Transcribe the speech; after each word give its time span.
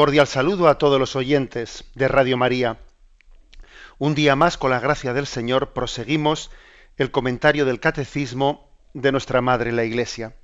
Cordial 0.00 0.26
saludo 0.26 0.68
a 0.68 0.78
todos 0.78 0.98
los 0.98 1.14
oyentes 1.14 1.84
de 1.94 2.08
Radio 2.08 2.38
María. 2.38 2.78
Un 3.98 4.14
día 4.14 4.34
más, 4.34 4.56
con 4.56 4.70
la 4.70 4.80
gracia 4.80 5.12
del 5.12 5.26
Señor, 5.26 5.74
proseguimos 5.74 6.50
el 6.96 7.10
comentario 7.10 7.66
del 7.66 7.80
Catecismo 7.80 8.66
de 8.94 9.12
nuestra 9.12 9.42
Madre 9.42 9.72
la 9.72 9.84
Iglesia. 9.84 10.34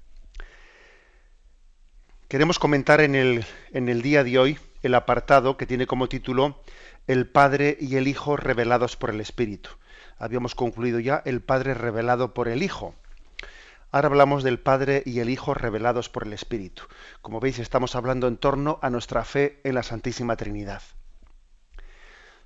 Queremos 2.29 2.59
comentar 2.59 3.01
en 3.01 3.15
el, 3.15 3.47
en 3.73 3.89
el 3.89 4.03
día 4.03 4.25
de 4.25 4.39
hoy 4.39 4.59
el 4.83 4.95
apartado 4.95 5.57
que 5.57 5.65
tiene 5.65 5.87
como 5.87 6.11
título 6.11 6.61
El 7.07 7.27
Padre 7.27 7.79
y 7.81 7.97
el 7.97 8.09
Hijo 8.09 8.37
revelados 8.37 8.97
por 8.97 9.09
el 9.09 9.23
Espíritu. 9.23 9.71
Habíamos 10.19 10.55
concluido 10.55 11.01
ya 11.01 11.23
el 11.25 11.41
Padre 11.41 11.73
revelado 11.73 12.35
por 12.35 12.49
el 12.49 12.63
Hijo. 12.63 12.95
Ahora 13.93 14.09
hablamos 14.09 14.43
del 14.43 14.59
Padre 14.59 15.03
y 15.07 15.21
el 15.21 15.31
Hijo 15.31 15.55
revelados 15.55 16.09
por 16.09 16.27
el 16.27 16.33
Espíritu. 16.33 16.83
Como 17.23 17.41
veis, 17.41 17.59
estamos 17.59 17.95
hablando 17.95 18.27
en 18.27 18.37
torno 18.37 18.79
a 18.83 18.91
nuestra 18.91 19.25
fe 19.25 19.61
en 19.65 19.75
la 19.75 19.83
Santísima 19.83 20.37
Trinidad. 20.37 20.83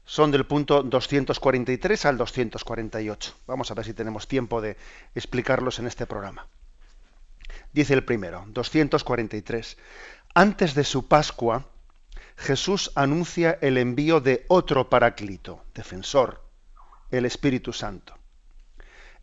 Son 0.04 0.30
del 0.30 0.46
punto 0.46 0.82
243 0.82 2.04
al 2.04 2.18
248. 2.18 3.34
Vamos 3.46 3.70
a 3.70 3.74
ver 3.74 3.84
si 3.84 3.94
tenemos 3.94 4.28
tiempo 4.28 4.60
de 4.60 4.76
explicarlos 5.14 5.78
en 5.78 5.86
este 5.86 6.06
programa. 6.06 6.46
Dice 7.72 7.94
el 7.94 8.04
primero, 8.04 8.44
243. 8.48 9.78
Antes 10.34 10.74
de 10.74 10.84
su 10.84 11.08
Pascua, 11.08 11.66
Jesús 12.36 12.92
anuncia 12.94 13.58
el 13.60 13.78
envío 13.78 14.20
de 14.20 14.44
otro 14.48 14.88
Paráclito, 14.88 15.64
defensor, 15.74 16.42
el 17.10 17.24
Espíritu 17.24 17.72
Santo. 17.72 18.19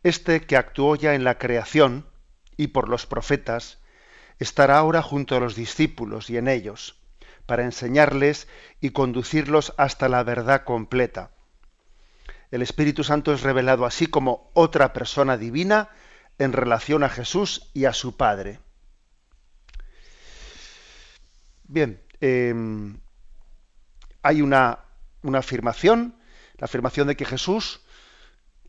Este 0.04 0.42
que 0.42 0.58
actuó 0.58 0.96
ya 0.96 1.16
en 1.16 1.24
la 1.24 1.38
creación 1.38 2.06
y 2.56 2.68
por 2.68 2.90
los 2.90 3.06
profetas, 3.06 3.80
estará 4.40 4.78
ahora 4.78 5.02
junto 5.02 5.36
a 5.36 5.40
los 5.40 5.56
discípulos 5.56 6.30
y 6.30 6.38
en 6.38 6.48
ellos, 6.48 7.00
para 7.46 7.64
enseñarles 7.64 8.48
y 8.82 8.92
conducirlos 8.92 9.74
hasta 9.78 10.10
la 10.10 10.24
verdad 10.24 10.64
completa. 10.64 11.32
El 12.52 12.62
Espíritu 12.62 13.04
Santo 13.04 13.34
es 13.34 13.42
revelado 13.42 13.86
así 13.86 14.08
como 14.08 14.52
otra 14.54 14.94
persona 14.94 15.38
divina 15.38 15.90
en 16.38 16.54
relación 16.54 17.04
a 17.04 17.10
Jesús 17.10 17.70
y 17.74 17.86
a 17.86 17.94
su 17.94 18.16
Padre. 18.16 18.60
Bien, 21.64 22.02
em, 22.22 23.00
hay 24.22 24.42
una, 24.42 24.80
una 25.24 25.40
afirmación, 25.40 26.16
la 26.58 26.66
afirmación 26.66 27.08
de 27.08 27.18
que 27.18 27.26
Jesús 27.26 27.82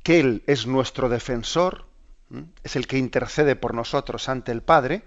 que 0.09 0.21
Él 0.21 0.43
es 0.47 0.67
nuestro 0.67 1.11
defensor, 1.11 1.85
es 2.63 2.77
el 2.77 2.87
que 2.87 2.97
intercede 2.97 3.57
por 3.57 3.75
nosotros 3.75 4.31
ante 4.31 4.53
el 4.53 4.63
Padre. 4.63 5.03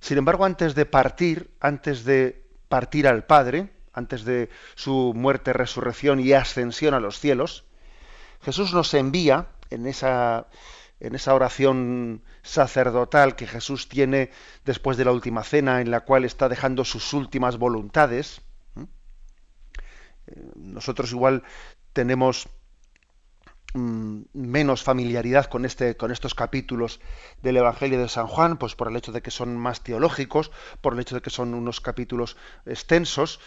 Sin 0.00 0.16
embargo, 0.16 0.46
antes 0.46 0.74
de 0.74 0.86
partir, 0.86 1.50
antes 1.60 2.06
de 2.06 2.42
partir 2.70 3.08
al 3.08 3.26
Padre, 3.26 3.68
antes 3.92 4.24
de 4.24 4.48
su 4.74 5.12
muerte, 5.14 5.52
resurrección 5.52 6.18
y 6.18 6.32
ascensión 6.32 6.94
a 6.94 7.00
los 7.00 7.20
cielos, 7.20 7.66
Jesús 8.40 8.72
nos 8.72 8.94
envía 8.94 9.48
en 9.68 9.86
esa, 9.86 10.46
en 10.98 11.14
esa 11.14 11.34
oración 11.34 12.22
sacerdotal 12.42 13.36
que 13.36 13.46
Jesús 13.46 13.86
tiene 13.86 14.30
después 14.64 14.96
de 14.96 15.04
la 15.04 15.12
última 15.12 15.44
cena, 15.44 15.82
en 15.82 15.90
la 15.90 16.00
cual 16.00 16.24
está 16.24 16.48
dejando 16.48 16.86
sus 16.86 17.12
últimas 17.12 17.58
voluntades. 17.58 18.40
Eh, 20.26 20.42
nosotros 20.54 21.12
igual 21.12 21.42
tenemos 21.92 22.48
Mm, 23.76 24.22
menos 24.32 24.82
familiaridad 24.82 25.44
con, 25.50 25.66
este, 25.66 25.98
con 25.98 26.10
estos 26.10 26.34
capítulos 26.34 26.98
del 27.42 27.58
Evangelio 27.58 28.00
de 28.00 28.08
San 28.08 28.26
Juan, 28.26 28.56
pues 28.56 28.74
por 28.74 28.88
el 28.88 28.96
hecho 28.96 29.12
de 29.12 29.20
que 29.20 29.30
son 29.30 29.58
más 29.58 29.82
teológicos, 29.82 30.50
por 30.80 30.94
el 30.94 31.00
hecho 31.00 31.14
de 31.14 31.20
que 31.20 31.28
son 31.28 31.52
unos 31.52 31.82
capítulos 31.82 32.38
extensos, 32.64 33.38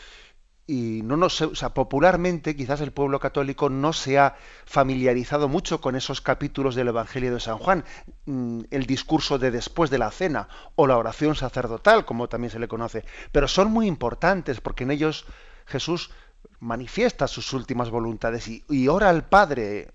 y 0.67 1.01
no 1.03 1.17
nos, 1.17 1.41
o 1.41 1.55
sea, 1.55 1.73
popularmente 1.73 2.55
quizás 2.55 2.79
el 2.81 2.91
pueblo 2.91 3.19
católico 3.19 3.71
no 3.71 3.91
se 3.91 4.19
ha 4.19 4.35
familiarizado 4.65 5.47
mucho 5.47 5.81
con 5.81 5.95
esos 5.95 6.21
capítulos 6.21 6.75
del 6.75 6.89
Evangelio 6.89 7.33
de 7.33 7.39
San 7.39 7.57
Juan, 7.57 7.83
mm, 8.25 8.65
el 8.69 8.85
discurso 8.85 9.39
de 9.39 9.49
después 9.49 9.89
de 9.89 9.97
la 9.97 10.11
cena 10.11 10.47
o 10.75 10.85
la 10.85 10.97
oración 10.97 11.33
sacerdotal, 11.33 12.05
como 12.05 12.29
también 12.29 12.51
se 12.51 12.59
le 12.59 12.67
conoce, 12.67 13.03
pero 13.31 13.47
son 13.47 13.71
muy 13.71 13.87
importantes 13.87 14.61
porque 14.61 14.83
en 14.83 14.91
ellos 14.91 15.25
Jesús 15.65 16.11
manifiesta 16.59 17.27
sus 17.27 17.51
últimas 17.53 17.89
voluntades 17.89 18.47
y, 18.47 18.63
y 18.69 18.89
ora 18.89 19.09
al 19.09 19.27
Padre 19.27 19.93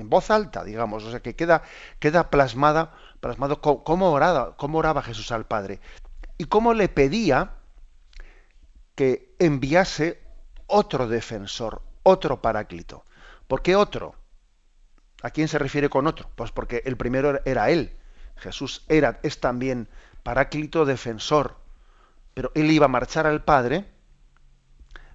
en 0.00 0.08
voz 0.08 0.30
alta, 0.30 0.64
digamos, 0.64 1.04
o 1.04 1.10
sea 1.10 1.20
que 1.20 1.34
queda, 1.34 1.62
queda 1.98 2.30
plasmada, 2.30 2.94
plasmado 3.20 3.60
cómo 3.60 4.12
oraba, 4.12 4.56
cómo 4.56 4.78
oraba 4.78 5.02
Jesús 5.02 5.32
al 5.32 5.46
Padre 5.46 5.80
y 6.38 6.44
cómo 6.44 6.72
le 6.74 6.88
pedía 6.88 7.52
que 8.94 9.34
enviase 9.38 10.22
otro 10.66 11.08
defensor, 11.08 11.82
otro 12.02 12.40
paráclito. 12.40 13.04
¿Por 13.46 13.62
qué 13.62 13.76
otro? 13.76 14.14
¿A 15.22 15.30
quién 15.30 15.48
se 15.48 15.58
refiere 15.58 15.88
con 15.88 16.06
otro? 16.06 16.30
Pues 16.36 16.52
porque 16.52 16.82
el 16.84 16.96
primero 16.96 17.40
era 17.44 17.70
él. 17.70 17.96
Jesús 18.36 18.84
era, 18.88 19.18
es 19.22 19.40
también 19.40 19.88
paráclito 20.22 20.84
defensor. 20.84 21.56
Pero 22.34 22.52
él 22.54 22.70
iba 22.70 22.86
a 22.86 22.88
marchar 22.88 23.26
al 23.26 23.42
Padre 23.42 23.86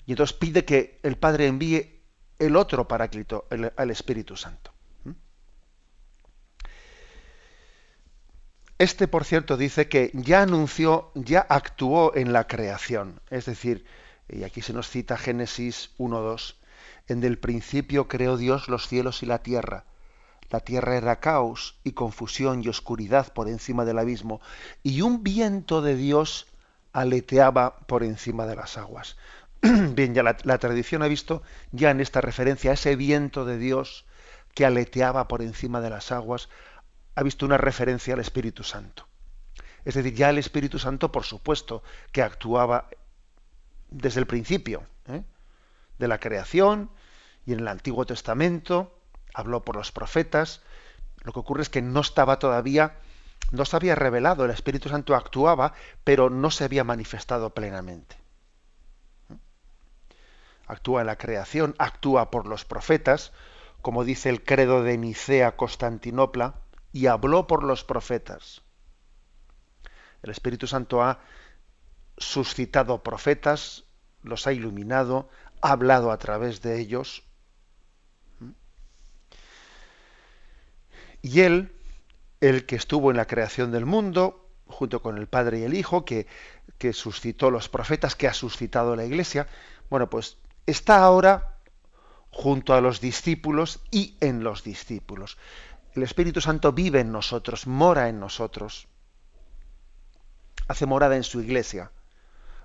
y 0.05 0.11
entonces 0.11 0.35
pide 0.35 0.65
que 0.65 0.99
el 1.03 1.17
Padre 1.17 1.47
envíe 1.47 2.03
el 2.39 2.55
otro 2.55 2.87
paráclito, 2.87 3.47
el, 3.49 3.71
al 3.77 3.91
Espíritu 3.91 4.35
Santo. 4.35 4.72
Este, 8.79 9.07
por 9.07 9.23
cierto, 9.23 9.55
dice 9.55 9.87
que 9.87 10.11
ya 10.13 10.41
anunció, 10.41 11.11
ya 11.15 11.39
actuó 11.41 12.15
en 12.15 12.33
la 12.33 12.47
creación. 12.47 13.21
Es 13.29 13.45
decir, 13.45 13.85
y 14.27 14.43
aquí 14.43 14.61
se 14.61 14.73
nos 14.73 14.89
cita 14.89 15.17
Génesis 15.17 15.91
1.2, 15.97 16.55
en 17.07 17.21
del 17.21 17.37
principio 17.37 18.07
creó 18.07 18.37
Dios 18.37 18.67
los 18.69 18.87
cielos 18.87 19.23
y 19.23 19.25
la 19.25 19.39
tierra. 19.39 19.85
La 20.49 20.59
tierra 20.59 20.97
era 20.97 21.19
caos 21.19 21.79
y 21.83 21.93
confusión 21.93 22.63
y 22.63 22.67
oscuridad 22.67 23.33
por 23.33 23.47
encima 23.47 23.85
del 23.85 23.99
abismo, 23.99 24.41
y 24.81 25.01
un 25.01 25.23
viento 25.23 25.81
de 25.81 25.95
Dios 25.95 26.47
aleteaba 26.93 27.79
por 27.79 28.03
encima 28.03 28.45
de 28.45 28.55
las 28.55 28.77
aguas. 28.77 29.17
Bien, 29.61 30.13
ya 30.13 30.23
la, 30.23 30.37
la, 30.43 30.57
tradición 30.57 31.01
ha 31.03 31.07
visto 31.07 31.41
ya 31.71 31.91
en 31.91 32.01
esta 32.01 32.21
referencia 32.21 32.71
a 32.71 32.75
ese 32.75 32.95
viento 32.95 33.45
de 33.45 33.57
Dios 33.57 34.05
que 34.53 34.65
aleteaba 34.65 35.27
por 35.27 35.41
encima 35.41 35.81
de 35.81 35.89
las 35.89 36.11
aguas, 36.11 36.49
ha 37.15 37.23
visto 37.23 37.45
una 37.45 37.57
referencia 37.57 38.13
al 38.13 38.19
Espíritu 38.19 38.63
Santo. 38.63 39.07
Es 39.85 39.95
decir, 39.95 40.13
ya 40.13 40.29
el 40.29 40.37
Espíritu 40.37 40.79
Santo, 40.79 41.11
por 41.11 41.23
supuesto, 41.23 41.83
que 42.11 42.21
actuaba 42.21 42.89
desde 43.89 44.19
el 44.19 44.27
principio 44.27 44.83
¿eh? 45.07 45.23
de 45.99 46.07
la 46.07 46.19
creación 46.19 46.89
y 47.45 47.53
en 47.53 47.59
el 47.59 47.67
Antiguo 47.67 48.05
Testamento, 48.05 48.97
habló 49.33 49.63
por 49.63 49.75
los 49.75 49.91
profetas. 49.91 50.61
Lo 51.23 51.33
que 51.33 51.39
ocurre 51.39 51.61
es 51.61 51.69
que 51.69 51.81
no 51.81 51.99
estaba 51.99 52.39
todavía, 52.39 52.97
no 53.51 53.65
se 53.65 53.75
había 53.75 53.95
revelado, 53.95 54.45
el 54.45 54.51
Espíritu 54.51 54.89
Santo 54.89 55.15
actuaba, 55.15 55.73
pero 56.03 56.29
no 56.29 56.49
se 56.49 56.63
había 56.63 56.83
manifestado 56.83 57.53
plenamente. 57.53 58.17
Actúa 60.65 61.01
en 61.01 61.07
la 61.07 61.17
creación, 61.17 61.75
actúa 61.77 62.31
por 62.31 62.47
los 62.47 62.63
profetas, 62.63 63.33
como 63.81 64.05
dice 64.05 64.29
el 64.29 64.43
credo 64.43 64.81
de 64.81 64.97
Nicea 64.97 65.57
Constantinopla, 65.57 66.55
y 66.93 67.07
habló 67.07 67.47
por 67.47 67.63
los 67.63 67.83
profetas. 67.83 68.61
El 70.21 70.29
Espíritu 70.29 70.67
Santo 70.67 71.01
ha 71.01 71.19
suscitado 72.17 73.03
profetas, 73.03 73.83
los 74.21 74.47
ha 74.47 74.53
iluminado, 74.53 75.27
ha 75.61 75.71
hablado 75.71 76.11
a 76.11 76.17
través 76.17 76.61
de 76.61 76.79
ellos. 76.79 77.23
Y 81.21 81.41
él, 81.41 81.73
el 82.39 82.65
que 82.65 82.75
estuvo 82.75 83.09
en 83.09 83.17
la 83.17 83.27
creación 83.27 83.71
del 83.71 83.85
mundo, 83.85 84.47
junto 84.67 85.01
con 85.01 85.17
el 85.17 85.27
Padre 85.27 85.59
y 85.59 85.63
el 85.63 85.73
Hijo, 85.73 86.05
que, 86.05 86.27
que 86.77 86.93
suscitó 86.93 87.49
los 87.49 87.69
profetas, 87.69 88.15
que 88.15 88.27
ha 88.27 88.33
suscitado 88.33 88.95
la 88.95 89.05
Iglesia, 89.05 89.47
bueno, 89.89 90.09
pues 90.09 90.37
está 90.67 91.03
ahora 91.03 91.57
junto 92.29 92.73
a 92.73 92.81
los 92.81 93.01
discípulos 93.01 93.81
y 93.91 94.15
en 94.19 94.43
los 94.43 94.63
discípulos. 94.63 95.37
El 95.93 96.03
Espíritu 96.03 96.41
Santo 96.41 96.71
vive 96.71 97.01
en 97.01 97.11
nosotros, 97.11 97.67
mora 97.67 98.09
en 98.09 98.19
nosotros, 98.19 98.87
hace 100.67 100.85
morada 100.85 101.15
en 101.15 101.23
su 101.23 101.41
iglesia, 101.41 101.91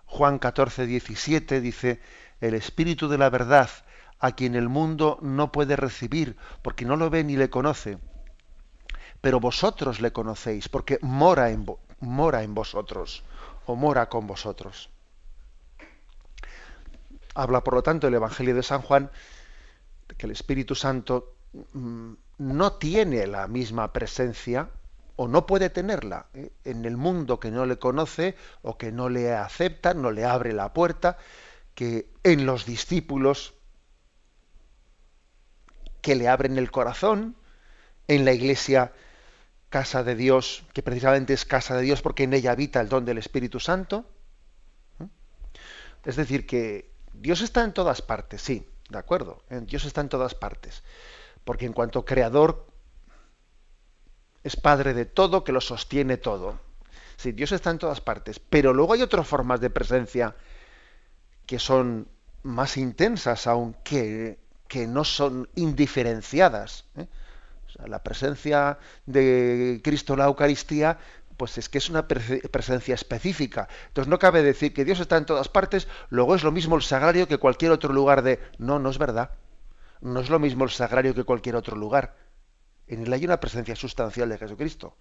Juan 0.06 0.38
14, 0.38 0.86
17 0.86 1.60
dice, 1.60 2.00
el 2.40 2.54
Espíritu 2.54 3.08
de 3.08 3.18
la 3.18 3.28
verdad, 3.28 3.68
a 4.18 4.32
quien 4.32 4.54
el 4.54 4.70
mundo 4.70 5.18
no 5.20 5.52
puede 5.52 5.76
recibir, 5.76 6.36
porque 6.62 6.86
no 6.86 6.96
lo 6.96 7.10
ve 7.10 7.22
ni 7.24 7.36
le 7.36 7.50
conoce. 7.50 7.98
Pero 9.20 9.38
vosotros 9.38 10.00
le 10.00 10.12
conocéis, 10.12 10.70
porque 10.70 10.98
mora 11.02 11.50
en, 11.50 11.66
mora 12.00 12.42
en 12.42 12.54
vosotros, 12.54 13.22
o 13.66 13.76
mora 13.76 14.08
con 14.08 14.26
vosotros. 14.26 14.88
Habla, 17.34 17.62
por 17.62 17.74
lo 17.74 17.82
tanto, 17.82 18.08
el 18.08 18.14
Evangelio 18.14 18.54
de 18.54 18.62
San 18.62 18.80
Juan, 18.80 19.10
que 20.16 20.24
el 20.24 20.32
Espíritu 20.32 20.74
Santo 20.74 21.36
mm, 21.74 22.14
no 22.38 22.72
tiene 22.74 23.26
la 23.26 23.48
misma 23.48 23.92
presencia 23.92 24.70
o 25.16 25.26
no 25.26 25.46
puede 25.46 25.68
tenerla 25.70 26.26
¿eh? 26.34 26.52
en 26.64 26.84
el 26.84 26.96
mundo 26.96 27.40
que 27.40 27.50
no 27.50 27.66
le 27.66 27.78
conoce 27.78 28.36
o 28.62 28.78
que 28.78 28.92
no 28.92 29.08
le 29.08 29.34
acepta, 29.34 29.92
no 29.92 30.12
le 30.12 30.24
abre 30.24 30.52
la 30.52 30.72
puerta, 30.72 31.18
que 31.74 32.10
en 32.22 32.46
los 32.46 32.64
discípulos 32.64 33.54
que 36.00 36.14
le 36.14 36.28
abren 36.28 36.56
el 36.56 36.70
corazón, 36.70 37.36
en 38.06 38.24
la 38.24 38.32
iglesia 38.32 38.92
casa 39.68 40.02
de 40.02 40.14
Dios, 40.14 40.64
que 40.72 40.82
precisamente 40.82 41.34
es 41.34 41.44
casa 41.44 41.76
de 41.76 41.82
Dios 41.82 42.00
porque 42.00 42.22
en 42.22 42.32
ella 42.32 42.52
habita 42.52 42.80
el 42.80 42.88
don 42.88 43.04
del 43.04 43.18
Espíritu 43.18 43.60
Santo. 43.60 44.06
¿eh? 45.00 45.06
Es 46.04 46.16
decir, 46.16 46.46
que 46.46 46.90
Dios 47.12 47.40
está 47.40 47.64
en 47.64 47.72
todas 47.72 48.02
partes, 48.02 48.40
sí, 48.40 48.66
de 48.88 48.98
acuerdo, 48.98 49.42
¿eh? 49.50 49.60
Dios 49.66 49.84
está 49.84 50.00
en 50.00 50.08
todas 50.08 50.34
partes, 50.34 50.82
porque 51.44 51.66
en 51.66 51.72
cuanto 51.72 52.04
creador 52.04 52.66
es 54.44 54.56
Padre 54.56 54.94
de 54.94 55.04
todo, 55.04 55.44
que 55.44 55.52
lo 55.52 55.60
sostiene 55.60 56.16
todo. 56.16 56.58
Sí, 57.16 57.32
Dios 57.32 57.52
está 57.52 57.70
en 57.70 57.78
todas 57.78 58.00
partes, 58.00 58.38
pero 58.38 58.72
luego 58.72 58.92
hay 58.92 59.02
otras 59.02 59.26
formas 59.26 59.60
de 59.60 59.70
presencia 59.70 60.36
que 61.46 61.58
son 61.58 62.08
más 62.42 62.76
intensas 62.76 63.46
aún, 63.46 63.74
que, 63.82 64.38
no 64.86 65.04
son 65.04 65.48
indiferenciadas. 65.54 66.84
¿eh? 66.96 67.06
la 67.86 68.02
presencia 68.02 68.78
de 69.06 69.80
Cristo 69.84 70.14
en 70.14 70.20
la 70.20 70.26
Eucaristía, 70.26 70.98
pues 71.36 71.58
es 71.58 71.68
que 71.68 71.78
es 71.78 71.88
una 71.90 72.06
presencia 72.06 72.94
específica. 72.94 73.68
Entonces 73.88 74.08
no 74.08 74.18
cabe 74.18 74.42
decir 74.42 74.74
que 74.74 74.84
Dios 74.84 75.00
está 75.00 75.16
en 75.16 75.26
todas 75.26 75.48
partes, 75.48 75.88
luego 76.10 76.34
es 76.34 76.42
lo 76.42 76.52
mismo 76.52 76.76
el 76.76 76.82
sagrario 76.82 77.28
que 77.28 77.38
cualquier 77.38 77.72
otro 77.72 77.92
lugar 77.92 78.22
de... 78.22 78.40
No, 78.58 78.78
no 78.78 78.90
es 78.90 78.98
verdad. 78.98 79.30
No 80.00 80.20
es 80.20 80.30
lo 80.30 80.38
mismo 80.38 80.64
el 80.64 80.70
sagrario 80.70 81.14
que 81.14 81.24
cualquier 81.24 81.56
otro 81.56 81.76
lugar. 81.76 82.16
En 82.86 83.02
él 83.02 83.12
hay 83.12 83.24
una 83.24 83.40
presencia 83.40 83.76
sustancial 83.76 84.28
de 84.28 84.38
Jesucristo. 84.38 84.96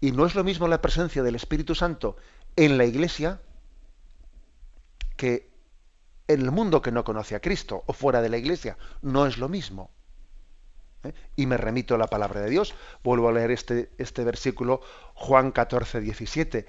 Y 0.00 0.12
no 0.12 0.26
es 0.26 0.34
lo 0.34 0.44
mismo 0.44 0.68
la 0.68 0.80
presencia 0.80 1.22
del 1.22 1.34
Espíritu 1.34 1.74
Santo 1.74 2.16
en 2.56 2.78
la 2.78 2.84
iglesia 2.84 3.40
que 5.16 5.50
en 6.28 6.40
el 6.40 6.50
mundo 6.50 6.80
que 6.80 6.92
no 6.92 7.04
conoce 7.04 7.34
a 7.34 7.40
Cristo 7.40 7.82
o 7.86 7.92
fuera 7.92 8.22
de 8.22 8.28
la 8.28 8.36
iglesia. 8.36 8.76
No 9.02 9.26
es 9.26 9.38
lo 9.38 9.48
mismo. 9.48 9.90
¿Eh? 11.02 11.12
Y 11.36 11.46
me 11.46 11.56
remito 11.56 11.96
a 11.96 11.98
la 11.98 12.06
palabra 12.06 12.40
de 12.40 12.50
Dios. 12.50 12.74
Vuelvo 13.02 13.28
a 13.28 13.32
leer 13.32 13.50
este, 13.50 13.90
este 13.98 14.24
versículo, 14.24 14.80
Juan 15.14 15.50
14, 15.50 16.00
17. 16.00 16.66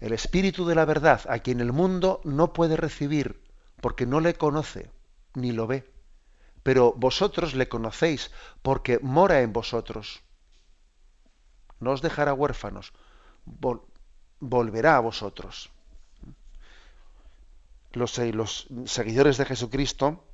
El 0.00 0.12
Espíritu 0.12 0.66
de 0.66 0.74
la 0.74 0.84
verdad, 0.84 1.22
a 1.28 1.40
quien 1.40 1.60
el 1.60 1.72
mundo 1.72 2.20
no 2.24 2.52
puede 2.52 2.76
recibir, 2.76 3.42
porque 3.80 4.06
no 4.06 4.20
le 4.20 4.34
conoce 4.34 4.90
ni 5.34 5.52
lo 5.52 5.66
ve 5.66 5.95
pero 6.66 6.92
vosotros 6.96 7.54
le 7.54 7.68
conocéis 7.68 8.32
porque 8.60 8.98
mora 8.98 9.42
en 9.42 9.52
vosotros. 9.52 10.22
No 11.78 11.92
os 11.92 12.02
dejará 12.02 12.34
huérfanos, 12.34 12.92
volverá 14.40 14.96
a 14.96 15.00
vosotros. 15.00 15.70
Los, 17.92 18.18
eh, 18.18 18.32
los 18.32 18.66
seguidores 18.86 19.36
de 19.36 19.44
Jesucristo, 19.44 20.24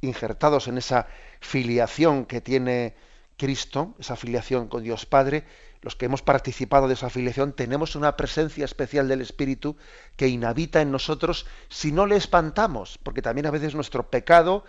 injertados 0.00 0.66
en 0.66 0.78
esa 0.78 1.06
filiación 1.38 2.26
que 2.26 2.40
tiene 2.40 2.96
Cristo, 3.36 3.94
esa 4.00 4.16
filiación 4.16 4.66
con 4.66 4.82
Dios 4.82 5.06
Padre, 5.06 5.44
los 5.82 5.94
que 5.94 6.06
hemos 6.06 6.20
participado 6.20 6.88
de 6.88 6.94
esa 6.94 7.10
filiación, 7.10 7.52
tenemos 7.52 7.94
una 7.94 8.16
presencia 8.16 8.64
especial 8.64 9.06
del 9.06 9.20
Espíritu 9.20 9.76
que 10.16 10.26
inhabita 10.26 10.80
en 10.80 10.90
nosotros 10.90 11.46
si 11.68 11.92
no 11.92 12.06
le 12.06 12.16
espantamos, 12.16 12.98
porque 13.04 13.22
también 13.22 13.46
a 13.46 13.52
veces 13.52 13.76
nuestro 13.76 14.10
pecado 14.10 14.64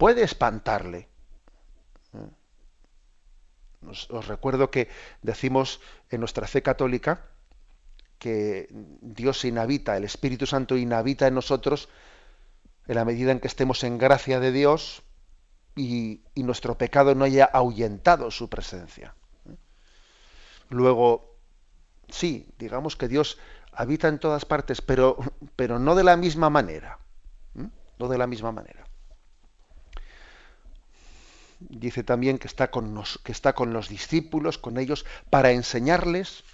puede 0.00 0.22
espantarle. 0.22 1.08
Os, 3.86 4.08
recuerdo 4.26 4.70
que 4.70 4.88
decimos 5.20 5.80
en 6.08 6.20
nuestra 6.20 6.46
fe 6.46 6.62
católica 6.62 7.26
que 8.18 8.68
Dios 9.02 9.44
inhabita, 9.44 9.98
el 9.98 10.04
Espíritu 10.04 10.46
Santo 10.46 10.78
inhabita 10.78 11.26
en 11.26 11.34
nosotros 11.34 11.90
en 12.88 12.94
la 12.94 13.04
medida 13.04 13.30
en 13.30 13.40
que 13.40 13.48
estemos 13.48 13.84
en 13.84 13.98
gracia 13.98 14.40
de 14.40 14.52
Dios 14.52 15.02
y, 15.76 16.22
nuestro 16.34 16.78
pecado 16.78 17.14
no 17.14 17.26
haya 17.26 17.44
ahuyentado 17.44 18.30
su 18.30 18.48
presencia. 18.48 19.14
Luego, 20.70 21.36
sí, 22.08 22.48
digamos 22.58 22.96
que 22.96 23.06
Dios 23.06 23.38
habita 23.70 24.08
en 24.08 24.18
todas 24.18 24.46
partes, 24.46 24.80
pero, 24.80 25.18
pero 25.56 25.78
no 25.78 25.94
de 25.94 26.04
la 26.04 26.16
misma 26.16 26.48
manera. 26.48 26.98
No 27.98 28.08
de 28.08 28.16
la 28.16 28.26
misma 28.26 28.50
manera 28.50 28.89
dice 31.60 32.02
también 32.02 32.38
que 32.38 32.48
está 32.48 32.70
con, 32.70 33.02
que 33.22 33.32
está 33.32 33.54
con 33.54 33.72
los 33.72 33.88
discípulos, 33.88 34.58
con 34.58 34.78
ellos, 34.78 35.04
para 35.28 35.52
enseñarles. 35.52 36.44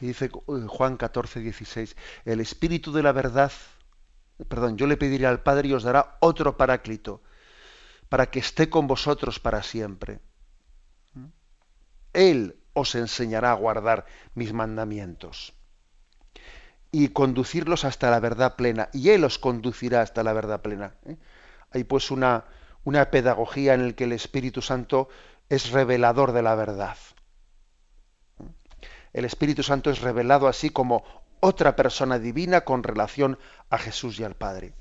Dice 0.00 0.26
eh, 0.26 0.30
Juan 0.66 0.96
14, 0.96 1.40
16, 1.40 1.96
el 2.24 2.40
Espíritu 2.40 2.92
de 2.92 3.02
la 3.02 3.12
verdad, 3.12 3.52
perdón, 4.48 4.76
yo 4.76 4.86
le 4.86 4.96
pediré 4.96 5.26
al 5.26 5.42
Padre 5.42 5.68
y 5.68 5.72
os 5.72 5.82
dará 5.82 6.16
otro 6.20 6.56
paráclito, 6.56 7.22
para 8.08 8.30
que 8.30 8.38
esté 8.38 8.70
con 8.70 8.86
vosotros 8.86 9.38
para 9.38 9.62
siempre. 9.62 10.20
Él 12.12 12.58
os 12.72 12.94
enseñará 12.94 13.50
a 13.50 13.54
guardar 13.54 14.06
mis 14.34 14.52
mandamientos 14.52 15.52
y 16.90 17.08
conducirlos 17.08 17.84
hasta 17.84 18.10
la 18.10 18.20
verdad 18.20 18.56
plena, 18.56 18.88
y 18.92 19.10
Él 19.10 19.24
os 19.24 19.38
conducirá 19.38 20.00
hasta 20.00 20.22
la 20.22 20.32
verdad 20.32 20.62
plena. 20.62 20.94
¿eh? 21.04 21.16
Hay 21.70 21.84
pues 21.84 22.10
una, 22.10 22.44
una 22.84 23.10
pedagogía 23.10 23.74
en 23.74 23.86
la 23.88 23.92
que 23.92 24.04
el 24.04 24.12
Espíritu 24.12 24.62
Santo 24.62 25.08
es 25.48 25.70
revelador 25.70 26.32
de 26.32 26.42
la 26.42 26.54
verdad. 26.54 26.96
El 29.12 29.24
Espíritu 29.24 29.62
Santo 29.62 29.90
es 29.90 30.00
revelado 30.00 30.48
así 30.48 30.70
como 30.70 31.04
otra 31.40 31.76
persona 31.76 32.18
divina 32.18 32.62
con 32.62 32.82
relación 32.82 33.38
a 33.70 33.78
Jesús 33.78 34.18
y 34.20 34.24
al 34.24 34.34
Padre. 34.34 34.72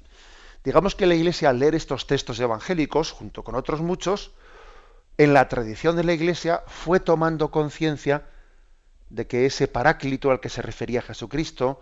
Digamos 0.64 0.96
que 0.96 1.06
la 1.06 1.16
Iglesia 1.16 1.50
al 1.50 1.60
leer 1.60 1.76
estos 1.76 2.08
textos 2.08 2.40
evangélicos, 2.40 3.12
junto 3.12 3.44
con 3.44 3.56
otros 3.56 3.82
muchos, 3.82 4.32
en 5.18 5.34
la 5.34 5.48
tradición 5.48 5.96
de 5.96 6.04
la 6.04 6.14
Iglesia 6.14 6.64
fue 6.68 7.00
tomando 7.00 7.52
conciencia 7.52 8.26
de 9.10 9.28
que 9.28 9.46
ese 9.46 9.68
paráclito 9.68 10.32
al 10.32 10.40
que 10.40 10.50
se 10.50 10.62
refería 10.62 11.02
Jesucristo, 11.02 11.82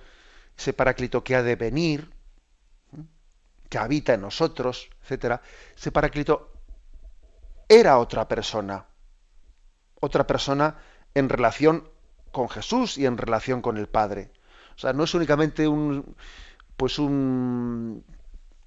ese 0.58 0.74
paráclito 0.74 1.24
que 1.24 1.36
ha 1.36 1.44
de 1.44 1.56
venir, 1.56 2.12
que 3.70 3.78
habita 3.78 4.14
en 4.14 4.22
nosotros, 4.22 4.90
etcétera, 5.02 5.42
ese 5.76 5.92
Paráclito 5.92 6.52
era 7.68 7.98
otra 7.98 8.28
persona, 8.28 8.86
otra 10.00 10.28
persona 10.28 10.78
en 11.14 11.30
relación 11.30 11.90
con 12.32 12.50
Jesús 12.50 12.98
y 12.98 13.06
en 13.06 13.18
relación 13.18 13.62
con 13.62 13.78
el 13.78 13.88
Padre. 13.88 14.32
O 14.76 14.80
sea, 14.80 14.94
no 14.94 15.04
es 15.04 15.14
únicamente 15.14 15.68
un, 15.68 16.16
pues 16.76 17.00
un, 17.00 18.04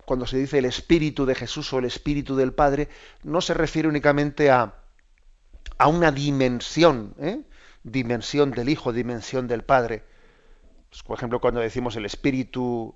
cuando 0.04 0.26
se 0.26 0.38
dice 0.38 0.58
el 0.58 0.64
Espíritu 0.64 1.26
de 1.26 1.34
Jesús 1.34 1.72
o 1.72 1.78
el 1.78 1.84
Espíritu 1.84 2.34
del 2.34 2.54
Padre, 2.54 2.88
no 3.22 3.40
se 3.40 3.54
refiere 3.54 3.88
únicamente 3.88 4.50
a, 4.50 4.74
a 5.76 5.88
una 5.88 6.10
dimensión, 6.10 7.14
¿eh? 7.18 7.42
dimensión 7.82 8.50
del 8.50 8.70
Hijo, 8.70 8.92
dimensión 8.92 9.46
del 9.46 9.62
Padre. 9.62 10.02
Pues, 10.88 11.02
por 11.02 11.18
ejemplo, 11.18 11.40
cuando 11.40 11.60
decimos 11.60 11.94
el 11.96 12.06
Espíritu, 12.06 12.94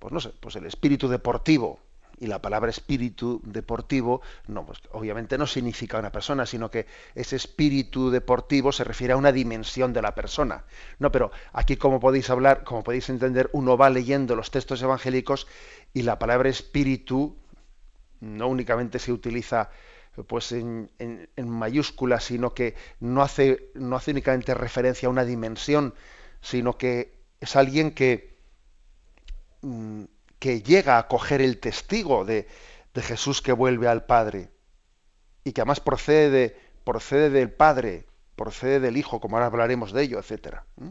pues 0.00 0.12
no 0.12 0.18
sé, 0.18 0.30
pues 0.40 0.56
el 0.56 0.66
espíritu 0.66 1.08
deportivo. 1.08 1.78
Y 2.18 2.26
la 2.26 2.42
palabra 2.42 2.68
espíritu 2.68 3.40
deportivo, 3.44 4.20
no, 4.46 4.66
pues 4.66 4.78
obviamente 4.92 5.38
no 5.38 5.46
significa 5.46 5.98
una 5.98 6.12
persona, 6.12 6.44
sino 6.44 6.70
que 6.70 6.86
ese 7.14 7.36
espíritu 7.36 8.10
deportivo 8.10 8.72
se 8.72 8.84
refiere 8.84 9.14
a 9.14 9.16
una 9.16 9.32
dimensión 9.32 9.94
de 9.94 10.02
la 10.02 10.14
persona. 10.14 10.64
No, 10.98 11.10
pero 11.10 11.30
aquí 11.54 11.76
como 11.76 11.98
podéis 11.98 12.28
hablar, 12.28 12.62
como 12.64 12.82
podéis 12.82 13.08
entender, 13.08 13.48
uno 13.54 13.78
va 13.78 13.88
leyendo 13.88 14.36
los 14.36 14.50
textos 14.50 14.82
evangélicos 14.82 15.46
y 15.94 16.02
la 16.02 16.18
palabra 16.18 16.50
espíritu 16.50 17.38
no 18.20 18.48
únicamente 18.48 18.98
se 18.98 19.12
utiliza 19.12 19.70
pues 20.26 20.52
en, 20.52 20.90
en, 20.98 21.48
mayúsculas, 21.48 22.24
sino 22.24 22.52
que 22.52 22.74
no 22.98 23.22
hace, 23.22 23.70
no 23.74 23.96
hace 23.96 24.10
únicamente 24.10 24.52
referencia 24.52 25.06
a 25.06 25.10
una 25.10 25.24
dimensión, 25.24 25.94
sino 26.42 26.76
que 26.76 27.14
es 27.40 27.56
alguien 27.56 27.92
que, 27.92 28.39
que 30.38 30.62
llega 30.62 30.98
a 30.98 31.08
coger 31.08 31.40
el 31.40 31.58
testigo 31.58 32.24
de, 32.24 32.46
Jesús 32.94 33.40
que 33.40 33.52
vuelve 33.52 33.88
al 33.88 34.04
Padre 34.04 34.50
y 35.44 35.52
que 35.52 35.60
además 35.60 35.80
procede, 35.80 36.56
procede 36.84 37.30
del 37.30 37.50
Padre, 37.50 38.06
procede 38.36 38.80
del 38.80 38.96
Hijo, 38.96 39.20
como 39.20 39.36
ahora 39.36 39.46
hablaremos 39.46 39.92
de 39.92 40.02
ello. 40.02 40.20
¿Mm? 40.76 40.88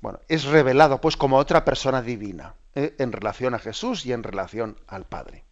Bueno, 0.00 0.20
es 0.28 0.44
revelado 0.44 1.00
pues 1.00 1.16
como 1.16 1.36
otra 1.36 1.64
persona 1.64 2.02
divina 2.02 2.54
¿eh? 2.74 2.94
en 2.98 3.12
relación 3.12 3.54
a 3.54 3.58
Jesús 3.58 4.06
y 4.06 4.12
en 4.12 4.22
relación 4.22 4.80
al 4.86 5.04
Padre. 5.04 5.44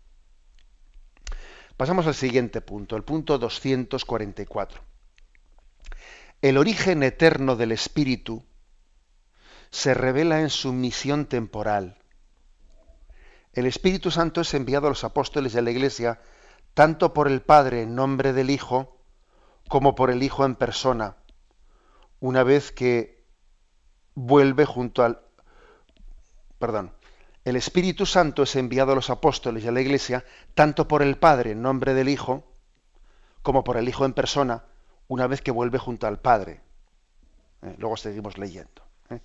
Pasamos 1.76 2.06
al 2.06 2.14
siguiente 2.14 2.60
punto, 2.60 2.96
el 2.96 3.02
punto 3.02 3.38
244. 3.38 4.80
El 6.40 6.58
origen 6.58 7.02
eterno 7.02 7.56
del 7.56 7.72
Espíritu 7.72 8.44
se 9.74 9.92
revela 9.92 10.40
en 10.40 10.50
su 10.50 10.72
misión 10.72 11.26
temporal. 11.26 11.98
El 13.52 13.66
Espíritu 13.66 14.12
Santo 14.12 14.42
es 14.42 14.54
enviado 14.54 14.86
a 14.86 14.90
los 14.90 15.02
apóstoles 15.02 15.52
de 15.52 15.62
la 15.62 15.72
Iglesia 15.72 16.20
tanto 16.74 17.12
por 17.12 17.26
el 17.26 17.42
Padre 17.42 17.82
en 17.82 17.96
nombre 17.96 18.32
del 18.32 18.50
Hijo 18.50 18.96
como 19.68 19.96
por 19.96 20.12
el 20.12 20.22
Hijo 20.22 20.44
en 20.44 20.54
persona, 20.54 21.16
una 22.20 22.44
vez 22.44 22.70
que 22.70 23.24
vuelve 24.14 24.64
junto 24.64 25.02
al... 25.02 25.22
Perdón. 26.60 26.94
El 27.44 27.56
Espíritu 27.56 28.06
Santo 28.06 28.44
es 28.44 28.54
enviado 28.54 28.92
a 28.92 28.94
los 28.94 29.10
apóstoles 29.10 29.64
y 29.64 29.68
a 29.68 29.72
la 29.72 29.80
Iglesia 29.80 30.24
tanto 30.54 30.86
por 30.86 31.02
el 31.02 31.18
Padre 31.18 31.50
en 31.50 31.62
nombre 31.62 31.94
del 31.94 32.08
Hijo 32.08 32.44
como 33.42 33.64
por 33.64 33.76
el 33.76 33.88
Hijo 33.88 34.04
en 34.04 34.12
persona, 34.12 34.62
una 35.08 35.26
vez 35.26 35.42
que 35.42 35.50
vuelve 35.50 35.78
junto 35.78 36.06
al 36.06 36.20
Padre. 36.20 36.60
Eh, 37.62 37.74
luego 37.76 37.96
seguimos 37.96 38.38
leyendo. 38.38 38.84
¿eh? 39.10 39.20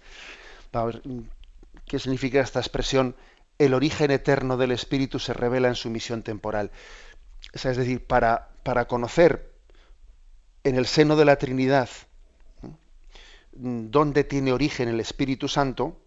Ver 0.71 1.01
qué 1.85 1.99
significa 1.99 2.41
esta 2.41 2.59
expresión. 2.59 3.15
El 3.57 3.73
origen 3.73 4.11
eterno 4.11 4.57
del 4.57 4.71
Espíritu 4.71 5.19
se 5.19 5.33
revela 5.33 5.67
en 5.67 5.75
su 5.75 5.89
misión 5.89 6.23
temporal. 6.23 6.71
es 7.53 7.77
decir, 7.77 8.05
para, 8.05 8.49
para 8.63 8.88
conocer 8.88 9.51
en 10.63 10.75
el 10.75 10.85
seno 10.85 11.15
de 11.15 11.25
la 11.25 11.38
Trinidad 11.38 11.89
dónde 13.51 14.23
tiene 14.23 14.53
origen 14.53 14.88
el 14.88 14.99
Espíritu 14.99 15.47
Santo, 15.47 15.99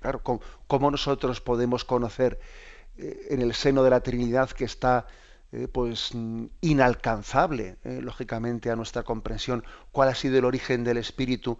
claro, 0.00 0.22
¿cómo, 0.66 0.90
nosotros 0.90 1.40
podemos 1.40 1.84
conocer 1.84 2.40
eh, 2.96 3.28
en 3.30 3.42
el 3.42 3.54
seno 3.54 3.82
de 3.82 3.90
la 3.90 4.00
Trinidad 4.00 4.50
que 4.50 4.64
está 4.64 5.06
eh, 5.52 5.68
pues 5.68 6.12
inalcanzable, 6.60 7.76
eh, 7.84 8.00
lógicamente, 8.02 8.70
a 8.70 8.76
nuestra 8.76 9.02
comprensión, 9.02 9.64
cuál 9.92 10.08
ha 10.08 10.14
sido 10.14 10.38
el 10.38 10.44
origen 10.44 10.84
del 10.84 10.96
Espíritu 10.96 11.58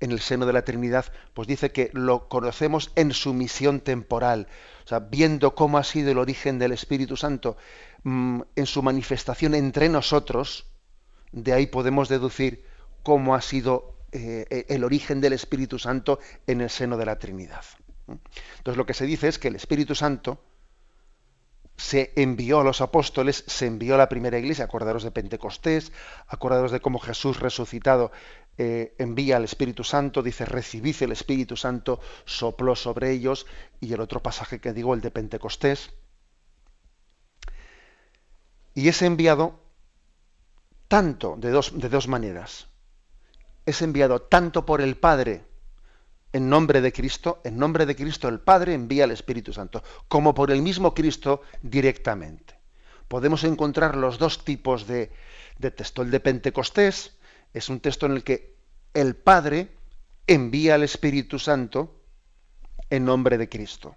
en 0.00 0.12
el 0.12 0.20
seno 0.20 0.46
de 0.46 0.52
la 0.52 0.62
Trinidad, 0.62 1.06
pues 1.34 1.48
dice 1.48 1.72
que 1.72 1.90
lo 1.92 2.28
conocemos 2.28 2.92
en 2.96 3.12
su 3.12 3.34
misión 3.34 3.80
temporal, 3.80 4.48
o 4.84 4.88
sea, 4.88 5.00
viendo 5.00 5.54
cómo 5.54 5.78
ha 5.78 5.84
sido 5.84 6.10
el 6.10 6.18
origen 6.18 6.58
del 6.58 6.72
Espíritu 6.72 7.16
Santo 7.16 7.56
mm, 8.02 8.42
en 8.54 8.66
su 8.66 8.82
manifestación 8.82 9.54
entre 9.54 9.88
nosotros, 9.88 10.66
de 11.32 11.52
ahí 11.52 11.66
podemos 11.66 12.08
deducir 12.08 12.64
cómo 13.02 13.34
ha 13.34 13.40
sido 13.40 13.96
eh, 14.12 14.64
el 14.68 14.84
origen 14.84 15.20
del 15.20 15.32
Espíritu 15.32 15.78
Santo 15.78 16.20
en 16.46 16.60
el 16.60 16.70
seno 16.70 16.96
de 16.96 17.06
la 17.06 17.18
Trinidad. 17.18 17.64
Entonces 18.08 18.76
lo 18.76 18.86
que 18.86 18.94
se 18.94 19.06
dice 19.06 19.28
es 19.28 19.38
que 19.38 19.48
el 19.48 19.56
Espíritu 19.56 19.94
Santo 19.94 20.40
se 21.76 22.12
envió 22.16 22.60
a 22.60 22.64
los 22.64 22.80
apóstoles, 22.80 23.44
se 23.46 23.66
envió 23.66 23.94
a 23.94 23.98
la 23.98 24.08
primera 24.08 24.38
iglesia, 24.38 24.64
acordaros 24.64 25.02
de 25.02 25.10
Pentecostés, 25.10 25.92
acordaros 26.26 26.72
de 26.72 26.80
cómo 26.80 26.98
Jesús 26.98 27.38
resucitado 27.40 28.12
eh, 28.58 28.94
envía 28.98 29.36
al 29.36 29.44
Espíritu 29.44 29.84
Santo, 29.84 30.22
dice, 30.22 30.46
recibid 30.46 30.96
el 31.02 31.12
Espíritu 31.12 31.56
Santo, 31.56 32.00
sopló 32.24 32.74
sobre 32.74 33.10
ellos, 33.10 33.46
y 33.80 33.92
el 33.92 34.00
otro 34.00 34.22
pasaje 34.22 34.60
que 34.60 34.72
digo, 34.72 34.94
el 34.94 35.02
de 35.02 35.10
Pentecostés. 35.10 35.90
Y 38.74 38.88
es 38.88 39.02
enviado 39.02 39.60
tanto, 40.88 41.36
de 41.38 41.50
dos, 41.50 41.78
de 41.78 41.88
dos 41.88 42.08
maneras. 42.08 42.68
Es 43.66 43.82
enviado 43.82 44.22
tanto 44.22 44.64
por 44.64 44.80
el 44.80 44.96
Padre, 44.96 45.44
en 46.36 46.50
nombre 46.50 46.82
de 46.82 46.92
Cristo, 46.92 47.40
en 47.44 47.56
nombre 47.56 47.86
de 47.86 47.96
Cristo 47.96 48.28
el 48.28 48.40
Padre 48.40 48.74
envía 48.74 49.04
al 49.04 49.10
Espíritu 49.10 49.54
Santo, 49.54 49.82
como 50.06 50.34
por 50.34 50.50
el 50.50 50.60
mismo 50.60 50.94
Cristo 50.94 51.40
directamente. 51.62 52.54
Podemos 53.08 53.42
encontrar 53.44 53.96
los 53.96 54.18
dos 54.18 54.44
tipos 54.44 54.86
de, 54.86 55.10
de 55.58 55.70
texto. 55.70 56.02
El 56.02 56.10
de 56.10 56.20
Pentecostés, 56.20 57.16
es 57.54 57.70
un 57.70 57.80
texto 57.80 58.04
en 58.04 58.12
el 58.12 58.22
que 58.22 58.54
el 58.92 59.16
Padre 59.16 59.68
envía 60.26 60.74
al 60.74 60.82
Espíritu 60.82 61.38
Santo 61.38 62.02
en 62.90 63.06
nombre 63.06 63.38
de 63.38 63.48
Cristo. 63.48 63.96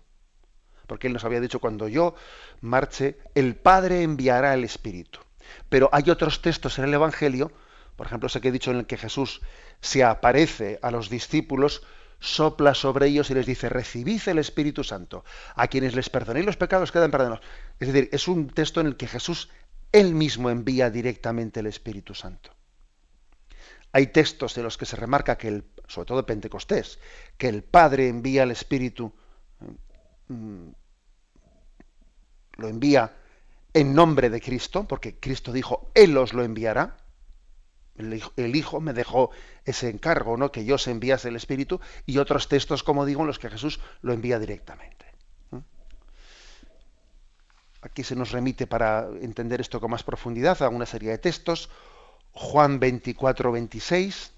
Porque 0.88 1.08
Él 1.08 1.13
nos 1.13 1.25
había 1.25 1.41
dicho, 1.41 1.60
cuando 1.60 1.89
yo 1.89 2.15
marche, 2.62 3.17
el 3.36 3.58
Padre 3.58 4.03
enviará 4.03 4.53
el 4.53 4.63
Espíritu. 4.63 5.19
Pero 5.67 5.89
hay 5.91 6.10
otros 6.10 6.41
textos 6.41 6.79
en 6.79 6.86
el 6.86 6.93
Evangelio, 6.93 7.51
por 7.98 8.08
ejemplo, 8.08 8.27
ese 8.27 8.39
que 8.39 8.48
he 8.48 8.53
dicho 8.53 8.72
en 8.72 8.77
el 8.77 8.86
que 8.86 8.98
Jesús 8.98 9.41
se 9.81 10.05
aparece 10.05 10.79
a 10.81 10.89
los 10.89 11.10
discípulos, 11.10 11.84
sopla 12.19 12.73
sobre 12.73 13.07
ellos 13.07 13.29
y 13.29 13.33
les 13.33 13.45
dice, 13.45 13.69
recibid 13.69 14.21
el 14.27 14.39
Espíritu 14.39 14.83
Santo. 14.83 15.23
A 15.55 15.67
quienes 15.67 15.95
les 15.95 16.09
perdonéis 16.09 16.45
los 16.45 16.57
pecados 16.57 16.91
quedan 16.91 17.11
perdonados. 17.11 17.45
Es 17.79 17.88
decir, 17.88 18.09
es 18.11 18.27
un 18.27 18.49
texto 18.49 18.81
en 18.81 18.88
el 18.88 18.97
que 18.97 19.07
Jesús 19.07 19.49
él 19.91 20.13
mismo 20.13 20.49
envía 20.49 20.89
directamente 20.89 21.61
el 21.61 21.67
Espíritu 21.67 22.13
Santo. 22.13 22.51
Hay 23.91 24.07
textos 24.07 24.55
en 24.57 24.63
los 24.63 24.77
que 24.77 24.85
se 24.85 24.95
remarca 24.95 25.38
que, 25.38 25.47
el, 25.47 25.63
sobre 25.88 26.05
todo 26.05 26.17
de 26.17 26.23
Pentecostés, 26.23 26.99
que 27.38 27.49
el 27.49 27.63
Padre 27.63 28.07
envía 28.07 28.43
el 28.43 28.51
Espíritu, 28.51 29.11
mm, 30.27 30.69
lo 32.57 32.67
envía 32.67 33.15
en 33.73 33.95
nombre 33.95 34.29
de 34.29 34.41
Cristo, 34.41 34.88
porque 34.88 35.19
Cristo 35.19 35.51
dijo, 35.51 35.91
Él 35.95 36.15
os 36.17 36.33
lo 36.33 36.43
enviará. 36.43 36.97
El 37.99 38.55
hijo, 38.55 38.79
me 38.79 38.93
dejó 38.93 39.29
ese 39.65 39.89
encargo, 39.89 40.37
¿no? 40.37 40.51
Que 40.51 40.65
yo 40.65 40.77
se 40.77 40.91
enviase 40.91 41.27
el 41.27 41.35
Espíritu, 41.35 41.79
y 42.05 42.17
otros 42.17 42.47
textos, 42.47 42.81
como 42.81 43.05
digo, 43.05 43.21
en 43.21 43.27
los 43.27 43.39
que 43.39 43.49
Jesús 43.49 43.79
lo 44.01 44.13
envía 44.13 44.39
directamente. 44.39 45.05
Aquí 47.81 48.03
se 48.03 48.15
nos 48.15 48.31
remite 48.31 48.67
para 48.67 49.07
entender 49.21 49.61
esto 49.61 49.79
con 49.79 49.91
más 49.91 50.03
profundidad 50.03 50.61
a 50.61 50.69
una 50.69 50.85
serie 50.85 51.11
de 51.11 51.17
textos. 51.17 51.69
Juan 52.31 52.79
24, 52.79 53.51
26. 53.51 54.33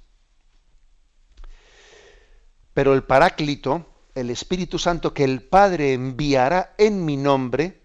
Pero 2.73 2.93
el 2.93 3.03
Paráclito, 3.03 3.85
el 4.15 4.29
Espíritu 4.29 4.79
Santo 4.79 5.13
que 5.13 5.23
el 5.23 5.41
Padre 5.41 5.93
enviará 5.93 6.73
en 6.77 7.03
mi 7.03 7.17
nombre, 7.17 7.81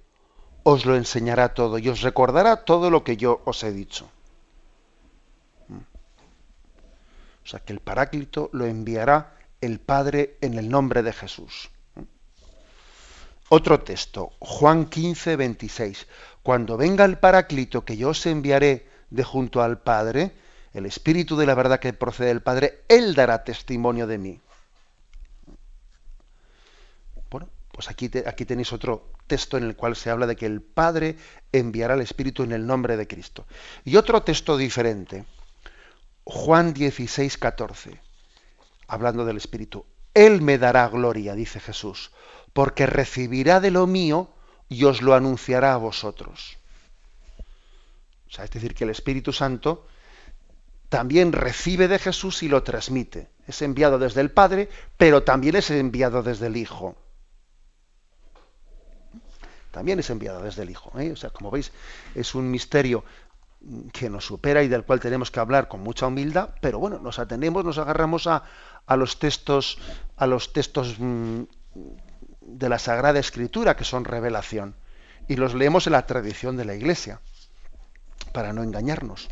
os 0.63 0.85
lo 0.85 0.97
enseñará 0.97 1.55
todo 1.55 1.79
y 1.79 1.89
os 1.89 2.03
recordará 2.03 2.65
todo 2.65 2.91
lo 2.91 3.05
que 3.05 3.17
yo 3.17 3.41
os 3.45 3.63
he 3.63 3.73
dicho. 3.73 4.11
Mm. 5.69 5.79
O 7.47 7.49
sea 7.49 7.61
que 7.61 7.73
el 7.73 7.79
Paráclito 7.79 8.51
lo 8.53 8.67
enviará 8.67 9.37
el 9.61 9.79
Padre 9.79 10.37
en 10.41 10.59
el 10.59 10.69
nombre 10.69 11.05
de 11.05 11.13
Jesús. 11.13 11.71
Otro 13.49 13.79
texto, 13.83 14.33
Juan 14.41 14.87
15, 14.87 15.37
26. 15.37 16.09
Cuando 16.43 16.77
venga 16.77 17.05
el 17.05 17.19
Paráclito 17.19 17.85
que 17.85 17.97
yo 17.97 18.09
os 18.09 18.27
enviaré 18.27 18.89
de 19.11 19.23
junto 19.23 19.63
al 19.63 19.79
Padre, 19.79 20.33
el 20.75 20.87
Espíritu 20.87 21.37
de 21.37 21.47
la 21.47 21.55
verdad 21.55 21.79
que 21.79 21.93
procede 21.93 22.29
del 22.29 22.43
Padre, 22.43 22.83
Él 22.89 23.15
dará 23.15 23.45
testimonio 23.45 24.09
de 24.09 24.19
mí. 24.19 24.41
Bueno, 27.31 27.49
pues 27.71 27.89
aquí, 27.89 28.11
aquí 28.27 28.45
tenéis 28.45 28.73
otro 28.73 29.13
texto 29.29 29.57
en 29.57 29.63
el 29.63 29.77
cual 29.77 29.95
se 29.95 30.11
habla 30.11 30.27
de 30.27 30.35
que 30.35 30.47
el 30.47 30.63
Padre 30.63 31.15
enviará 31.53 31.95
el 31.95 32.01
Espíritu 32.01 32.43
en 32.43 32.51
el 32.51 32.67
nombre 32.67 32.97
de 32.97 33.07
Cristo. 33.07 33.47
Y 33.85 33.95
otro 33.95 34.25
texto 34.25 34.57
diferente, 34.57 35.25
Juan 36.27 36.75
16, 36.75 37.39
14, 37.39 37.99
hablando 38.87 39.25
del 39.25 39.39
Espíritu. 39.39 39.87
Él 40.13 40.43
me 40.43 40.59
dará 40.59 40.89
gloria, 40.89 41.35
dice 41.35 41.61
Jesús, 41.61 42.11
porque 42.53 42.85
recibirá 42.87 43.61
de 43.61 43.71
lo 43.71 43.87
mío 43.87 44.31
y 44.69 44.85
os 44.85 45.01
lo 45.01 45.15
anunciará 45.15 45.73
a 45.73 45.79
vosotros 45.79 46.59
es 48.45 48.51
decir, 48.51 48.75
que 48.75 48.85
el 48.85 48.91
Espíritu 48.91 49.33
Santo 49.33 49.87
también 50.89 51.33
recibe 51.33 51.89
de 51.89 51.99
Jesús 51.99 52.43
y 52.43 52.49
lo 52.49 52.63
transmite. 52.63 53.29
Es 53.47 53.63
enviado 53.63 53.99
desde 53.99 54.21
el 54.21 54.31
Padre, 54.31 54.69
pero 54.97 55.23
también 55.23 55.57
es 55.57 55.71
enviado 55.71 56.23
desde 56.23 56.47
el 56.47 56.57
Hijo. 56.57 56.97
También 59.71 59.99
es 59.99 60.11
enviado 60.11 60.43
desde 60.43 60.63
el 60.63 60.71
Hijo. 60.71 60.99
¿eh? 60.99 61.13
O 61.13 61.17
sea, 61.17 61.31
como 61.31 61.51
veis, 61.51 61.73
es 62.15 62.35
un 62.35 62.51
misterio 62.51 63.05
que 63.93 64.11
nos 64.11 64.25
supera 64.27 64.63
y 64.63 64.69
del 64.69 64.85
cual 64.85 65.01
tenemos 65.01 65.31
que 65.31 65.41
hablar 65.41 65.69
con 65.69 65.81
mucha 65.81 66.07
humildad, 66.07 66.51
pero 66.61 66.79
bueno, 66.79 66.99
nos 66.99 67.19
atenemos, 67.19 67.65
nos 67.65 67.79
agarramos 67.79 68.27
a, 68.27 68.45
a 68.87 68.97
los 68.97 69.19
textos, 69.19 69.79
a 70.17 70.27
los 70.27 70.53
textos 70.53 70.97
mm, 70.99 71.43
de 72.41 72.69
la 72.69 72.79
Sagrada 72.79 73.19
Escritura 73.19 73.77
que 73.77 73.85
son 73.85 74.05
revelación 74.05 74.77
y 75.29 75.37
los 75.37 75.55
leemos 75.55 75.87
en 75.87 75.95
la 75.95 76.07
tradición 76.07 76.57
de 76.57 76.65
la 76.65 76.75
Iglesia 76.75 77.21
para 78.33 78.53
no 78.53 78.63
engañarnos. 78.63 79.29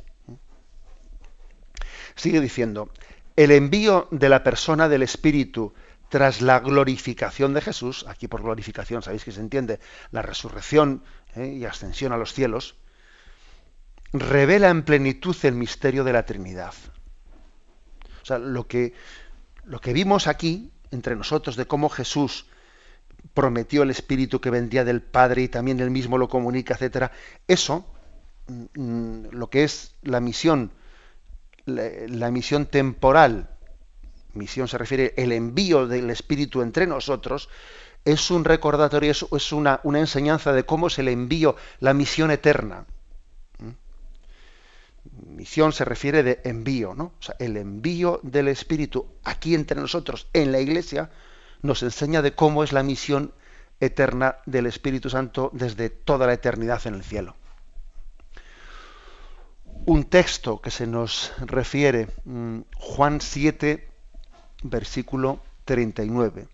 Sigue 2.17 2.41
diciendo, 2.41 2.91
el 3.37 3.50
envío 3.50 4.09
de 4.11 4.29
la 4.29 4.45
persona 4.45 4.88
del 4.88 5.03
Espíritu 5.03 5.75
tras 6.09 6.43
la 6.43 6.61
glorificación 6.61 7.55
de 7.55 7.61
Jesús, 7.61 8.05
aquí 8.09 8.29
por 8.29 8.43
glorificación 8.43 9.03
sabéis 9.03 9.25
que 9.25 9.33
se 9.33 9.41
entiende 9.41 9.81
la 10.11 10.23
resurrección 10.23 11.03
¿eh? 11.35 11.49
y 11.49 11.64
ascensión 11.64 12.12
a 12.12 12.17
los 12.17 12.33
cielos, 12.33 12.76
revela 14.14 14.71
en 14.71 14.85
plenitud 14.85 15.37
el 15.42 15.54
misterio 15.54 16.04
de 16.04 16.12
la 16.12 16.25
Trinidad. 16.25 16.73
O 18.23 18.25
sea, 18.25 18.38
lo 18.38 18.66
que, 18.66 18.94
Lo 19.64 19.80
que 19.80 19.92
vimos 19.92 20.28
aquí 20.28 20.71
entre 20.90 21.16
nosotros 21.16 21.56
de 21.56 21.66
cómo 21.66 21.88
Jesús 21.88 22.47
prometió 23.35 23.83
el 23.83 23.90
Espíritu 23.90 24.40
que 24.40 24.50
vendría 24.50 24.85
del 24.85 25.02
Padre 25.02 25.42
y 25.42 25.49
también 25.49 25.80
él 25.80 25.90
mismo 25.90 26.18
lo 26.18 26.28
comunica, 26.28 26.75
etcétera, 26.75 27.11
eso, 27.49 27.85
mm, 28.47 29.26
lo 29.33 29.50
que 29.50 29.64
es 29.64 29.97
la 30.02 30.21
misión, 30.21 30.71
la, 31.64 32.30
misión 32.30 32.66
temporal, 32.66 33.49
misión 34.35 34.68
se 34.68 34.78
refiere 34.78 35.14
el 35.16 35.33
envío 35.33 35.88
del 35.88 36.11
Espíritu 36.11 36.62
entre 36.62 36.87
nosotros, 36.87 37.49
es 38.04 38.30
un 38.30 38.44
recordatorio, 38.44 39.11
es, 39.11 39.52
una, 39.52 39.80
una, 39.83 39.99
enseñanza 39.99 40.52
de 40.52 40.64
cómo 40.64 40.88
es 40.88 40.99
el 40.99 41.09
envío, 41.09 41.56
la 41.80 41.94
misión 41.94 42.30
eterna. 42.30 42.85
Misión 45.12 45.73
se 45.73 45.84
refiere 45.84 46.23
de 46.23 46.40
envío, 46.44 46.94
¿no? 46.94 47.12
O 47.18 47.23
sea, 47.23 47.37
el 47.38 47.56
envío 47.56 48.20
del 48.23 48.49
Espíritu 48.49 49.06
aquí 49.23 49.54
entre 49.54 49.80
nosotros, 49.80 50.28
en 50.32 50.52
la 50.52 50.61
Iglesia, 50.61 51.11
nos 51.62 51.82
enseña 51.82 52.23
de 52.23 52.34
cómo 52.34 52.64
es 52.64 52.73
la 52.73 52.82
misión 52.82 53.32
eterna 53.80 54.37
del 54.46 54.66
Espíritu 54.66 55.11
Santo 55.11 55.50
desde 55.52 55.90
toda 55.90 56.26
la 56.26 56.32
eternidad 56.32 56.87
en 56.87 56.94
el 56.94 57.04
cielo. 57.04 57.37
Un 59.87 60.04
texto 60.04 60.61
que 60.61 60.70
se 60.70 60.87
nos 60.87 61.32
refiere, 61.40 62.08
mm, 62.25 62.61
Juan 62.76 63.20
7, 63.20 63.87
versículo 64.62 65.40
39. 65.66 66.49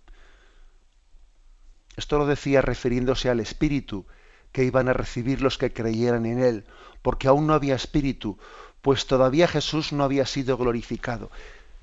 Esto 1.96 2.18
lo 2.18 2.26
decía 2.26 2.62
refiriéndose 2.62 3.28
al 3.30 3.40
Espíritu 3.40 4.06
que 4.52 4.64
iban 4.64 4.88
a 4.88 4.92
recibir 4.92 5.42
los 5.42 5.58
que 5.58 5.72
creyeran 5.72 6.26
en 6.26 6.42
Él, 6.42 6.64
porque 7.02 7.28
aún 7.28 7.46
no 7.46 7.54
había 7.54 7.74
Espíritu, 7.74 8.38
pues 8.82 9.06
todavía 9.06 9.48
Jesús 9.48 9.92
no 9.92 10.04
había 10.04 10.26
sido 10.26 10.56
glorificado. 10.56 11.30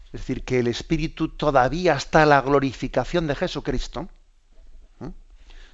Es 0.08 0.22
decir, 0.22 0.44
que 0.44 0.60
el 0.60 0.68
Espíritu 0.68 1.30
todavía 1.30 1.94
está 1.94 2.26
la 2.26 2.42
glorificación 2.42 3.28
de 3.28 3.36
Jesucristo. 3.36 4.10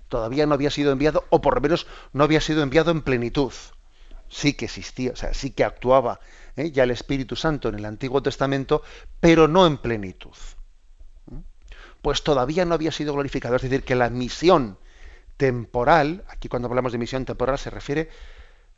Todavía 0.09 0.45
no 0.45 0.53
había 0.53 0.69
sido 0.69 0.91
enviado, 0.91 1.25
o 1.29 1.41
por 1.41 1.55
lo 1.55 1.62
menos 1.62 1.88
no 2.12 2.23
había 2.23 2.41
sido 2.41 2.62
enviado 2.62 2.91
en 2.91 3.01
plenitud. 3.01 3.53
Sí 4.29 4.53
que 4.53 4.65
existía, 4.65 5.12
o 5.12 5.15
sea, 5.15 5.33
sí 5.33 5.51
que 5.51 5.63
actuaba 5.63 6.19
¿eh? 6.55 6.71
ya 6.71 6.83
el 6.83 6.91
Espíritu 6.91 7.35
Santo 7.35 7.69
en 7.69 7.75
el 7.75 7.85
Antiguo 7.85 8.21
Testamento, 8.21 8.83
pero 9.19 9.47
no 9.47 9.65
en 9.65 9.77
plenitud. 9.77 10.35
Pues 12.01 12.23
todavía 12.23 12.65
no 12.65 12.75
había 12.75 12.91
sido 12.91 13.13
glorificado. 13.13 13.55
Es 13.55 13.62
decir, 13.62 13.83
que 13.83 13.95
la 13.95 14.09
misión 14.09 14.77
temporal, 15.43 16.23
aquí 16.29 16.47
cuando 16.47 16.69
hablamos 16.69 16.93
de 16.93 16.97
misión 16.97 17.25
temporal 17.25 17.57
se 17.57 17.69
refiere 17.69 18.07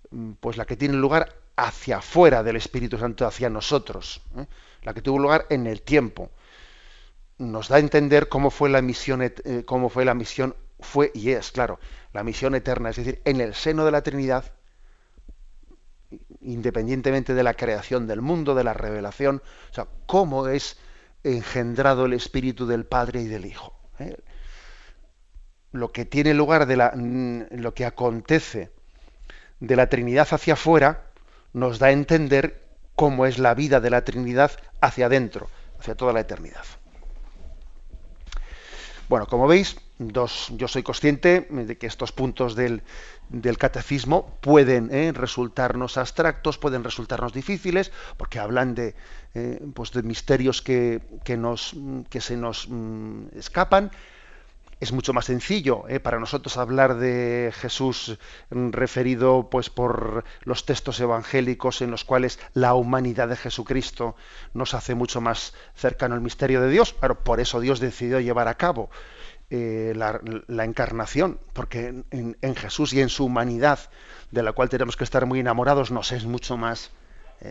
mm, 0.10 0.31
pues 0.39 0.57
la 0.57 0.65
que 0.65 0.75
tiene 0.75 0.95
lugar 0.95 1.31
hacia 1.55 1.98
afuera 1.98 2.41
del 2.41 2.55
Espíritu 2.55 2.98
Santo, 2.98 3.27
hacia 3.27 3.51
nosotros. 3.51 4.24
¿eh? 4.36 4.48
la 4.81 4.95
que 4.95 5.03
tuvo 5.03 5.19
lugar 5.19 5.45
en 5.51 5.67
el 5.67 5.84
tiempo. 5.84 6.31
Nos 7.38 7.67
da 7.67 7.75
a 7.75 7.79
entender 7.79 8.29
cómo 8.29 8.50
fue 8.50 8.69
la 8.69 8.81
misión, 8.81 9.22
eh, 9.22 9.63
cómo 9.63 9.89
fue 9.89 10.05
la 10.05 10.15
misión, 10.15 10.55
fue 10.79 11.12
y 11.13 11.29
es, 11.31 11.51
claro, 11.51 11.79
la 12.13 12.24
misión 12.24 12.55
eterna, 12.55 12.89
es 12.89 12.95
decir, 12.95 13.22
en 13.25 13.41
el 13.41 13.53
seno 13.53 13.86
de 13.86 13.91
la 13.91 14.01
Trinidad, 14.01 14.53
independientemente 16.42 17.35
de 17.35 17.44
la 17.44 17.53
creación 17.53 18.07
del 18.07 18.22
mundo, 18.22 18.55
de 18.55 18.63
la 18.63 18.74
revelación, 18.74 19.44
o 19.70 19.74
sea, 19.74 19.87
cómo 20.07 20.48
es 20.48 20.77
engendrado 21.24 22.05
el 22.05 22.13
Espíritu 22.13 22.66
del 22.66 22.85
Padre 22.85 23.22
y 23.22 23.27
del 23.27 23.46
Hijo. 23.46 23.75
¿eh? 24.00 24.18
Lo 25.75 25.92
que 25.92 26.05
tiene 26.05 26.33
lugar 26.33 26.68
de 26.68 26.77
la, 26.77 26.94
mm, 26.96 27.59
lo 27.59 27.74
que 27.74 27.85
acontece 27.85 28.72
de 29.59 29.75
la 29.75 29.88
Trinidad 29.90 30.27
hacia 30.31 30.53
afuera, 30.53 31.07
nos 31.51 31.79
da 31.79 31.88
a 31.88 31.92
entender 31.92 32.64
cómo 32.96 33.25
es 33.25 33.40
la 33.40 33.53
vida 33.53 33.81
de 33.81 33.90
la 33.90 34.05
Trinidad 34.05 34.51
hacia 34.79 35.07
adentro, 35.07 35.50
hacia 35.77 35.96
toda 35.96 36.14
la 36.14 36.22
eternidad. 36.22 36.64
Bueno, 39.09 39.27
como 39.27 39.48
veis, 39.48 39.75
dos, 40.00 40.51
yo 40.55 40.68
soy 40.70 40.81
consciente 40.81 41.48
de 41.50 41.77
que 41.77 41.88
estos 41.88 42.14
puntos 42.14 42.55
del, 42.55 42.81
catecismo 43.57 44.38
pueden 44.42 44.90
eh, 44.94 45.11
resultarnos 45.11 45.98
abstractos, 45.98 46.57
pueden 46.57 46.85
resultarnos 46.85 47.33
difíciles, 47.33 47.92
porque 48.16 48.40
hablan 48.40 48.75
de, 48.75 48.96
eh, 49.33 49.59
pues 49.74 49.92
de 49.92 50.03
misterios 50.03 50.61
que, 50.61 51.01
que, 51.25 51.35
nos, 51.35 51.75
que 52.09 52.22
se 52.22 52.38
nos 52.38 52.68
mm, 52.70 53.38
escapan, 53.38 53.92
es 54.79 54.92
mucho 54.92 55.14
más 55.14 55.25
sencillo 55.25 55.85
¿eh? 55.88 56.00
para 56.00 56.20
nosotros 56.20 56.57
hablar 56.57 56.98
de 56.98 57.53
Jesús 57.55 58.18
mm, 58.50 58.72
referido 58.72 59.50
pues 59.50 59.70
por 59.70 60.24
los 60.44 60.66
textos 60.66 61.00
evangélicos 61.00 61.81
en 61.81 61.92
los 61.92 62.03
cuales 62.03 62.40
la 62.53 62.74
humanidad 62.74 63.29
de 63.29 63.38
Jesucristo 63.38 64.16
nos 64.53 64.74
hace 64.74 64.96
mucho 64.96 65.22
más 65.22 65.53
cercano 65.75 66.16
al 66.16 66.22
misterio 66.22 66.61
de 66.61 66.70
Dios. 66.70 66.94
Por 66.94 67.40
eso 67.40 67.59
Dios 67.59 67.79
decidió 67.79 68.20
llevar 68.20 68.48
a 68.48 68.55
cabo 68.55 68.90
eh, 69.50 69.94
la, 69.96 70.64
encarnación, 70.66 71.40
porque 71.53 72.03
en, 72.11 72.38
en 72.42 72.55
Jesús 72.55 72.94
y 72.94 73.01
en 73.01 73.09
su 73.09 73.25
humanidad, 73.25 73.79
de 74.31 74.44
la 74.44 74.53
cual 74.53 74.70
tenemos 74.70 74.98
que 74.98 75.03
estar 75.03 75.25
muy 75.25 75.40
enamorados, 75.40 75.92
nos 75.92 76.11
es 76.11 76.25
mucho 76.25 76.57
más 76.57 76.92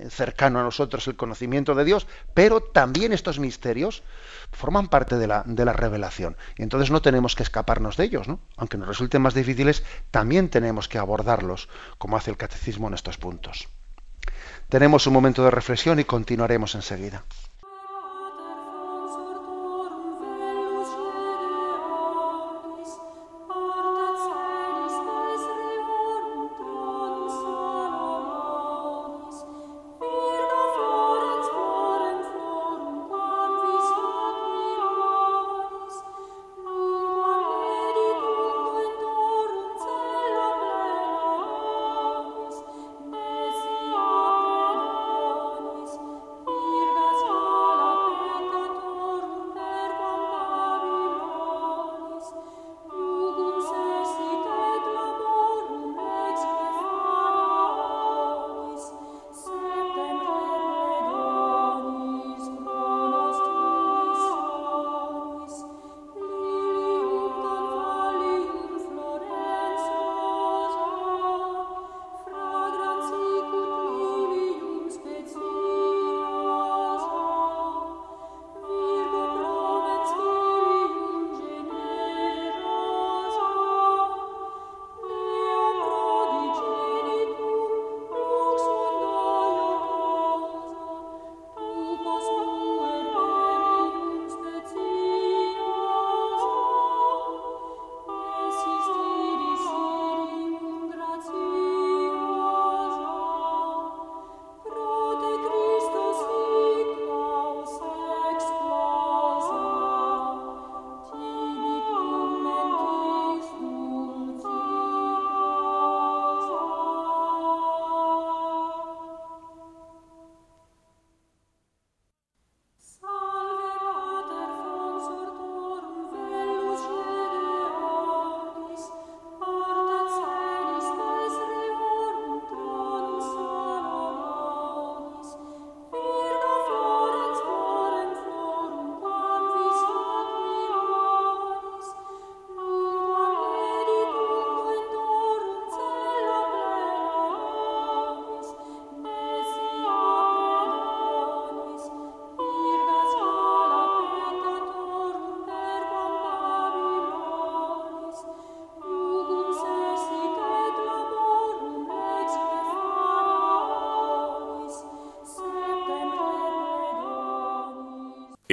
cercano 0.09 0.61
a 0.61 0.63
nosotros 0.63 1.07
el 1.09 1.17
conocimiento 1.17 1.75
de 1.75 1.85
Dios, 1.85 2.07
pero 2.35 2.61
también 2.61 3.13
estos 3.13 3.39
misterios 3.39 4.03
forman 4.53 4.89
parte 4.89 5.17
de 5.17 5.27
la, 5.27 5.43
de 5.47 5.65
la 5.65 5.73
revelación. 5.73 6.37
Y 6.57 6.63
entonces 6.63 6.91
no 6.91 7.03
tenemos 7.03 7.35
que 7.35 7.43
escaparnos 7.43 7.97
de 7.97 8.05
ellos, 8.05 8.29
¿no? 8.29 8.41
Aunque 8.57 8.79
nos 8.79 8.89
resulten 8.89 9.23
más 9.23 9.35
difíciles, 9.35 9.85
también 10.11 10.49
tenemos 10.49 10.89
que 10.89 10.99
abordarlos, 10.99 11.69
como 11.99 12.17
hace 12.17 12.31
el 12.31 12.37
catecismo 12.37 12.89
en 12.89 12.95
estos 12.95 13.19
puntos. 13.19 13.69
Tenemos 14.69 15.07
un 15.07 15.13
momento 15.13 15.45
de 15.45 15.51
reflexión 15.51 16.01
y 16.01 16.05
continuaremos 16.05 16.75
enseguida. 16.75 17.25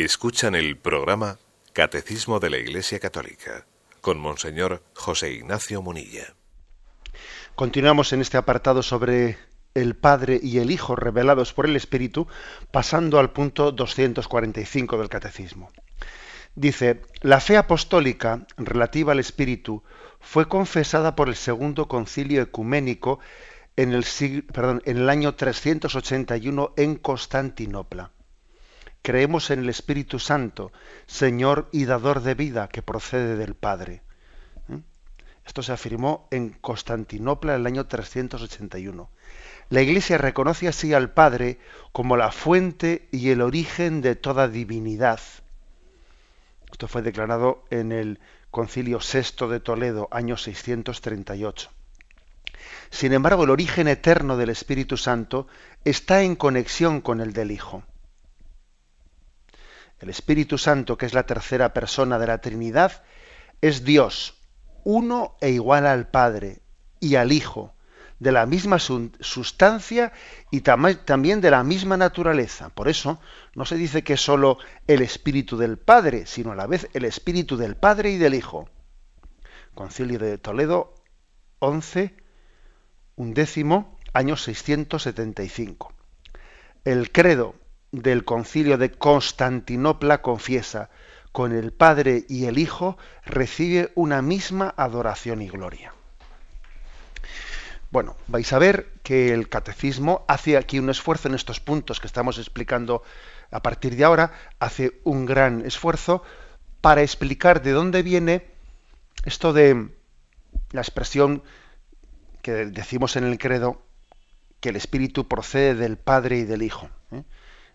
Escuchan 0.04 0.56
el 0.56 0.78
programa 0.78 1.38
Catecismo 1.74 2.40
de 2.40 2.50
la 2.50 2.58
Iglesia 2.58 3.00
Católica 3.00 3.68
con 4.02 4.20
Monseñor 4.20 4.82
José 4.96 5.32
Ignacio 5.32 5.84
Munilla. 5.84 6.34
Continuamos 7.54 8.12
en 8.12 8.22
este 8.22 8.38
apartado 8.38 8.82
sobre 8.82 9.38
el 9.76 9.96
Padre 9.96 10.40
y 10.42 10.58
el 10.58 10.72
Hijo 10.72 10.96
revelados 10.96 11.54
por 11.54 11.68
el 11.68 11.76
Espíritu, 11.76 12.28
pasando 12.72 13.20
al 13.20 13.30
punto 13.30 13.72
245 13.72 14.98
del 14.98 15.08
Catecismo. 15.08 15.72
Dice, 16.56 17.04
la 17.22 17.40
fe 17.40 17.58
apostólica 17.58 18.48
relativa 18.58 19.12
al 19.12 19.20
Espíritu 19.20 19.84
fue 20.20 20.48
confesada 20.48 21.16
por 21.16 21.30
el 21.30 21.36
Segundo 21.36 21.88
Concilio 21.88 22.42
Ecuménico 22.42 23.20
en 23.76 23.94
el, 23.94 24.04
en 24.56 24.98
el 24.98 25.10
año 25.12 25.36
381 25.36 26.74
en 26.76 26.96
Constantinopla. 26.96 28.12
Creemos 29.02 29.50
en 29.50 29.60
el 29.60 29.70
Espíritu 29.70 30.20
Santo, 30.20 30.72
Señor 31.08 31.68
y 31.72 31.86
dador 31.86 32.22
de 32.22 32.36
vida 32.36 32.70
que 32.70 32.84
procede 32.84 33.36
del 33.36 33.56
Padre. 33.56 34.04
¿Mm? 34.68 34.78
Esto 35.46 35.64
se 35.64 35.72
afirmó 35.72 36.28
en 36.30 36.50
Constantinopla 36.50 37.56
en 37.56 37.62
el 37.62 37.68
año 37.68 37.88
381. 37.88 39.10
La 39.70 39.82
Iglesia 39.82 40.18
reconoce 40.18 40.68
así 40.68 40.94
al 40.94 41.12
Padre 41.12 41.58
como 41.92 42.16
la 42.16 42.32
fuente 42.32 43.08
y 43.12 43.30
el 43.30 43.42
origen 43.42 44.02
de 44.02 44.16
toda 44.16 44.48
divinidad. 44.48 45.20
Esto 46.72 46.88
fue 46.88 47.02
declarado 47.02 47.64
en 47.70 47.92
el 47.92 48.20
Concilio 48.52 49.00
VI 49.00 49.48
de 49.48 49.60
Toledo, 49.60 50.10
año 50.12 50.38
638. 50.38 51.70
Sin 52.92 53.14
embargo, 53.14 53.46
el 53.46 53.50
origen 53.50 53.88
eterno 53.88 54.38
del 54.38 54.50
Espíritu 54.50 54.98
Santo 54.98 55.48
está 55.86 56.22
en 56.22 56.36
conexión 56.36 57.02
con 57.02 57.22
el 57.22 57.34
del 57.34 57.52
Hijo. 57.52 57.84
El 60.02 60.10
Espíritu 60.10 60.58
Santo, 60.58 60.98
que 60.98 61.06
es 61.06 61.14
la 61.14 61.28
tercera 61.28 61.74
persona 61.74 62.18
de 62.18 62.28
la 62.28 62.40
Trinidad, 62.40 63.04
es 63.62 63.84
Dios, 63.84 64.34
uno 64.84 65.38
e 65.42 65.52
igual 65.52 65.86
al 65.86 66.10
Padre 66.10 66.62
y 67.00 67.16
al 67.16 67.32
Hijo, 67.32 67.76
de 68.18 68.32
la 68.32 68.48
misma 68.48 68.80
sustancia 68.80 70.12
y 70.50 70.62
también 70.62 71.42
de 71.42 71.52
la 71.52 71.64
misma 71.64 71.98
naturaleza. 71.98 72.70
Por 72.70 72.88
eso 72.88 73.20
no 73.54 73.66
se 73.66 73.76
dice 73.76 74.04
que 74.04 74.14
es 74.14 74.22
solo 74.22 74.58
el 74.88 75.04
Espíritu 75.04 75.56
del 75.56 75.78
Padre, 75.78 76.26
sino 76.26 76.52
a 76.52 76.56
la 76.56 76.66
vez 76.66 76.90
el 76.94 77.06
Espíritu 77.06 77.56
del 77.56 77.76
Padre 77.76 78.12
y 78.12 78.18
del 78.18 78.34
Hijo. 78.34 78.70
Concilio 79.76 80.18
de 80.18 80.38
Toledo 80.40 80.96
11, 81.60 82.16
undécimo, 83.16 84.00
año 84.14 84.36
675. 84.36 85.94
El 86.86 87.12
credo 87.12 87.56
del 87.92 88.24
concilio 88.24 88.78
de 88.78 88.92
Constantinopla 88.92 90.22
confiesa, 90.22 90.90
con 91.32 91.54
el 91.54 91.72
Padre 91.72 92.26
y 92.28 92.46
el 92.46 92.58
Hijo 92.58 92.98
recibe 93.26 93.92
una 93.96 94.22
misma 94.22 94.74
adoración 94.76 95.42
y 95.42 95.50
gloria. 95.50 95.94
Bueno, 97.90 98.16
vais 98.28 98.52
a 98.54 98.60
ver 98.60 98.88
que 99.04 99.34
el 99.34 99.50
catecismo 99.50 100.24
hace 100.28 100.58
aquí 100.58 100.80
un 100.80 100.90
esfuerzo 100.90 101.28
en 101.28 101.36
estos 101.36 101.60
puntos 101.60 102.00
que 102.00 102.08
estamos 102.08 102.38
explicando 102.38 103.04
a 103.52 103.62
partir 103.62 103.98
de 103.98 104.06
ahora, 104.06 104.32
hace 104.60 105.00
un 105.04 105.26
gran 105.26 105.66
esfuerzo 105.66 106.24
para 106.80 107.02
explicar 107.02 107.62
de 107.62 107.72
dónde 107.72 108.02
viene 108.02 108.46
esto 109.26 109.52
de 109.52 109.90
la 110.72 110.82
expresión 110.82 111.44
que 112.42 112.52
decimos 112.66 113.18
en 113.18 113.26
el 113.26 113.38
credo, 113.38 113.82
que 114.62 114.70
el 114.70 114.78
Espíritu 114.78 115.28
procede 115.28 115.76
del 115.76 115.98
Padre 115.98 116.40
y 116.40 116.44
del 116.44 116.62
Hijo. 116.62 116.90
¿eh? 117.12 117.24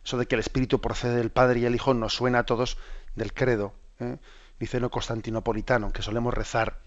Eso 0.06 0.18
de 0.18 0.26
que 0.26 0.36
el 0.36 0.40
Espíritu 0.40 0.80
procede 0.80 1.16
del 1.16 1.30
Padre 1.30 1.58
y 1.58 1.64
el 1.64 1.74
Hijo 1.74 1.92
nos 1.92 2.14
suena 2.14 2.38
a 2.38 2.46
todos 2.46 2.78
del 3.16 3.32
credo, 3.32 3.74
¿eh? 3.98 4.18
dice 4.60 4.78
lo 4.78 4.88
constantinopolitano, 4.88 5.92
que 5.92 6.00
solemos 6.00 6.32
rezar 6.32 6.78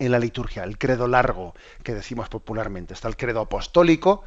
en 0.00 0.10
la 0.10 0.18
liturgia, 0.18 0.64
el 0.64 0.76
credo 0.76 1.06
largo 1.06 1.54
que 1.84 1.94
decimos 1.94 2.28
popularmente. 2.28 2.92
Está 2.92 3.06
el 3.06 3.16
credo 3.16 3.38
apostólico 3.42 4.24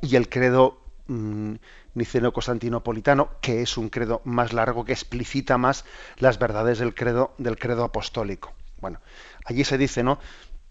y 0.00 0.14
el 0.14 0.28
credo 0.28 0.80
mm, 1.08 1.54
niceno-constantinopolitano, 1.94 3.30
que 3.40 3.62
es 3.62 3.76
un 3.78 3.88
credo 3.88 4.20
más 4.22 4.52
largo 4.52 4.84
que 4.84 4.92
explicita 4.92 5.58
más 5.58 5.84
las 6.18 6.38
verdades 6.38 6.78
del 6.78 6.94
credo, 6.94 7.34
del 7.38 7.58
credo 7.58 7.82
apostólico. 7.82 8.52
Bueno, 8.80 9.00
allí 9.44 9.64
se 9.64 9.76
dice, 9.76 10.04
¿no? 10.04 10.20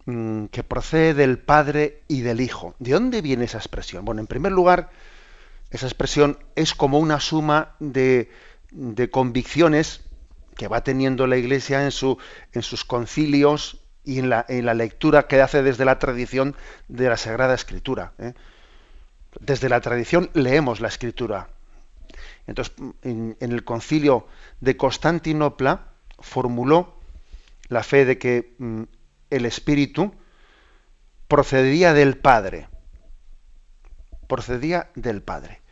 Mm, 0.06 0.46
que 0.46 0.64
procede 0.64 1.14
del 1.14 1.40
Padre 1.40 2.04
y 2.08 2.22
del 2.22 2.40
Hijo. 2.40 2.74
¿De 2.80 2.94
dónde 2.94 3.22
viene 3.22 3.44
esa 3.44 3.58
expresión? 3.58 4.06
Bueno, 4.06 4.22
en 4.22 4.28
primer 4.28 4.54
lugar, 4.54 4.92
esa 5.74 5.88
expresión 5.88 6.38
es 6.56 6.74
como 6.74 7.00
una 7.00 7.20
suma 7.20 7.76
de, 7.80 8.32
de 8.72 9.10
convicciones 9.10 10.02
que 10.56 10.68
va 10.68 10.84
teniendo 10.84 11.26
la 11.28 11.38
Iglesia 11.38 11.84
en, 11.84 11.92
su, 11.92 12.20
en 12.54 12.62
sus 12.62 12.86
concilios 12.86 13.82
y 14.04 14.20
en 14.20 14.30
la, 14.30 14.46
en 14.48 14.66
la, 14.68 14.76
lectura 14.76 15.28
que 15.28 15.42
hace 15.42 15.64
desde 15.64 15.84
la 15.84 15.98
tradición 15.98 16.56
de 16.88 17.10
la 17.10 17.18
Sagrada 17.18 17.56
Escritura. 17.56 18.14
¿eh? 18.20 18.34
Desde 19.40 19.68
la 19.68 19.82
tradición 19.82 20.30
leemos 20.34 20.80
la 20.80 20.90
Escritura. 20.90 21.50
Entonces, 22.46 22.76
en, 23.02 23.36
el 23.40 23.64
concilio 23.64 24.28
de 24.62 24.78
Constantinopla 24.78 25.88
formuló 26.20 27.00
la 27.70 27.82
fe 27.82 28.06
de 28.06 28.20
que 28.20 28.54
mm, 28.60 28.84
el 29.32 29.46
Espíritu 29.48 30.14
procedía 31.28 31.94
del 31.94 32.18
Padre. 32.18 32.68
Procedía 34.28 34.92
del 34.94 35.24
Padre. 35.24 35.63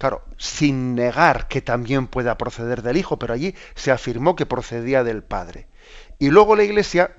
Claro, 0.00 0.24
sin 0.38 0.94
negar 0.94 1.46
que 1.46 1.60
también 1.60 2.06
pueda 2.06 2.38
proceder 2.38 2.80
del 2.80 2.96
Hijo, 2.96 3.18
pero 3.18 3.34
allí 3.34 3.54
se 3.74 3.90
afirmó 3.90 4.34
que 4.34 4.46
procedía 4.46 5.04
del 5.04 5.22
Padre. 5.22 5.66
Y 6.18 6.30
luego 6.30 6.56
la 6.56 6.64
Iglesia 6.64 7.14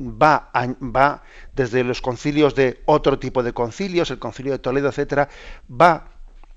va, 0.00 0.50
va 0.52 1.22
desde 1.52 1.84
los 1.84 2.00
concilios 2.00 2.56
de 2.56 2.82
otro 2.86 3.20
tipo 3.20 3.44
de 3.44 3.52
concilios, 3.52 4.10
el 4.10 4.18
concilio 4.18 4.50
de 4.50 4.58
Toledo, 4.58 4.88
etcétera, 4.88 5.28
va 5.70 6.08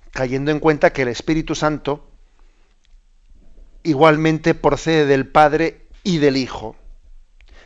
cayendo 0.09 0.49
en 0.49 0.59
cuenta 0.59 0.91
que 0.91 1.03
el 1.03 1.09
Espíritu 1.09 1.53
Santo 1.53 2.09
igualmente 3.83 4.55
procede 4.55 5.05
del 5.05 5.27
Padre 5.27 5.85
y 6.01 6.17
del 6.17 6.35
Hijo, 6.35 6.75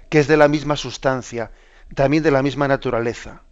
que 0.09 0.19
es 0.19 0.27
de 0.27 0.35
la 0.35 0.49
misma 0.49 0.75
sustancia, 0.75 1.51
también 1.95 2.21
de 2.21 2.31
la 2.31 2.43
misma 2.43 2.67
naturaleza. 2.67 3.43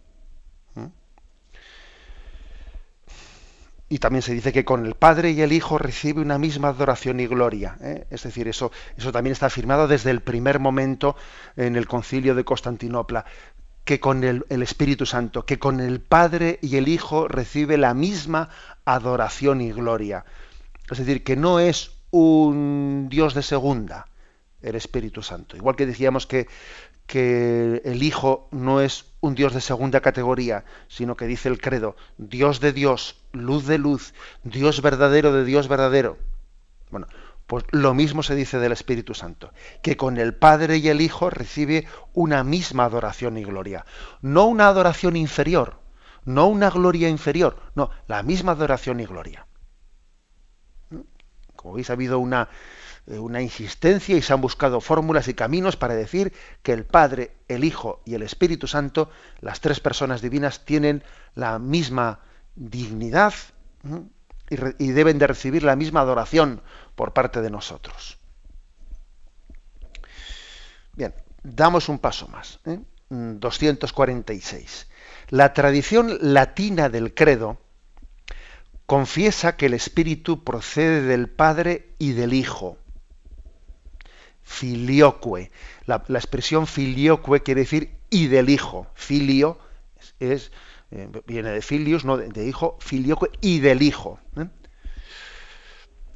Y 3.92 3.98
también 3.98 4.22
se 4.22 4.32
dice 4.32 4.52
que 4.52 4.64
con 4.64 4.86
el 4.86 4.94
Padre 4.94 5.32
y 5.32 5.42
el 5.42 5.52
Hijo 5.52 5.76
recibe 5.76 6.22
una 6.22 6.38
misma 6.38 6.68
adoración 6.68 7.18
y 7.18 7.26
gloria. 7.26 7.76
¿eh? 7.82 8.06
Es 8.08 8.22
decir, 8.22 8.46
eso, 8.46 8.70
eso 8.96 9.10
también 9.10 9.32
está 9.32 9.46
afirmado 9.46 9.88
desde 9.88 10.10
el 10.10 10.20
primer 10.20 10.60
momento 10.60 11.16
en 11.56 11.74
el 11.74 11.88
concilio 11.88 12.36
de 12.36 12.44
Constantinopla, 12.44 13.24
que 13.84 13.98
con 13.98 14.22
el, 14.22 14.46
el 14.48 14.62
Espíritu 14.62 15.06
Santo, 15.06 15.44
que 15.44 15.58
con 15.58 15.80
el 15.80 16.00
Padre 16.00 16.60
y 16.62 16.76
el 16.76 16.86
Hijo 16.86 17.26
recibe 17.26 17.76
la 17.76 17.92
misma 17.92 18.48
adoración 18.84 19.60
y 19.60 19.72
gloria. 19.72 20.24
Es 20.88 20.98
decir, 20.98 21.24
que 21.24 21.34
no 21.34 21.58
es 21.58 21.90
un 22.12 23.08
Dios 23.10 23.34
de 23.34 23.42
segunda, 23.42 24.06
el 24.62 24.76
Espíritu 24.76 25.22
Santo. 25.22 25.56
Igual 25.56 25.74
que 25.74 25.86
decíamos 25.86 26.28
que 26.28 26.46
que 27.10 27.82
el 27.84 28.04
Hijo 28.04 28.46
no 28.52 28.80
es 28.80 29.04
un 29.20 29.34
Dios 29.34 29.52
de 29.52 29.60
segunda 29.60 30.00
categoría, 30.00 30.64
sino 30.88 31.16
que 31.16 31.26
dice 31.26 31.48
el 31.48 31.60
credo, 31.60 31.96
Dios 32.18 32.60
de 32.60 32.72
Dios, 32.72 33.22
luz 33.32 33.66
de 33.66 33.78
luz, 33.78 34.14
Dios 34.44 34.82
verdadero 34.82 35.32
de 35.32 35.44
Dios 35.44 35.68
verdadero. 35.68 36.18
Bueno, 36.90 37.06
pues 37.46 37.64
lo 37.70 37.94
mismo 37.94 38.22
se 38.22 38.34
dice 38.34 38.58
del 38.58 38.72
Espíritu 38.72 39.12
Santo, 39.12 39.52
que 39.82 39.96
con 39.96 40.18
el 40.18 40.34
Padre 40.34 40.78
y 40.78 40.88
el 40.88 41.00
Hijo 41.00 41.30
recibe 41.30 41.86
una 42.12 42.44
misma 42.44 42.84
adoración 42.84 43.36
y 43.36 43.44
gloria, 43.44 43.84
no 44.22 44.46
una 44.46 44.68
adoración 44.68 45.16
inferior, 45.16 45.80
no 46.24 46.46
una 46.46 46.70
gloria 46.70 47.08
inferior, 47.08 47.60
no, 47.74 47.90
la 48.06 48.22
misma 48.22 48.52
adoración 48.52 49.00
y 49.00 49.06
gloria. 49.06 49.46
Como 51.56 51.74
veis, 51.74 51.90
ha 51.90 51.94
habido 51.94 52.18
una, 52.18 52.48
una 53.06 53.42
insistencia 53.42 54.16
y 54.16 54.22
se 54.22 54.32
han 54.32 54.40
buscado 54.40 54.80
fórmulas 54.80 55.28
y 55.28 55.34
caminos 55.34 55.76
para 55.76 55.94
decir 55.94 56.32
que 56.62 56.72
el 56.72 56.84
Padre, 56.84 57.32
el 57.48 57.64
Hijo 57.64 58.02
y 58.04 58.14
el 58.14 58.22
Espíritu 58.22 58.66
Santo, 58.66 59.10
las 59.40 59.60
tres 59.60 59.80
personas 59.80 60.22
divinas, 60.22 60.64
tienen 60.64 61.02
la 61.34 61.58
misma 61.58 62.20
dignidad 62.54 63.34
y, 64.78 64.90
deben 64.92 65.18
de 65.18 65.26
recibir 65.26 65.62
la 65.62 65.76
misma 65.76 66.00
adoración 66.00 66.62
por 66.94 67.12
parte 67.12 67.40
de 67.40 67.50
nosotros. 67.50 68.18
Bien, 70.94 71.14
damos 71.42 71.88
un 71.88 71.98
paso 71.98 72.28
más. 72.28 72.60
246. 73.08 74.82
¿eh? 74.82 74.94
La 75.30 75.52
tradición 75.52 76.18
latina 76.20 76.88
del 76.88 77.14
credo 77.14 77.58
confiesa 78.86 79.56
que 79.56 79.66
el 79.66 79.74
Espíritu 79.74 80.44
procede 80.44 81.02
del 81.02 81.28
Padre 81.28 81.94
y 81.98 82.12
del 82.12 82.32
Hijo 82.32 82.76
filioque. 84.50 85.52
La, 85.86 86.02
expresión 86.08 86.66
filioque 86.66 87.40
quiere 87.40 87.62
decir 87.62 87.96
y 88.10 88.26
del 88.26 88.50
hijo. 88.50 88.88
Filio 88.94 89.58
es, 90.18 90.50
eh, 90.90 91.08
viene 91.26 91.50
de 91.50 91.62
filius, 91.62 92.04
no 92.04 92.16
de, 92.16 92.46
hijo, 92.46 92.76
filioque 92.80 93.28
y 93.40 93.60
del 93.60 93.80
hijo. 93.80 94.18
¿eh? 94.36 94.46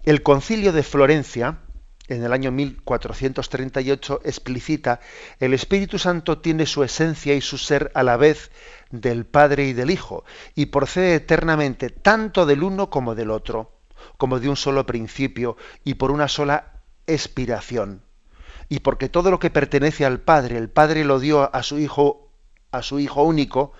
El 0.02 0.22
concilio 0.22 0.72
de 0.72 0.82
Florencia, 0.82 1.60
en 2.08 2.24
el 2.24 2.32
año 2.32 2.50
1438, 2.50 4.20
explicita, 4.24 5.00
el 5.38 5.54
Espíritu 5.54 5.98
Santo 5.98 6.38
tiene 6.38 6.66
su 6.66 6.82
esencia 6.82 7.34
y 7.34 7.40
su 7.40 7.56
ser 7.56 7.92
a 7.94 8.02
la 8.02 8.16
vez 8.16 8.50
del 8.90 9.24
Padre 9.24 9.64
y 9.64 9.72
del 9.72 9.90
Hijo, 9.90 10.24
y 10.54 10.66
procede 10.66 11.14
eternamente 11.14 11.88
tanto 11.88 12.44
del 12.44 12.62
uno 12.64 12.90
como 12.90 13.14
del 13.14 13.30
otro, 13.30 13.80
como 14.18 14.40
de 14.40 14.48
un 14.48 14.56
solo 14.56 14.84
principio 14.84 15.56
y 15.84 15.94
por 15.94 16.10
una 16.10 16.28
sola 16.28 16.82
expiración. 17.06 18.02
Y 18.68 18.80
porque 18.80 19.08
todo 19.08 19.30
lo 19.30 19.38
que 19.38 19.50
pertenece 19.50 20.04
al 20.04 20.20
Padre, 20.20 20.56
el 20.58 20.70
Padre 20.70 21.04
lo 21.04 21.20
dio 21.20 21.54
a 21.54 21.62
su 21.62 21.78
Hijo, 21.78 22.30
a 22.70 22.82
su 22.82 22.98
Hijo 22.98 23.22
único, 23.22 23.72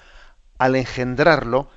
al 0.59 0.77
engendrarlo, 0.77 1.69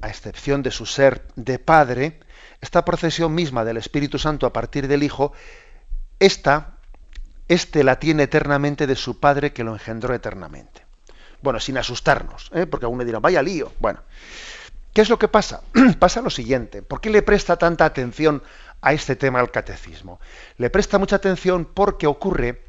a 0.00 0.08
excepción 0.08 0.62
de 0.62 0.70
su 0.70 0.86
ser 0.86 1.26
de 1.36 1.58
Padre, 1.58 2.20
esta 2.60 2.84
procesión 2.84 3.34
misma 3.34 3.64
del 3.64 3.76
Espíritu 3.76 4.18
Santo 4.18 4.46
a 4.46 4.52
partir 4.52 4.88
del 4.88 5.02
Hijo, 5.02 5.32
esta, 6.18 6.76
este 7.48 7.84
la 7.84 7.98
tiene 7.98 8.24
eternamente 8.24 8.86
de 8.86 8.96
su 8.96 9.20
Padre 9.20 9.52
que 9.52 9.64
lo 9.64 9.72
engendró 9.72 10.14
eternamente. 10.14 10.86
Bueno, 11.40 11.60
sin 11.60 11.78
asustarnos, 11.78 12.50
¿eh? 12.52 12.66
porque 12.66 12.86
aún 12.86 12.96
me 12.96 13.04
dirán, 13.04 13.22
vaya 13.22 13.42
lío. 13.42 13.72
Bueno, 13.78 14.00
¿qué 14.92 15.02
es 15.02 15.08
lo 15.08 15.18
que 15.18 15.28
pasa? 15.28 15.62
pasa 15.98 16.20
lo 16.20 16.30
siguiente, 16.30 16.82
¿por 16.82 17.00
qué 17.00 17.10
le 17.10 17.22
presta 17.22 17.56
tanta 17.56 17.84
atención 17.84 18.42
a 18.80 18.92
este 18.92 19.16
tema 19.16 19.40
al 19.40 19.50
catecismo? 19.50 20.20
Le 20.56 20.70
presta 20.70 20.98
mucha 20.98 21.16
atención 21.16 21.64
porque 21.64 22.06
ocurre 22.06 22.62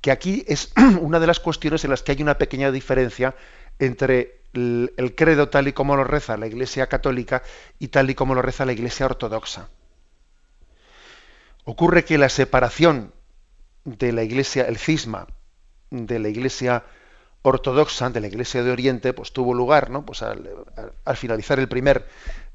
que 0.00 0.10
aquí 0.10 0.44
es 0.46 0.72
una 1.00 1.20
de 1.20 1.26
las 1.26 1.40
cuestiones 1.40 1.84
en 1.84 1.90
las 1.90 2.02
que 2.02 2.12
hay 2.12 2.22
una 2.22 2.38
pequeña 2.38 2.70
diferencia 2.70 3.34
entre 3.78 4.40
el, 4.52 5.14
credo 5.16 5.48
tal 5.48 5.68
y 5.68 5.72
como 5.72 5.96
lo 5.96 6.04
reza 6.04 6.36
la 6.36 6.46
Iglesia 6.46 6.86
católica 6.86 7.42
y 7.78 7.88
tal 7.88 8.10
y 8.10 8.14
como 8.14 8.34
lo 8.34 8.42
reza 8.42 8.64
la 8.64 8.72
Iglesia 8.72 9.06
ortodoxa. 9.06 9.68
Ocurre 11.64 12.04
que 12.04 12.18
la 12.18 12.28
separación 12.28 13.12
de 13.84 14.12
la 14.12 14.22
Iglesia, 14.22 14.64
el 14.64 14.78
cisma 14.78 15.26
de 15.90 16.18
la 16.18 16.28
Iglesia 16.28 16.84
ortodoxa, 17.44 18.10
de 18.10 18.20
la 18.20 18.26
Iglesia 18.26 18.62
de 18.62 18.70
Oriente, 18.70 19.12
pues 19.12 19.32
tuvo 19.32 19.52
lugar, 19.54 19.90
¿no? 19.90 20.04
Pues 20.04 20.22
al, 20.22 20.48
finalizar 21.14 21.60
el 21.60 21.68
primer, 21.68 22.08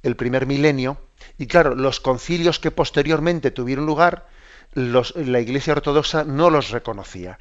el 0.04 0.16
primer 0.16 0.48
milenio. 0.48 0.98
Y 1.38 1.48
claro, 1.48 1.76
los 1.76 2.00
concilios 2.00 2.60
que 2.60 2.72
posteriormente 2.72 3.52
tuvieron 3.52 3.86
lugar, 3.86 4.28
la 4.74 5.40
Iglesia 5.40 5.74
ortodoxa 5.74 6.24
no 6.24 6.50
los 6.50 6.72
reconocía. 6.72 7.38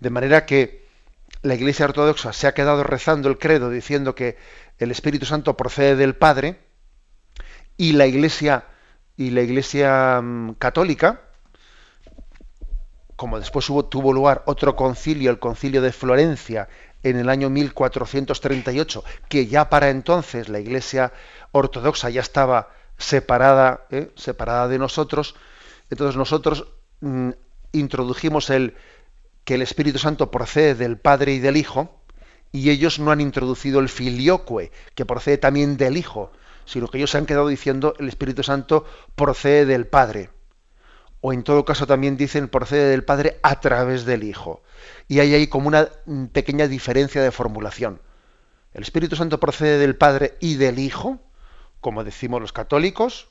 De 0.00 0.10
manera 0.10 0.46
que 0.46 0.80
la 1.42 1.54
Iglesia 1.54 1.86
Ortodoxa 1.86 2.32
se 2.32 2.46
ha 2.46 2.54
quedado 2.54 2.82
rezando 2.82 3.28
el 3.28 3.38
credo 3.38 3.70
diciendo 3.70 4.14
que 4.14 4.36
el 4.78 4.90
Espíritu 4.90 5.26
Santo 5.26 5.56
procede 5.56 5.96
del 5.96 6.14
Padre 6.14 6.58
y 7.76 7.92
la 7.92 8.06
Iglesia 8.06 8.64
y 9.16 9.30
la 9.30 9.42
Iglesia 9.42 10.20
mm, 10.20 10.54
Católica, 10.54 11.22
como 13.20 13.38
después 13.38 13.68
hubo, 13.68 13.84
tuvo 13.84 14.14
lugar 14.14 14.42
otro 14.46 14.74
concilio, 14.74 15.30
el 15.30 15.38
concilio 15.38 15.82
de 15.82 15.92
Florencia, 15.92 16.70
en 17.02 17.18
el 17.18 17.28
año 17.28 17.50
1438, 17.50 19.04
que 19.28 19.46
ya 19.46 19.68
para 19.68 19.90
entonces 19.90 20.48
la 20.48 20.58
Iglesia 20.58 21.12
Ortodoxa 21.52 22.08
ya 22.08 22.22
estaba 22.22 22.70
separada, 22.96 23.84
¿eh? 23.90 24.10
separada 24.16 24.68
de 24.68 24.78
nosotros, 24.78 25.34
entonces 25.90 26.16
nosotros 26.16 26.68
mm, 27.00 27.32
introdujimos 27.72 28.48
el, 28.48 28.74
que 29.44 29.56
el 29.56 29.60
Espíritu 29.60 29.98
Santo 29.98 30.30
procede 30.30 30.74
del 30.74 30.96
Padre 30.96 31.34
y 31.34 31.40
del 31.40 31.58
Hijo, 31.58 32.00
y 32.52 32.70
ellos 32.70 32.98
no 33.00 33.10
han 33.10 33.20
introducido 33.20 33.80
el 33.80 33.90
filioque, 33.90 34.72
que 34.94 35.04
procede 35.04 35.36
también 35.36 35.76
del 35.76 35.98
Hijo, 35.98 36.32
sino 36.64 36.88
que 36.88 36.96
ellos 36.96 37.10
se 37.10 37.18
han 37.18 37.26
quedado 37.26 37.48
diciendo 37.48 37.92
el 37.98 38.08
Espíritu 38.08 38.42
Santo 38.42 38.86
procede 39.14 39.66
del 39.66 39.86
Padre. 39.86 40.30
O 41.20 41.32
en 41.32 41.42
todo 41.42 41.64
caso 41.64 41.86
también 41.86 42.16
dicen 42.16 42.48
procede 42.48 42.90
del 42.90 43.04
Padre 43.04 43.38
a 43.42 43.60
través 43.60 44.04
del 44.04 44.24
Hijo. 44.24 44.62
Y 45.06 45.20
hay 45.20 45.34
ahí 45.34 45.46
como 45.48 45.68
una 45.68 45.88
pequeña 46.32 46.66
diferencia 46.66 47.22
de 47.22 47.30
formulación. 47.30 48.00
El 48.72 48.82
Espíritu 48.82 49.16
Santo 49.16 49.40
procede 49.40 49.78
del 49.78 49.96
Padre 49.96 50.36
y 50.40 50.54
del 50.54 50.78
Hijo, 50.78 51.18
como 51.80 52.04
decimos 52.04 52.40
los 52.40 52.52
católicos, 52.52 53.28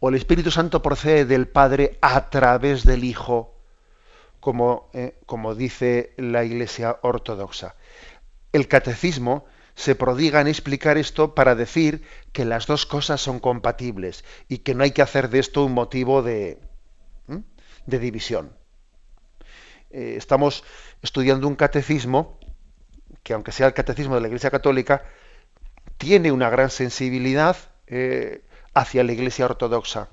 o 0.00 0.08
el 0.08 0.16
Espíritu 0.16 0.50
Santo 0.50 0.82
procede 0.82 1.24
del 1.24 1.48
Padre 1.48 1.98
a 2.02 2.28
través 2.28 2.84
del 2.84 3.04
Hijo, 3.04 3.54
como, 4.40 4.90
eh, 4.92 5.16
como 5.26 5.54
dice 5.54 6.12
la 6.16 6.44
Iglesia 6.44 6.98
ortodoxa. 7.02 7.76
El 8.52 8.68
catecismo 8.68 9.46
se 9.74 9.94
prodiga 9.94 10.40
en 10.40 10.48
explicar 10.48 10.98
esto 10.98 11.34
para 11.34 11.54
decir 11.54 12.02
que 12.32 12.44
las 12.44 12.66
dos 12.66 12.84
cosas 12.84 13.20
son 13.20 13.38
compatibles 13.38 14.24
y 14.48 14.58
que 14.58 14.74
no 14.74 14.84
hay 14.84 14.90
que 14.90 15.02
hacer 15.02 15.30
de 15.30 15.38
esto 15.38 15.64
un 15.64 15.72
motivo 15.72 16.22
de, 16.22 16.58
de 17.86 17.98
división. 17.98 18.56
Eh, 19.90 20.14
estamos 20.16 20.64
estudiando 21.02 21.46
un 21.48 21.56
catecismo 21.56 22.38
que, 23.22 23.34
aunque 23.34 23.52
sea 23.52 23.66
el 23.66 23.74
catecismo 23.74 24.14
de 24.14 24.22
la 24.22 24.28
Iglesia 24.28 24.50
Católica, 24.50 25.04
tiene 25.98 26.32
una 26.32 26.50
gran 26.50 26.70
sensibilidad 26.70 27.56
eh, 27.86 28.44
hacia 28.74 29.04
la 29.04 29.12
Iglesia 29.12 29.44
Ortodoxa. 29.44 30.08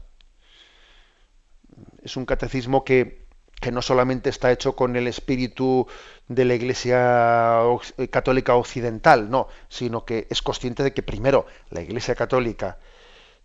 Es 2.03 2.17
un 2.17 2.25
catecismo 2.25 2.83
que 2.83 3.29
que 3.59 3.71
no 3.71 3.81
solamente 3.81 4.29
está 4.29 4.51
hecho 4.51 4.75
con 4.75 4.95
el 4.95 5.07
espíritu 5.07 5.87
de 6.27 6.45
la 6.45 6.55
Iglesia 6.55 7.61
Católica 8.09 8.55
Occidental, 8.55 9.29
no, 9.29 9.47
sino 9.67 10.05
que 10.05 10.27
es 10.29 10.41
consciente 10.41 10.83
de 10.83 10.93
que 10.93 11.03
primero 11.03 11.45
la 11.69 11.81
Iglesia 11.81 12.15
Católica 12.15 12.77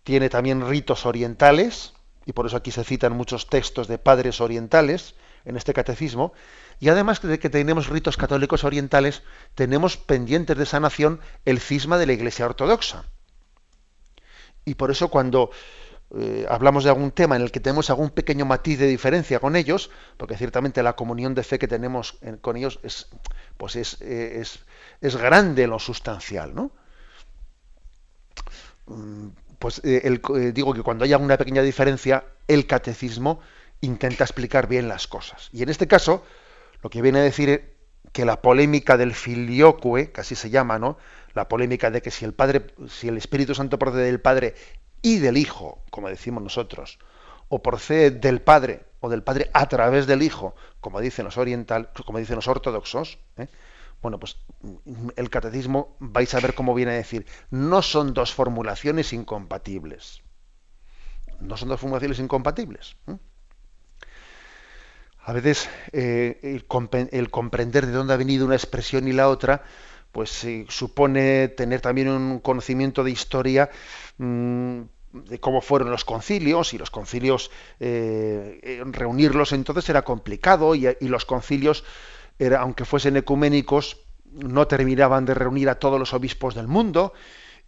tiene 0.04 0.28
también 0.28 0.68
ritos 0.68 1.06
orientales, 1.06 1.94
y 2.26 2.32
por 2.32 2.46
eso 2.46 2.56
aquí 2.56 2.70
se 2.70 2.84
citan 2.84 3.16
muchos 3.16 3.48
textos 3.48 3.88
de 3.88 3.98
padres 3.98 4.40
orientales 4.40 5.14
en 5.44 5.56
este 5.56 5.74
catecismo, 5.74 6.32
y 6.80 6.88
además 6.88 7.20
de 7.20 7.38
que 7.38 7.50
tenemos 7.50 7.88
ritos 7.88 8.16
católicos 8.16 8.64
orientales, 8.64 9.22
tenemos 9.54 9.96
pendientes 9.96 10.56
de 10.56 10.66
sanación 10.66 11.20
el 11.44 11.60
cisma 11.60 11.98
de 11.98 12.06
la 12.06 12.14
Iglesia 12.14 12.46
Ortodoxa. 12.46 13.04
Y 14.64 14.74
por 14.74 14.90
eso 14.90 15.08
cuando 15.08 15.50
eh, 16.16 16.46
hablamos 16.48 16.84
de 16.84 16.90
algún 16.90 17.10
tema 17.10 17.37
en 17.37 17.42
el 17.42 17.50
que 17.50 17.60
tenemos 17.60 17.90
algún 17.90 18.10
pequeño 18.10 18.44
matiz 18.44 18.78
de 18.78 18.87
diferencia 18.87 19.40
con 19.40 19.56
ellos, 19.56 19.90
porque 20.16 20.37
ciertamente 20.37 20.82
la 20.82 20.96
comunión 20.96 21.34
de 21.34 21.42
fe 21.42 21.58
que 21.58 21.68
tenemos 21.68 22.18
con 22.40 22.56
ellos 22.56 22.80
es, 22.82 23.08
pues 23.56 23.76
es, 23.76 24.00
eh, 24.00 24.40
es, 24.40 24.60
es, 25.00 25.16
grande 25.16 25.64
en 25.64 25.70
lo 25.70 25.78
sustancial, 25.78 26.54
¿no? 26.54 26.70
Pues 29.58 29.80
eh, 29.84 30.52
digo 30.52 30.74
que 30.74 30.82
cuando 30.82 31.04
haya 31.04 31.18
una 31.18 31.36
pequeña 31.36 31.62
diferencia, 31.62 32.24
el 32.48 32.66
catecismo 32.66 33.40
intenta 33.80 34.24
explicar 34.24 34.66
bien 34.66 34.88
las 34.88 35.06
cosas. 35.06 35.48
Y 35.52 35.62
en 35.62 35.68
este 35.68 35.86
caso, 35.86 36.24
lo 36.82 36.90
que 36.90 37.02
viene 37.02 37.20
a 37.20 37.22
decir 37.22 37.74
que 38.12 38.24
la 38.24 38.40
polémica 38.42 38.96
del 38.96 39.14
filioque, 39.14 40.12
que 40.12 40.20
así 40.20 40.34
se 40.34 40.50
llama, 40.50 40.78
¿no? 40.78 40.98
La 41.34 41.48
polémica 41.48 41.90
de 41.90 42.00
que 42.00 42.10
si 42.10 42.24
el 42.24 42.32
Padre, 42.32 42.66
si 42.88 43.08
el 43.08 43.16
Espíritu 43.16 43.54
Santo 43.54 43.78
procede 43.78 44.04
del 44.04 44.20
Padre 44.20 44.54
y 45.02 45.18
del 45.18 45.36
Hijo, 45.36 45.82
como 45.90 46.08
decimos 46.08 46.42
nosotros, 46.42 46.98
o 47.48 47.62
procede 47.62 48.10
del 48.10 48.40
Padre 48.40 48.84
o 49.00 49.08
del 49.08 49.22
Padre 49.22 49.50
a 49.52 49.68
través 49.68 50.06
del 50.06 50.22
Hijo, 50.22 50.54
como 50.80 51.00
dicen 51.00 51.24
los 51.24 51.36
oriental, 51.36 51.90
como 52.06 52.18
dicen 52.18 52.36
los 52.36 52.48
ortodoxos, 52.48 53.18
¿eh? 53.36 53.48
Bueno, 54.04 54.20
pues 54.20 54.36
el 55.16 55.30
catecismo 55.30 55.96
vais 55.98 56.34
a 56.34 56.40
ver 56.40 56.52
cómo 56.52 56.74
viene 56.74 56.92
a 56.92 56.96
decir, 56.96 57.24
no 57.50 57.80
son 57.80 58.12
dos 58.12 58.34
formulaciones 58.34 59.14
incompatibles. 59.14 60.22
No 61.40 61.56
son 61.56 61.70
dos 61.70 61.80
formulaciones 61.80 62.18
incompatibles. 62.18 62.96
¿eh? 63.06 63.16
A 65.20 65.32
veces 65.32 65.70
eh, 65.92 66.38
el, 66.42 67.30
comprender 67.30 67.86
de 67.86 67.92
dónde 67.92 68.12
ha 68.12 68.18
venido 68.18 68.44
una 68.44 68.56
expresión 68.56 69.08
y 69.08 69.12
la 69.12 69.30
otra, 69.30 69.62
pues 70.12 70.46
supone 70.68 71.48
tener 71.48 71.80
también 71.80 72.08
un 72.08 72.40
conocimiento 72.40 73.04
de 73.04 73.10
historia 73.10 73.70
mm, 74.18 74.82
de 75.14 75.40
cómo 75.40 75.62
fueron 75.62 75.90
los 75.90 76.04
concilios 76.04 76.74
y 76.74 76.78
los 76.78 76.90
concilios 76.90 77.50
eh, 77.80 78.60
eh, 78.62 78.82
reunirlos 78.84 79.52
entonces 79.52 79.88
era 79.88 80.02
complicado 80.02 80.74
y, 80.74 80.94
los 81.00 81.24
concilios 81.24 81.84
era, 82.38 82.60
aunque 82.60 82.84
fuesen 82.84 83.16
ecuménicos 83.16 84.00
no 84.32 84.66
terminaban 84.66 85.24
de 85.24 85.34
reunir 85.34 85.68
a 85.68 85.78
todos 85.78 85.98
los 85.98 86.12
obispos 86.12 86.54
del 86.54 86.66
mundo 86.66 87.12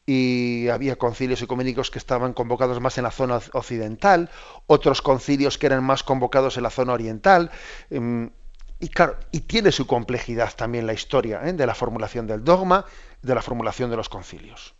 y 0.04 0.68
había 0.68 0.96
concilios 0.96 1.42
ecuménicos 1.42 1.90
que 1.90 1.98
estaban 1.98 2.32
convocados 2.32 2.80
más 2.80 2.98
en 2.98 3.04
la 3.04 3.10
zona 3.10 3.40
occidental 3.52 4.30
otros 4.66 5.02
concilios 5.02 5.58
que 5.58 5.66
eran 5.66 5.84
más 5.84 6.02
convocados 6.02 6.56
en 6.56 6.62
la 6.64 6.70
zona 6.70 6.92
oriental 6.92 7.50
em, 7.90 8.30
y 8.78 9.40
tiene 9.40 9.72
su 9.72 9.86
complejidad 9.86 10.54
también 10.54 10.86
la 10.86 10.92
historia 10.92 11.40
¿eh? 11.44 11.52
de 11.52 11.66
la 11.66 11.74
formulación 11.74 12.26
del 12.26 12.44
dogma 12.44 12.84
de 13.22 13.34
la 13.34 13.42
formulación 13.42 13.90
de 13.90 13.96
los 13.96 14.08
concilios 14.08 14.74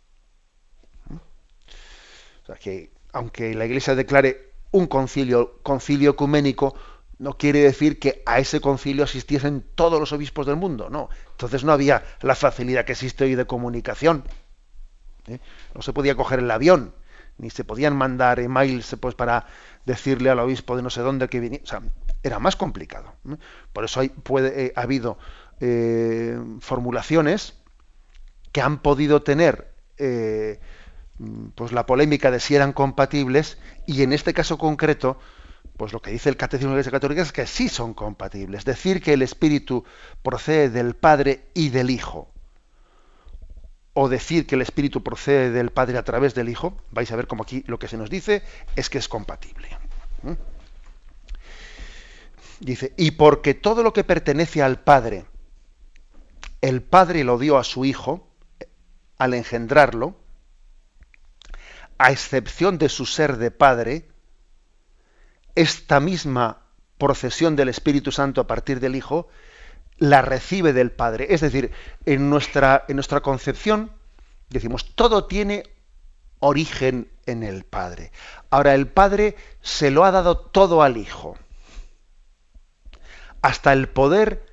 que 2.61 2.91
aunque 3.11 3.53
la 3.53 3.65
Iglesia 3.65 3.95
declare 3.95 4.53
un 4.71 4.87
concilio, 4.87 5.59
concilio 5.63 6.11
ecuménico, 6.11 6.75
no 7.19 7.37
quiere 7.37 7.59
decir 7.59 7.99
que 7.99 8.21
a 8.25 8.39
ese 8.39 8.61
concilio 8.61 9.03
asistiesen 9.03 9.65
todos 9.75 9.99
los 9.99 10.11
obispos 10.13 10.45
del 10.45 10.55
mundo, 10.55 10.89
no. 10.89 11.09
Entonces 11.31 11.63
no 11.63 11.71
había 11.71 12.03
la 12.21 12.35
facilidad 12.35 12.85
que 12.85 12.91
existe 12.91 13.23
hoy 13.23 13.35
de 13.35 13.45
comunicación. 13.45 14.23
¿eh? 15.27 15.39
No 15.73 15.81
se 15.81 15.93
podía 15.93 16.15
coger 16.15 16.39
el 16.39 16.51
avión 16.51 16.93
ni 17.37 17.49
se 17.49 17.63
podían 17.63 17.95
mandar 17.95 18.39
emails 18.39 18.95
pues, 18.99 19.15
para 19.15 19.45
decirle 19.85 20.29
al 20.29 20.39
obispo 20.39 20.75
de 20.75 20.81
no 20.81 20.89
sé 20.89 21.01
dónde 21.01 21.27
que 21.29 21.39
viniera. 21.39 21.63
O 21.63 21.67
sea, 21.67 21.81
era 22.23 22.39
más 22.39 22.55
complicado. 22.55 23.13
Por 23.73 23.85
eso 23.85 23.99
hay, 23.99 24.09
puede, 24.09 24.65
eh, 24.65 24.73
ha 24.75 24.81
habido 24.81 25.17
eh, 25.59 26.39
formulaciones 26.59 27.53
que 28.51 28.61
han 28.61 28.79
podido 28.79 29.21
tener 29.21 29.71
eh, 29.97 30.59
pues 31.55 31.71
la 31.71 31.85
polémica 31.85 32.31
de 32.31 32.39
si 32.39 32.55
eran 32.55 32.73
compatibles 32.73 33.57
y 33.85 34.01
en 34.03 34.13
este 34.13 34.33
caso 34.33 34.57
concreto 34.57 35.19
pues 35.77 35.93
lo 35.93 36.01
que 36.01 36.11
dice 36.11 36.29
el 36.29 36.37
Catecismo 36.37 36.71
de 36.71 36.75
la 36.75 36.79
Iglesia 36.79 36.91
Católica 36.91 37.21
es 37.21 37.31
que 37.31 37.45
sí 37.45 37.69
son 37.69 37.93
compatibles. 37.93 38.65
Decir 38.65 39.01
que 39.01 39.13
el 39.13 39.21
Espíritu 39.21 39.85
procede 40.23 40.69
del 40.69 40.95
Padre 40.95 41.45
y 41.53 41.69
del 41.69 41.91
Hijo, 41.91 42.31
o 43.93 44.09
decir 44.09 44.45
que 44.45 44.55
el 44.55 44.61
Espíritu 44.61 45.03
procede 45.03 45.51
del 45.51 45.71
Padre 45.71 45.97
a 45.97 46.03
través 46.03 46.35
del 46.35 46.49
Hijo, 46.49 46.77
vais 46.91 47.11
a 47.11 47.15
ver 47.15 47.27
como 47.27 47.43
aquí 47.43 47.63
lo 47.67 47.79
que 47.79 47.87
se 47.87 47.97
nos 47.97 48.09
dice 48.09 48.43
es 48.75 48.89
que 48.89 48.97
es 48.97 49.07
compatible. 49.07 49.69
Dice, 52.59 52.93
y 52.97 53.11
porque 53.11 53.53
todo 53.53 53.83
lo 53.83 53.93
que 53.93 54.03
pertenece 54.03 54.63
al 54.63 54.79
Padre, 54.79 55.25
el 56.61 56.81
Padre 56.81 57.23
lo 57.23 57.37
dio 57.37 57.57
a 57.57 57.63
su 57.63 57.85
Hijo 57.85 58.27
al 59.17 59.33
engendrarlo, 59.33 60.15
a 61.97 62.11
excepción 62.11 62.77
de 62.77 62.89
su 62.89 63.05
ser 63.05 63.37
de 63.37 63.51
Padre, 63.51 64.07
esta 65.57 65.99
misma 65.99 66.59
procesión 66.99 67.55
del 67.55 67.69
Espíritu 67.69 68.11
Santo 68.11 68.41
a 68.41 68.47
partir 68.47 68.79
del 68.79 68.95
Hijo 68.95 69.27
la 69.97 70.21
recibe 70.21 70.71
del 70.71 70.91
Padre. 70.91 71.27
Es 71.31 71.41
decir, 71.41 71.71
en 72.05 72.29
nuestra, 72.29 72.85
en 72.87 72.95
nuestra 72.95 73.21
concepción 73.21 73.91
decimos, 74.49 74.93
todo 74.93 75.25
tiene 75.25 75.63
origen 76.39 77.09
en 77.25 77.41
el 77.41 77.63
Padre. 77.63 78.11
Ahora, 78.51 78.75
el 78.75 78.87
Padre 78.87 79.35
se 79.61 79.89
lo 79.89 80.05
ha 80.05 80.11
dado 80.11 80.37
todo 80.37 80.83
al 80.83 80.95
Hijo. 80.95 81.35
Hasta 83.41 83.73
el 83.73 83.89
poder 83.89 84.45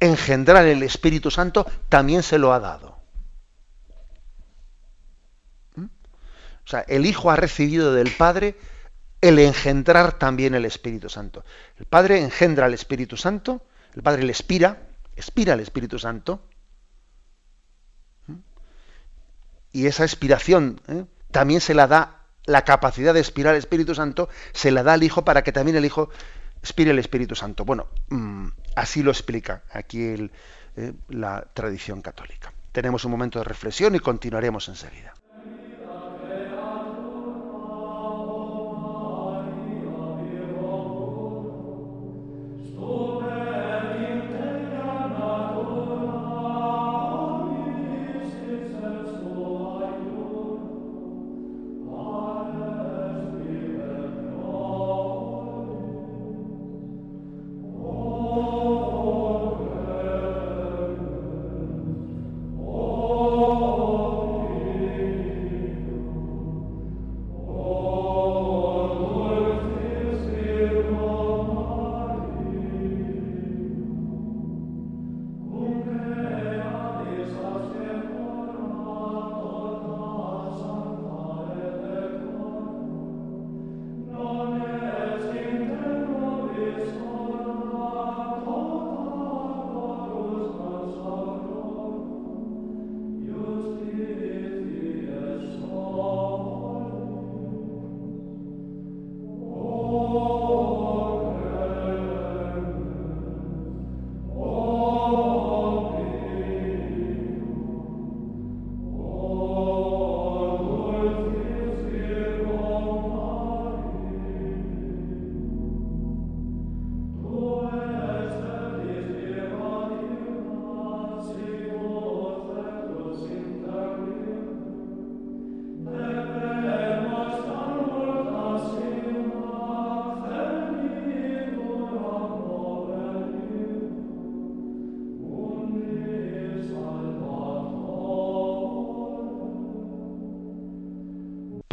engendrar 0.00 0.64
el 0.64 0.82
Espíritu 0.82 1.30
Santo 1.30 1.66
también 1.90 2.22
se 2.22 2.38
lo 2.38 2.54
ha 2.54 2.60
dado. 2.60 2.96
¿Mm? 5.74 5.84
O 5.84 6.68
sea, 6.68 6.80
el 6.88 7.04
Hijo 7.04 7.30
ha 7.30 7.36
recibido 7.36 7.92
del 7.92 8.10
Padre 8.10 8.56
el 9.28 9.38
engendrar 9.38 10.18
también 10.18 10.54
el 10.54 10.64
Espíritu 10.64 11.08
Santo. 11.08 11.44
El 11.78 11.86
Padre 11.86 12.22
engendra 12.22 12.66
al 12.66 12.74
Espíritu 12.74 13.16
Santo, 13.16 13.62
el 13.94 14.02
Padre 14.02 14.22
le 14.22 14.32
expira, 14.32 14.82
expira 15.16 15.54
al 15.54 15.60
Espíritu 15.60 15.98
Santo. 15.98 16.42
Y 19.72 19.86
esa 19.86 20.04
expiración 20.04 20.80
¿eh? 20.88 21.04
también 21.30 21.60
se 21.60 21.74
la 21.74 21.86
da, 21.86 22.22
la 22.44 22.64
capacidad 22.64 23.12
de 23.12 23.20
expirar 23.20 23.54
el 23.54 23.58
Espíritu 23.58 23.94
Santo, 23.94 24.28
se 24.52 24.70
la 24.70 24.82
da 24.82 24.94
al 24.94 25.02
Hijo 25.02 25.24
para 25.24 25.42
que 25.42 25.52
también 25.52 25.76
el 25.76 25.84
Hijo 25.84 26.08
expire 26.60 26.92
el 26.92 26.98
Espíritu 26.98 27.34
Santo. 27.34 27.64
Bueno, 27.64 27.88
mm, 28.08 28.48
así 28.74 29.02
lo 29.02 29.10
explica 29.10 29.64
aquí 29.72 30.30
eh, 30.76 30.92
la 31.08 31.46
tradición 31.52 32.00
católica. 32.00 32.52
Tenemos 32.72 33.04
un 33.04 33.10
momento 33.10 33.38
de 33.38 33.44
reflexión 33.44 33.94
y 33.94 34.00
continuaremos 34.00 34.68
enseguida. 34.68 35.15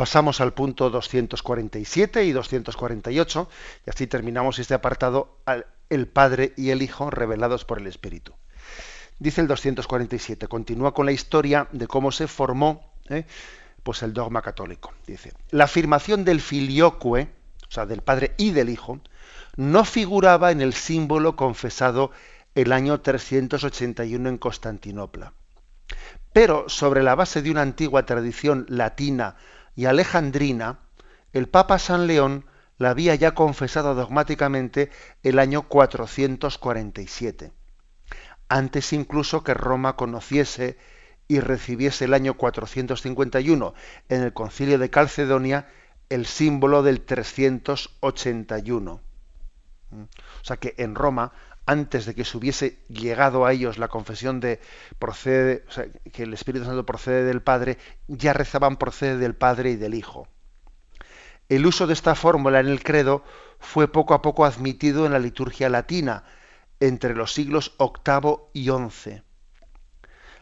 Pasamos 0.04 0.41
al 0.41 0.51
punto 0.51 0.89
247 0.89 2.26
y 2.26 2.34
248 2.34 3.49
y 3.88 3.89
así 3.89 4.06
terminamos 4.06 4.60
este 4.60 4.74
apartado 4.74 5.38
el 5.89 6.08
Padre 6.10 6.51
y 6.58 6.72
el 6.72 6.82
Hijo 6.82 7.10
revelados 7.10 7.64
por 7.64 7.80
el 7.80 7.88
Espíritu. 7.88 8.34
Dice 9.18 9.39
el 9.39 9.47
247, 9.47 10.49
continúa 10.49 10.93
con 10.93 11.06
la 11.06 11.14
historia 11.14 11.70
de 11.72 11.88
cómo 11.88 12.12
se 12.12 12.28
formó 12.28 12.91
¿eh? 13.08 13.26
pues 13.82 14.04
el 14.04 14.12
dogma 14.12 14.41
católico. 14.41 14.91
Dice, 15.08 15.32
la 15.51 15.64
afirmación 15.64 16.26
del 16.26 16.41
filioque, 16.41 17.30
o 17.70 17.72
sea, 17.72 17.86
del 17.86 18.01
Padre 18.01 18.34
y 18.38 18.51
del 18.51 18.68
Hijo, 18.68 18.99
no 19.56 19.86
figuraba 19.86 20.51
en 20.51 20.60
el 20.60 20.74
símbolo 20.74 21.38
confesado 21.38 22.12
el 22.56 22.74
año 22.74 22.99
381 22.99 24.28
en 24.28 24.38
Constantinopla. 24.38 25.32
Pero 26.34 26.68
sobre 26.68 27.04
la 27.04 27.16
base 27.16 27.41
de 27.41 27.51
una 27.51 27.62
antigua 27.62 28.06
tradición 28.06 28.66
latina 28.68 29.38
y 29.76 29.86
alejandrina, 29.86 30.80
el 31.32 31.49
Papa 31.49 31.80
San 31.80 32.07
León 32.07 32.45
la 32.78 32.91
había 32.91 33.15
ya 33.15 33.34
confesado 33.34 33.95
dogmáticamente 33.95 34.91
el 35.24 35.39
año 35.39 35.63
447, 35.63 37.51
antes 38.49 38.93
incluso 38.93 39.43
que 39.43 39.53
Roma 39.53 39.95
conociese 39.95 40.78
y 41.28 41.39
recibiese 41.39 42.05
el 42.05 42.13
año 42.13 42.36
451 42.36 43.74
en 44.09 44.21
el 44.21 44.34
concilio 44.34 44.78
de 44.78 44.89
Calcedonia 44.89 45.67
el 46.09 46.26
símbolo 46.26 46.84
del 46.84 47.01
381. 47.01 49.01
O 49.91 50.43
sea 50.43 50.57
que 50.57 50.74
en 50.78 50.95
Roma 50.95 51.32
antes 51.66 52.05
de 52.05 52.14
que 52.14 52.26
se 52.26 52.38
hubiese 52.38 52.80
llegado 52.89 53.45
a 53.45 53.53
ellos 53.53 53.78
la 53.78 53.88
confesión 53.88 54.39
de 54.39 54.59
procede, 54.99 55.66
que 56.11 56.24
el 56.24 56.34
Espíritu 56.34 56.66
Santo 56.66 56.86
procede 56.86 57.24
del 57.24 57.41
Padre, 57.41 57.78
ya 58.07 58.34
rezaban 58.34 58.78
procede 58.78 59.18
del 59.18 59.36
Padre 59.36 59.72
y 59.72 59.76
del 59.76 59.93
Hijo. 59.93 60.28
El 61.49 61.66
uso 61.66 61.88
de 61.88 61.93
esta 61.93 62.16
fórmula 62.16 62.59
en 62.59 62.68
el 62.68 62.84
credo 62.84 63.24
fue 63.59 63.88
poco 63.88 64.14
a 64.14 64.22
poco 64.22 64.45
admitido 64.45 65.05
en 65.05 65.14
la 65.14 65.20
liturgia 65.20 65.70
latina 65.70 66.24
entre 66.80 67.16
los 67.16 67.34
siglos 67.34 67.76
VIII 67.80 68.38
y 68.53 68.66
XI. 68.66 69.22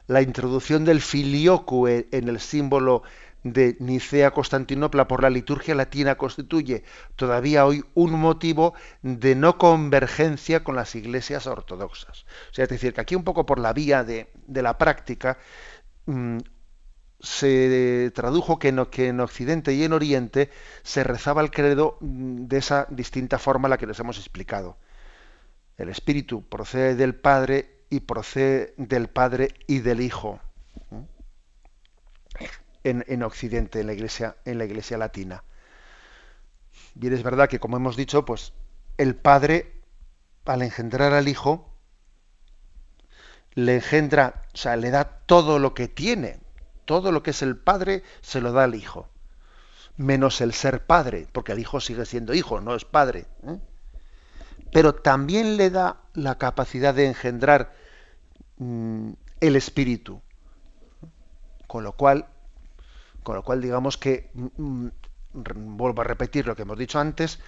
La 0.07 0.22
introducción 0.22 0.86
del 0.86 1.01
filioque 1.01 2.07
en 2.11 2.28
el 2.28 2.39
símbolo 2.39 3.03
de 3.44 3.76
Nicea-Constantinopla 3.80 5.08
por 5.08 5.24
la 5.24 5.30
liturgia 5.30 5.76
latina 5.76 6.16
constituye 6.16 6.84
todavía 7.16 7.66
hoy 7.66 7.84
un 7.94 8.14
motivo 8.20 8.74
de 9.02 9.36
no 9.36 9.58
convergencia 9.58 10.64
con 10.64 10.76
las 10.76 10.96
iglesias 10.96 11.48
ortodoxas. 11.48 12.26
O 12.52 12.54
sea, 12.54 12.64
es 12.64 12.70
decir, 12.70 12.94
que 12.94 13.02
aquí 13.02 13.16
un 13.16 13.24
poco 13.24 13.46
por 13.46 13.60
la 13.60 13.74
vía 13.74 14.04
de, 14.04 14.28
la 14.48 14.78
práctica, 14.78 15.39
mm, 16.06 16.38
se 17.20 18.12
tradujo 18.16 18.60
que 18.60 18.70
en, 18.70 18.86
que 18.88 19.08
en, 19.08 19.20
Occidente 19.20 19.74
y 19.74 19.84
en 19.84 19.94
Oriente 19.94 20.50
se 20.84 21.04
rezaba 21.04 21.42
el 21.42 21.52
credo 21.52 21.98
mm, 22.02 22.46
de 22.48 22.58
esa 22.58 22.88
distinta 22.89 23.39
forma 23.39 23.68
a 23.68 23.70
la 23.70 23.78
que 23.78 23.88
les 23.88 24.00
hemos 24.00 24.18
explicado. 24.18 24.78
El 25.78 25.89
Espíritu 25.89 26.48
procede 26.48 26.96
del 26.96 27.16
Padre 27.16 27.86
y 27.89 28.02
procede 28.02 28.74
del 28.78 29.08
Padre 29.08 29.50
y 29.68 29.80
del 29.80 30.02
Hijo. 30.02 30.39
En, 32.84 33.05
en, 33.07 33.23
Occidente, 33.23 33.82
en 33.82 33.88
la 33.88 33.93
iglesia, 33.93 34.38
en 34.45 34.57
la 34.57 34.65
iglesia 34.65 34.97
latina. 34.97 35.43
Bien 36.95 37.13
es 37.13 37.23
verdad 37.23 37.47
que, 37.47 37.59
como 37.59 37.77
hemos 37.77 37.95
dicho, 37.95 38.25
pues 38.25 38.53
el 38.97 39.15
Padre, 39.15 39.73
al 40.45 40.63
engendrar 40.63 41.13
al 41.13 41.27
Hijo, 41.27 41.71
le 43.53 43.75
engendra, 43.75 44.43
o 44.53 44.57
sea, 44.57 44.75
le 44.75 44.91
da 44.91 45.05
todo 45.25 45.59
lo 45.59 45.73
que 45.73 45.88
tiene, 45.88 46.39
todo 46.86 47.11
lo 47.11 47.23
que 47.23 47.32
es 47.32 47.41
el 47.41 47.57
padre 47.57 48.03
se 48.21 48.41
lo 48.41 48.51
da 48.51 48.63
al 48.63 48.75
hijo, 48.75 49.09
menos 49.97 50.41
el 50.41 50.53
ser 50.53 50.86
padre, 50.86 51.27
porque 51.32 51.51
el 51.51 51.59
hijo 51.59 51.79
sigue 51.79 52.05
siendo 52.05 52.34
hijo, 52.34 52.61
no 52.61 52.75
es 52.75 52.86
padre. 52.86 53.27
¿eh? 53.43 53.59
Pero 54.71 54.95
también 54.95 55.57
le 55.57 55.69
da 55.69 56.01
la 56.13 56.38
capacidad 56.38 56.93
de 56.93 57.07
engendrar 57.07 57.73
mm, 58.57 59.11
el 59.41 59.55
espíritu, 59.55 60.21
con 61.67 61.84
lo 61.84 61.93
cual, 61.93 62.27
con 63.24 63.36
lo 63.36 63.43
cual 63.43 63.61
digamos 63.61 63.97
que 63.97 64.30
mm, 64.34 64.47
mm, 64.57 65.78
vuelvo 65.78 66.01
a 66.01 66.05
repetir 66.05 66.47
lo 66.47 66.55
que 66.55 66.63
hemos 66.63 66.78
dicho 66.78 66.99
antes, 66.99 67.39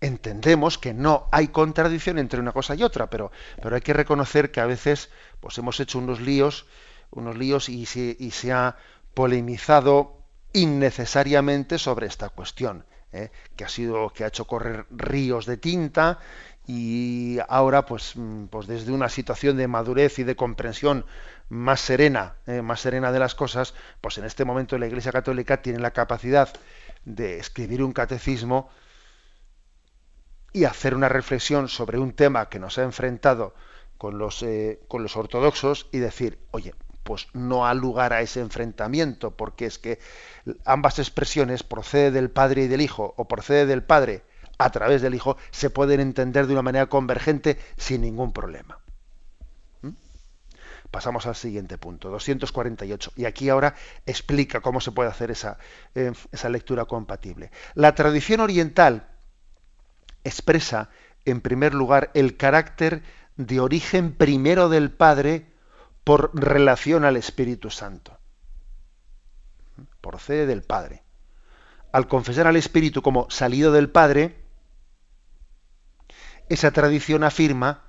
entendemos 0.00 0.78
que 0.78 0.94
no 0.94 1.28
hay 1.30 1.48
contradicción 1.48 2.18
entre 2.18 2.40
una 2.40 2.52
cosa 2.52 2.74
y 2.74 2.82
otra, 2.82 3.10
pero, 3.10 3.30
pero 3.62 3.74
hay 3.74 3.82
que 3.82 3.92
reconocer 3.92 4.50
que 4.50 4.60
a 4.60 4.66
veces 4.66 5.10
pues 5.40 5.58
hemos 5.58 5.78
hecho 5.80 5.98
unos 5.98 6.20
líos 6.20 6.66
unos 7.10 7.36
líos 7.36 7.68
y 7.68 7.86
se, 7.86 8.52
ha 8.52 8.76
polemizado 9.14 10.18
innecesariamente 10.52 11.78
sobre 11.78 12.06
esta 12.06 12.28
cuestión, 12.28 12.84
¿eh? 13.12 13.30
que 13.56 13.64
ha 13.64 13.68
sido, 13.68 14.10
que 14.10 14.24
ha 14.24 14.28
hecho 14.28 14.46
correr 14.46 14.86
ríos 14.90 15.46
de 15.46 15.56
tinta 15.56 16.18
y 16.66 17.38
ahora, 17.48 17.86
pues, 17.86 18.12
mm, 18.14 18.46
pues 18.46 18.66
desde 18.66 18.92
una 18.92 19.08
situación 19.08 19.56
de 19.56 19.66
madurez 19.66 20.18
y 20.18 20.24
de 20.24 20.36
comprensión 20.36 21.04
más 21.50 21.80
serena, 21.80 22.36
¿eh? 22.46 22.62
más 22.62 22.80
serena 22.80 23.12
de 23.12 23.18
las 23.18 23.34
cosas, 23.34 23.74
pues 24.00 24.16
en 24.18 24.24
este 24.24 24.44
momento 24.44 24.78
la 24.78 24.86
Iglesia 24.86 25.12
Católica 25.12 25.60
tiene 25.60 25.80
la 25.80 25.90
capacidad 25.90 26.48
de 27.04 27.38
escribir 27.38 27.82
un 27.82 27.92
catecismo 27.92 28.70
y 30.52 30.64
hacer 30.64 30.94
una 30.94 31.08
reflexión 31.08 31.68
sobre 31.68 31.98
un 31.98 32.12
tema 32.12 32.48
que 32.48 32.58
nos 32.58 32.78
ha 32.78 32.82
enfrentado 32.82 33.54
con 33.98 34.18
los, 34.18 34.42
eh, 34.42 34.80
con 34.88 35.02
los 35.02 35.16
ortodoxos 35.16 35.88
y 35.92 35.98
decir, 35.98 36.38
oye, 36.52 36.74
pues 37.02 37.26
no 37.32 37.66
ha 37.66 37.74
lugar 37.74 38.12
a 38.12 38.20
ese 38.20 38.40
enfrentamiento, 38.40 39.32
porque 39.32 39.66
es 39.66 39.78
que 39.78 39.98
ambas 40.64 40.98
expresiones, 40.98 41.62
procede 41.62 42.10
del 42.10 42.30
Padre 42.30 42.62
y 42.62 42.68
del 42.68 42.80
Hijo, 42.80 43.14
o 43.16 43.26
procede 43.26 43.66
del 43.66 43.82
Padre 43.82 44.22
a 44.58 44.70
través 44.70 45.02
del 45.02 45.14
Hijo, 45.14 45.36
se 45.50 45.70
pueden 45.70 46.00
entender 46.00 46.46
de 46.46 46.52
una 46.52 46.62
manera 46.62 46.86
convergente 46.86 47.58
sin 47.76 48.02
ningún 48.02 48.32
problema. 48.32 48.79
Pasamos 50.90 51.26
al 51.26 51.36
siguiente 51.36 51.78
punto, 51.78 52.10
248. 52.10 53.12
Y 53.16 53.24
aquí 53.24 53.48
ahora 53.48 53.74
explica 54.06 54.60
cómo 54.60 54.80
se 54.80 54.90
puede 54.90 55.08
hacer 55.08 55.30
esa, 55.30 55.58
eh, 55.94 56.12
esa 56.32 56.48
lectura 56.48 56.84
compatible. 56.84 57.52
La 57.74 57.94
tradición 57.94 58.40
oriental 58.40 59.08
expresa, 60.24 60.90
en 61.24 61.40
primer 61.40 61.74
lugar, 61.74 62.10
el 62.14 62.36
carácter 62.36 63.02
de 63.36 63.60
origen 63.60 64.12
primero 64.12 64.68
del 64.68 64.90
Padre 64.90 65.46
por 66.02 66.30
relación 66.34 67.04
al 67.04 67.16
Espíritu 67.16 67.70
Santo. 67.70 68.18
Procede 70.00 70.46
del 70.46 70.62
Padre. 70.62 71.04
Al 71.92 72.08
confesar 72.08 72.46
al 72.46 72.56
Espíritu 72.56 73.00
como 73.00 73.30
salido 73.30 73.70
del 73.70 73.90
Padre, 73.90 74.36
esa 76.48 76.72
tradición 76.72 77.22
afirma 77.22 77.84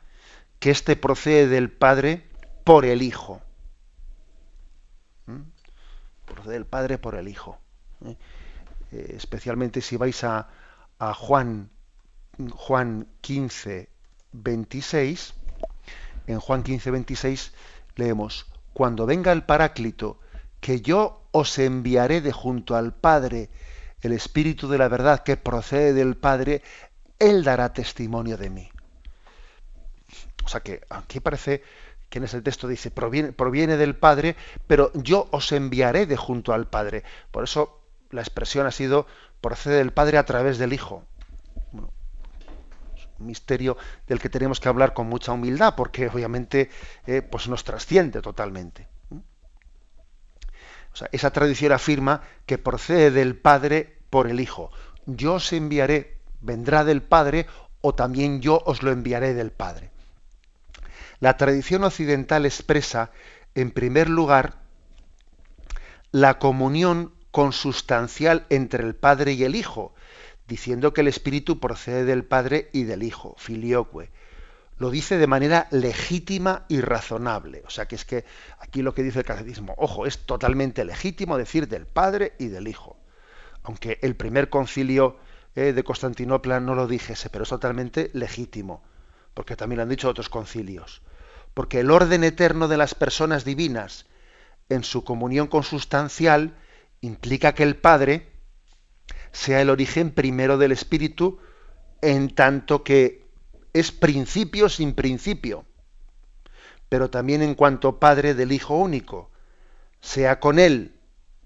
que 0.60 0.70
éste 0.70 0.96
procede 0.96 1.48
del 1.48 1.72
Padre 1.72 2.31
por 2.64 2.86
el 2.86 3.02
Hijo. 3.02 3.42
¿Mm? 5.26 5.42
Procede 6.26 6.54
del 6.54 6.66
Padre 6.66 6.98
por 6.98 7.16
el 7.16 7.28
Hijo. 7.28 7.58
¿Eh? 8.06 8.16
Eh, 8.92 9.14
especialmente 9.16 9.82
si 9.82 9.98
vais 9.98 10.24
a, 10.24 10.48
a 11.00 11.14
Juan, 11.14 11.70
Juan 12.52 13.08
15, 13.22 13.90
26, 14.34 15.34
en 16.28 16.40
Juan 16.40 16.64
15, 16.64 16.92
26 16.92 17.54
leemos, 17.96 18.46
cuando 18.74 19.06
venga 19.06 19.32
el 19.32 19.44
Paráclito, 19.44 20.20
que 20.60 20.82
yo 20.82 21.24
os 21.32 21.58
enviaré 21.60 22.22
de 22.22 22.32
junto 22.32 22.76
al 22.76 22.94
Padre, 22.94 23.50
el 24.02 24.14
Espíritu 24.14 24.68
de 24.68 24.78
la 24.78 24.88
verdad 24.88 25.24
que 25.24 25.38
procede 25.38 25.94
del 25.94 26.18
Padre, 26.18 26.62
Él 27.20 27.44
dará 27.44 27.74
testimonio 27.74 28.38
de 28.38 28.50
mí. 28.50 28.70
O 30.44 30.48
sea 30.48 30.62
que 30.62 30.82
aquí 30.90 31.20
parece 31.20 31.64
que 32.12 32.18
en 32.20 32.26
ese 32.26 32.42
texto 32.42 32.68
dice, 32.68 32.92
proviene, 32.92 33.78
del 33.78 33.96
Padre, 33.96 34.36
pero 34.68 34.92
yo 34.94 35.30
os 35.32 35.54
enviaré 35.54 36.06
de 36.06 36.18
junto 36.18 36.54
al 36.54 36.68
Padre. 36.68 37.04
Por 37.32 37.46
eso 37.46 37.80
la 38.10 38.20
expresión 38.20 38.68
ha 38.68 38.72
sido, 38.72 39.08
procede 39.40 39.78
del 39.78 39.94
Padre 39.94 40.18
a 40.18 40.26
través 40.26 40.60
del 40.60 40.74
Hijo 40.74 41.06
misterio 43.20 43.78
del 44.08 44.20
que 44.20 44.30
tenemos 44.30 44.60
que 44.60 44.68
hablar 44.68 44.96
con 44.96 45.08
mucha 45.08 45.32
humildad, 45.32 45.76
porque 45.76 46.08
obviamente 46.08 46.72
eh, 47.06 47.22
pues 47.22 47.48
nos 47.48 47.64
trasciende 47.64 48.20
totalmente. 48.20 48.88
esa 51.12 51.30
tradición 51.30 51.72
afirma 51.72 52.24
que 52.48 52.58
procede 52.58 53.12
del 53.12 53.36
Padre 53.36 54.00
por 54.10 54.28
el 54.28 54.40
Hijo. 54.40 54.72
Yo 55.06 55.36
os 55.36 55.54
enviaré, 55.54 56.18
vendrá 56.42 56.84
del 56.84 57.04
Padre, 57.04 57.46
o 57.82 57.94
también 57.94 58.42
yo 58.42 58.60
os 58.66 58.82
lo 58.82 58.92
enviaré 58.92 59.36
del 59.36 59.52
Padre. 59.52 59.92
La 61.22 61.38
tradición 61.38 61.84
occidental 61.84 62.48
expresa, 62.48 63.12
en 63.54 63.70
primer 63.70 64.10
lugar, 64.10 64.56
la 66.12 66.40
comunión 66.40 67.14
consustancial 67.30 68.48
entre 68.50 68.84
el 68.84 68.96
Padre 68.96 69.34
y 69.34 69.44
el 69.44 69.54
Hijo, 69.54 69.94
diciendo 70.48 70.94
que 70.94 71.02
el 71.02 71.08
Espíritu 71.08 71.60
procede 71.60 72.06
del 72.06 72.26
Padre 72.26 72.72
y 72.74 72.86
del 72.86 73.04
Hijo, 73.04 73.36
filioque. 73.38 74.10
Lo 74.80 74.90
dice 74.90 75.20
de 75.20 75.28
manera 75.28 75.68
legítima 75.70 76.66
y 76.68 76.82
razonable. 76.82 77.62
O 77.68 77.70
sea 77.70 77.88
que 77.88 77.94
es 77.94 78.04
que 78.04 78.26
aquí 78.58 78.82
lo 78.82 78.96
que 78.96 79.04
dice 79.04 79.20
el 79.20 79.26
catecismo, 79.26 79.76
ojo, 79.78 80.08
es 80.08 80.26
totalmente 80.26 80.84
legítimo 80.86 81.38
decir 81.38 81.68
del 81.68 81.86
Padre 81.86 82.34
y 82.40 82.48
del 82.48 82.68
Hijo. 82.68 82.98
Aunque 83.62 84.00
el 84.02 84.16
primer 84.16 84.50
concilio 84.50 85.20
eh, 85.54 85.72
de 85.72 85.84
Constantinopla 85.84 86.60
no 86.60 86.74
lo 86.74 86.88
dijese, 86.88 87.30
pero 87.30 87.44
es 87.44 87.50
totalmente 87.52 88.10
legítimo, 88.14 88.82
porque 89.36 89.56
también 89.56 89.78
lo 89.78 89.84
han 89.84 89.90
dicho 89.90 90.10
otros 90.10 90.28
concilios. 90.28 91.04
Porque 91.54 91.82
el 91.82 91.92
orden 91.92 92.24
eterno 92.24 92.68
de 92.68 92.78
las 92.78 92.96
personas 92.96 93.46
divinas 93.46 94.06
en 94.70 94.84
su 94.84 95.04
comunión 95.04 95.48
consustancial 95.48 96.56
implica 97.02 97.54
que 97.54 97.64
el 97.64 97.76
Padre 97.76 98.32
sea 99.32 99.62
el 99.62 99.70
origen 99.70 100.12
primero 100.12 100.58
del 100.58 100.72
espíritu, 100.72 101.40
en 102.02 102.34
tanto 102.34 102.84
que 102.84 103.28
es 103.74 103.92
principio 103.92 104.70
sin 104.70 104.94
principio, 104.94 105.66
pero 106.90 107.10
también 107.10 107.42
en 107.42 107.56
cuanto 107.56 108.00
Padre 108.00 108.34
del 108.34 108.52
Hijo 108.52 108.76
único, 108.76 109.32
sea 110.02 110.40
con 110.40 110.60
él 110.60 110.96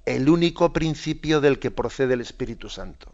el 0.06 0.30
único 0.30 0.72
principio 0.74 1.42
del 1.42 1.60
que 1.60 1.72
procede 1.72 2.14
el 2.14 2.22
Espíritu 2.22 2.70
Santo. 2.70 3.14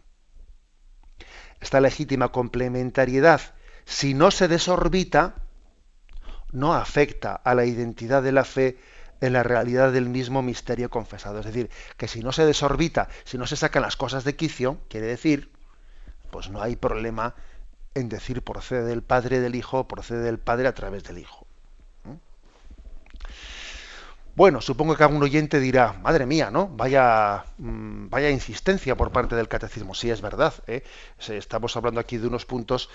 Esta 1.60 1.80
legítima 1.80 2.32
complementariedad, 2.32 3.40
si 3.84 4.14
no 4.14 4.30
se 4.30 4.48
desorbita, 4.48 5.36
no 6.52 6.74
afecta 6.74 7.34
a 7.34 7.54
la 7.54 7.64
identidad 7.64 8.22
de 8.22 8.32
la 8.32 8.44
fe 8.44 8.78
en 9.20 9.32
la 9.32 9.42
realidad 9.42 9.92
del 9.92 10.08
mismo 10.08 10.42
misterio 10.42 10.90
confesado. 10.90 11.40
Es 11.40 11.46
decir, 11.46 11.70
que 11.96 12.08
si 12.08 12.22
no 12.22 12.32
se 12.32 12.44
desorbita, 12.44 13.08
si 13.24 13.38
no 13.38 13.46
se 13.46 13.56
sacan 13.56 13.82
las 13.82 13.96
cosas 13.96 14.24
de 14.24 14.36
quicio, 14.36 14.78
quiere 14.88 15.06
decir, 15.06 15.50
pues 16.30 16.50
no 16.50 16.60
hay 16.60 16.76
problema 16.76 17.34
en 17.94 18.08
decir 18.08 18.42
procede 18.42 18.84
del 18.84 19.02
Padre 19.02 19.40
del 19.40 19.54
Hijo, 19.54 19.86
procede 19.86 20.22
del 20.22 20.38
Padre 20.38 20.66
a 20.66 20.74
través 20.74 21.04
del 21.04 21.18
Hijo. 21.18 21.46
¿Mm? 22.04 22.14
Bueno, 24.34 24.60
supongo 24.60 24.96
que 24.96 25.04
algún 25.04 25.22
oyente 25.22 25.60
dirá, 25.60 25.92
madre 25.92 26.26
mía, 26.26 26.50
¿no? 26.50 26.68
Vaya, 26.68 27.44
mm, 27.58 28.08
vaya 28.08 28.30
insistencia 28.30 28.96
por 28.96 29.12
parte 29.12 29.36
del 29.36 29.46
catecismo. 29.48 29.94
Sí, 29.94 30.10
es 30.10 30.22
verdad. 30.22 30.54
¿eh? 30.66 30.82
Estamos 31.28 31.76
hablando 31.76 32.00
aquí 32.00 32.16
de 32.16 32.26
unos 32.26 32.46
puntos 32.46 32.88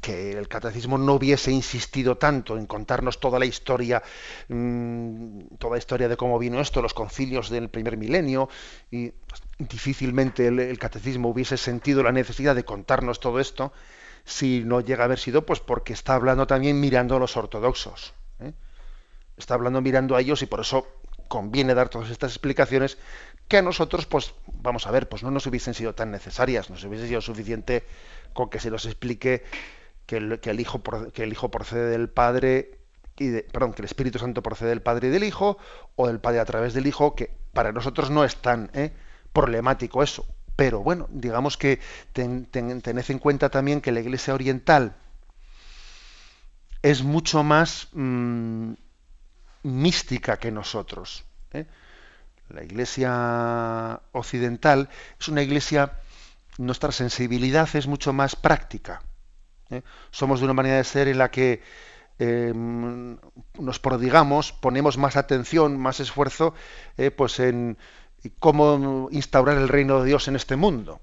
que 0.00 0.32
el 0.32 0.48
catecismo 0.48 0.98
no 0.98 1.14
hubiese 1.14 1.52
insistido 1.52 2.16
tanto 2.16 2.58
en 2.58 2.66
contarnos 2.66 3.20
toda 3.20 3.38
la 3.38 3.44
historia, 3.44 4.02
mm, 4.48 5.56
toda 5.58 5.74
la 5.74 5.78
historia 5.78 6.08
de 6.08 6.16
cómo 6.16 6.38
vino 6.38 6.60
esto, 6.60 6.82
los 6.82 6.94
concilios 6.94 7.50
del 7.50 7.68
primer 7.68 7.96
milenio, 7.96 8.48
y 8.90 9.12
difícilmente 9.58 10.48
el, 10.48 10.78
catecismo 10.78 11.28
hubiese 11.28 11.56
sentido 11.56 12.02
la 12.02 12.12
necesidad 12.12 12.54
de 12.54 12.64
contarnos 12.64 13.20
todo 13.20 13.38
esto 13.38 13.72
si 14.24 14.62
no 14.64 14.80
llega 14.80 15.02
a 15.02 15.06
haber 15.06 15.18
sido 15.18 15.44
pues 15.44 15.60
porque 15.60 15.92
está 15.92 16.14
hablando 16.14 16.46
también 16.46 16.80
mirando 16.80 17.16
a 17.16 17.18
los 17.18 17.36
ortodoxos. 17.36 18.14
¿eh? 18.40 18.52
Está 19.36 19.54
hablando 19.54 19.80
mirando 19.80 20.16
a 20.16 20.20
ellos 20.20 20.42
y 20.42 20.46
por 20.46 20.60
eso 20.60 20.86
conviene 21.28 21.74
dar 21.74 21.88
todas 21.88 22.10
estas 22.10 22.32
explicaciones 22.32 22.98
que 23.48 23.58
a 23.58 23.62
nosotros, 23.62 24.06
pues, 24.06 24.34
vamos 24.46 24.86
a 24.86 24.90
ver, 24.90 25.08
pues 25.08 25.22
no 25.22 25.30
nos 25.30 25.46
hubiesen 25.46 25.74
sido 25.74 25.94
tan 25.94 26.10
necesarias, 26.10 26.70
nos 26.70 26.84
hubiese 26.84 27.08
sido 27.08 27.20
suficiente 27.20 27.84
con 28.32 28.48
que 28.48 28.60
se 28.60 28.70
nos 28.70 28.86
explique 28.86 29.42
que 30.40 30.50
el, 30.50 30.60
hijo, 30.60 30.82
que 31.12 31.22
el 31.22 31.32
hijo 31.32 31.50
procede 31.50 31.90
del 31.90 32.10
Padre 32.10 32.78
y 33.18 33.42
perdón, 33.42 33.72
que 33.72 33.82
el 33.82 33.86
Espíritu 33.86 34.18
Santo 34.18 34.42
procede 34.42 34.70
del 34.70 34.82
Padre 34.82 35.08
y 35.08 35.10
del 35.10 35.24
Hijo, 35.24 35.58
o 35.96 36.06
del 36.06 36.20
Padre 36.20 36.40
a 36.40 36.44
través 36.44 36.74
del 36.74 36.86
Hijo, 36.86 37.14
que 37.14 37.34
para 37.52 37.72
nosotros 37.72 38.10
no 38.10 38.24
es 38.24 38.36
tan 38.36 38.70
¿eh? 38.74 38.92
problemático 39.32 40.02
eso. 40.02 40.26
Pero 40.56 40.80
bueno, 40.80 41.08
digamos 41.10 41.56
que 41.56 41.80
ten, 42.12 42.46
tened 42.46 43.10
en 43.10 43.18
cuenta 43.18 43.48
también 43.48 43.80
que 43.80 43.92
la 43.92 44.00
Iglesia 44.00 44.34
Oriental 44.34 44.96
es 46.82 47.02
mucho 47.02 47.42
más 47.42 47.88
mmm, 47.92 48.72
mística 49.62 50.38
que 50.38 50.50
nosotros. 50.50 51.24
¿eh? 51.52 51.66
La 52.48 52.64
Iglesia 52.64 54.00
Occidental 54.12 54.90
es 55.18 55.28
una 55.28 55.42
Iglesia, 55.42 56.00
nuestra 56.58 56.92
sensibilidad 56.92 57.68
es 57.74 57.86
mucho 57.86 58.12
más 58.12 58.36
práctica. 58.36 59.02
¿Eh? 59.72 59.82
Somos 60.10 60.40
de 60.40 60.44
una 60.44 60.54
manera 60.54 60.76
de 60.76 60.84
ser 60.84 61.08
en 61.08 61.18
la 61.18 61.30
que 61.30 61.62
eh, 62.18 62.52
nos 62.54 63.78
prodigamos, 63.80 64.52
ponemos 64.52 64.98
más 64.98 65.16
atención, 65.16 65.78
más 65.78 66.00
esfuerzo, 66.00 66.54
eh, 66.96 67.10
pues 67.10 67.40
en 67.40 67.78
cómo 68.38 69.08
instaurar 69.10 69.56
el 69.58 69.68
reino 69.68 70.00
de 70.00 70.06
Dios 70.06 70.28
en 70.28 70.36
este 70.36 70.56
mundo. 70.56 71.00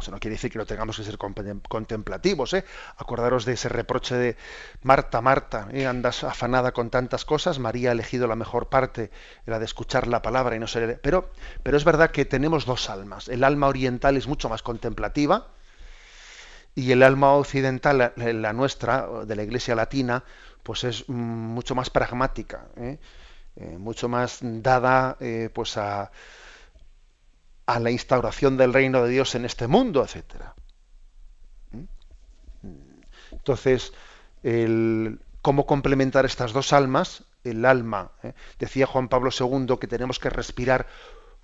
Eso 0.00 0.10
no 0.10 0.18
quiere 0.18 0.34
decir 0.34 0.50
que 0.52 0.58
no 0.58 0.66
tengamos 0.66 0.98
que 0.98 1.04
ser 1.04 1.16
contemplativos. 1.16 2.54
Acordaros 2.98 3.46
de 3.46 3.54
ese 3.54 3.70
reproche 3.70 4.14
de 4.14 4.36
Marta, 4.82 5.22
Marta, 5.22 5.68
andas 5.88 6.22
afanada 6.22 6.72
con 6.72 6.90
tantas 6.90 7.24
cosas. 7.24 7.58
María 7.58 7.90
ha 7.90 7.92
elegido 7.92 8.26
la 8.26 8.36
mejor 8.36 8.68
parte, 8.68 9.10
la 9.46 9.58
de 9.58 9.64
escuchar 9.64 10.06
la 10.06 10.20
palabra 10.20 10.54
y 10.54 10.58
no 10.58 10.66
ser. 10.66 11.00
Pero, 11.00 11.30
pero 11.62 11.78
es 11.78 11.84
verdad 11.84 12.10
que 12.10 12.26
tenemos 12.26 12.66
dos 12.66 12.90
almas. 12.90 13.28
El 13.28 13.42
alma 13.42 13.68
oriental 13.68 14.18
es 14.18 14.26
mucho 14.26 14.50
más 14.50 14.62
contemplativa, 14.62 15.48
y 16.76 16.92
el 16.92 17.02
alma 17.02 17.32
occidental, 17.32 18.12
la, 18.16 18.52
nuestra, 18.52 19.08
de 19.24 19.34
la 19.34 19.42
Iglesia 19.42 19.74
Latina, 19.74 20.22
pues 20.62 20.84
es 20.84 21.08
mucho 21.08 21.74
más 21.74 21.88
pragmática, 21.88 22.68
¿eh? 22.76 22.98
Eh, 23.56 23.78
mucho 23.78 24.10
más 24.10 24.40
dada 24.42 25.16
eh, 25.18 25.48
pues 25.54 25.78
a, 25.78 26.12
la 27.66 27.90
instauración 27.90 28.58
del 28.58 28.74
reino 28.74 29.02
de 29.02 29.08
Dios 29.08 29.34
en 29.34 29.46
este 29.46 29.66
mundo, 29.66 30.04
etcétera. 30.04 30.54
Entonces, 33.32 33.94
el, 34.42 35.20
¿cómo 35.40 35.64
complementar 35.66 36.26
estas 36.26 36.52
dos 36.52 36.74
almas? 36.74 37.24
El 37.42 37.64
alma, 37.64 38.10
decía 38.58 38.86
Juan 38.86 39.08
Pablo 39.08 39.30
II 39.30 39.78
que 39.80 39.86
tenemos 39.86 40.18
que 40.18 40.28
respirar 40.28 40.86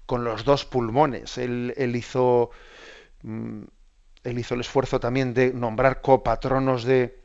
con 0.04 0.24
los 0.24 0.44
dos 0.44 0.66
pulmones. 0.66 1.38
Él, 1.38 1.72
él 1.78 1.96
hizo 1.96 2.50
mm, 3.22 3.62
él 4.24 4.38
hizo 4.38 4.54
el 4.54 4.60
esfuerzo 4.60 5.00
también 5.00 5.34
de 5.34 5.52
nombrar 5.52 6.00
copatronos 6.00 6.84
de, 6.84 7.18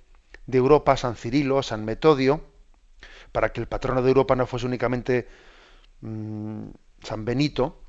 de 0.45 0.57
Europa, 0.57 0.97
San 0.97 1.15
Cirilo, 1.15 1.61
San 1.61 1.85
Metodio, 1.85 2.41
para 3.31 3.51
que 3.51 3.61
el 3.61 3.67
patrono 3.67 4.01
de 4.01 4.09
Europa 4.09 4.35
no 4.35 4.47
fuese 4.47 4.65
únicamente 4.65 5.27
mm, 6.01 6.69
San 7.03 7.25
Benito, 7.25 7.81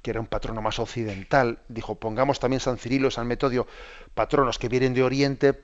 que 0.00 0.10
era 0.10 0.20
un 0.20 0.26
patrono 0.26 0.62
más 0.62 0.78
occidental. 0.78 1.60
Dijo, 1.68 1.96
pongamos 1.96 2.40
también 2.40 2.60
San 2.60 2.78
Cirilo, 2.78 3.10
San 3.10 3.26
Metodio, 3.26 3.66
patronos 4.14 4.58
que 4.58 4.68
vienen 4.68 4.94
de 4.94 5.02
Oriente, 5.02 5.60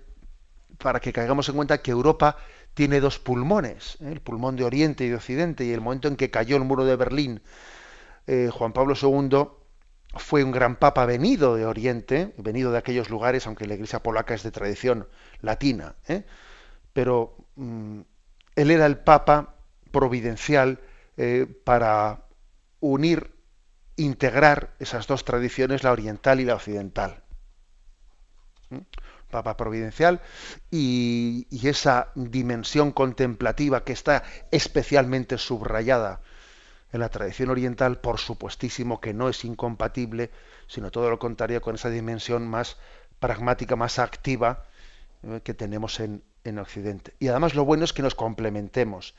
para 0.78 1.00
que 1.00 1.12
caigamos 1.12 1.48
en 1.48 1.56
cuenta 1.56 1.82
que 1.82 1.90
Europa 1.90 2.36
tiene 2.74 3.00
dos 3.00 3.18
pulmones, 3.18 3.96
¿eh? 4.00 4.12
el 4.12 4.20
pulmón 4.20 4.54
de 4.54 4.64
Oriente 4.64 5.04
y 5.04 5.08
de 5.08 5.16
Occidente, 5.16 5.64
y 5.64 5.72
el 5.72 5.80
momento 5.80 6.06
en 6.06 6.16
que 6.16 6.30
cayó 6.30 6.56
el 6.56 6.62
muro 6.62 6.84
de 6.84 6.94
Berlín, 6.94 7.42
eh, 8.26 8.50
Juan 8.52 8.72
Pablo 8.72 8.94
II 9.00 9.57
fue 10.14 10.42
un 10.42 10.52
gran 10.52 10.76
papa 10.76 11.04
venido 11.04 11.54
de 11.56 11.66
Oriente, 11.66 12.34
venido 12.38 12.72
de 12.72 12.78
aquellos 12.78 13.10
lugares, 13.10 13.46
aunque 13.46 13.66
la 13.66 13.74
iglesia 13.74 14.02
polaca 14.02 14.34
es 14.34 14.42
de 14.42 14.50
tradición 14.50 15.08
latina, 15.40 15.96
¿eh? 16.06 16.24
pero 16.92 17.36
mm, 17.56 18.00
él 18.56 18.70
era 18.70 18.86
el 18.86 18.98
papa 18.98 19.54
providencial 19.90 20.80
eh, 21.16 21.46
para 21.64 22.24
unir, 22.80 23.34
integrar 23.96 24.74
esas 24.78 25.06
dos 25.06 25.24
tradiciones, 25.24 25.82
la 25.82 25.92
oriental 25.92 26.40
y 26.40 26.44
la 26.44 26.54
occidental. 26.54 27.22
Papa 29.30 29.56
providencial 29.56 30.20
y 30.70 31.46
esa 31.62 32.12
dimensión 32.14 32.92
contemplativa 32.92 33.84
que 33.84 33.92
está 33.92 34.22
especialmente 34.50 35.36
subrayada 35.38 36.20
en 36.92 37.00
la 37.00 37.08
tradición 37.08 37.50
oriental, 37.50 38.00
por 38.00 38.18
supuestísimo 38.18 39.00
que 39.00 39.12
no 39.12 39.28
es 39.28 39.44
incompatible, 39.44 40.30
sino 40.66 40.90
todo 40.90 41.10
lo 41.10 41.18
contrario 41.18 41.60
con 41.60 41.74
esa 41.74 41.90
dimensión 41.90 42.48
más 42.48 42.76
pragmática, 43.20 43.76
más 43.76 43.98
activa 43.98 44.64
eh, 45.22 45.40
que 45.42 45.54
tenemos 45.54 46.00
en, 46.00 46.22
en 46.44 46.58
Occidente. 46.58 47.14
Y 47.18 47.28
además 47.28 47.54
lo 47.54 47.64
bueno 47.64 47.84
es 47.84 47.92
que 47.92 48.02
nos 48.02 48.14
complementemos 48.14 49.14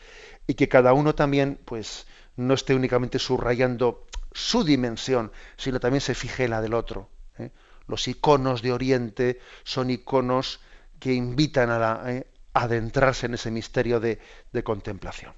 y 0.48 0.56
que 0.56 0.70
cada 0.70 0.94
uno 0.94 1.14
también, 1.16 1.60
pues, 1.66 2.08
no 2.36 2.54
esté 2.54 2.74
únicamente 2.74 3.20
subrayando 3.20 4.08
su 4.32 4.64
dimensión, 4.64 5.32
sino 5.58 5.80
también 5.80 6.02
se 6.02 6.16
fije 6.16 6.46
en 6.46 6.52
la 6.52 6.62
del 6.62 6.74
otro. 6.74 7.10
¿eh? 7.38 7.52
Los 7.88 8.08
iconos 8.08 8.62
de 8.62 8.72
Oriente 8.72 9.40
son 9.64 9.90
iconos 9.90 10.60
que 11.00 11.14
invitan 11.14 11.70
a, 11.70 12.04
eh, 12.08 12.28
adentrarse 12.54 13.28
en 13.28 13.36
ese 13.36 13.52
misterio 13.52 14.00
de 14.00 14.20
contemplación. 14.64 15.34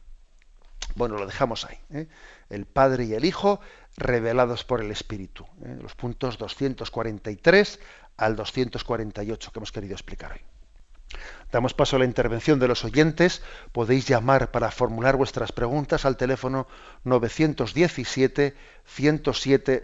Bueno, 0.96 1.18
lo 1.18 1.26
dejamos 1.26 1.66
ahí. 1.66 1.78
¿eh? 1.92 2.08
El 2.50 2.66
Padre 2.66 3.06
y 3.06 3.14
el 3.14 3.26
Hijo 3.26 3.60
revelados 3.98 4.64
por 4.64 4.82
el 4.82 4.92
Espíritu. 4.92 5.46
¿eh? 5.64 5.78
Los 5.82 5.96
puntos 5.96 6.38
243 6.38 7.80
al 8.18 8.36
248 8.36 9.52
que 9.52 9.60
hemos 9.60 9.72
querido 9.72 9.94
explicar 9.94 10.34
hoy. 10.34 10.42
Damos 11.52 11.74
paso 11.74 11.98
a 11.98 12.00
la 12.00 12.06
intervención 12.06 12.60
de 12.60 12.68
los 12.70 12.86
oyentes. 12.86 13.42
Podéis 13.74 14.08
llamar 14.08 14.52
para 14.52 14.72
formular 14.72 15.18
vuestras 15.18 15.52
preguntas 15.52 16.06
al 16.06 16.16
teléfono 16.16 16.68
917 17.04 18.56
107 18.86 19.84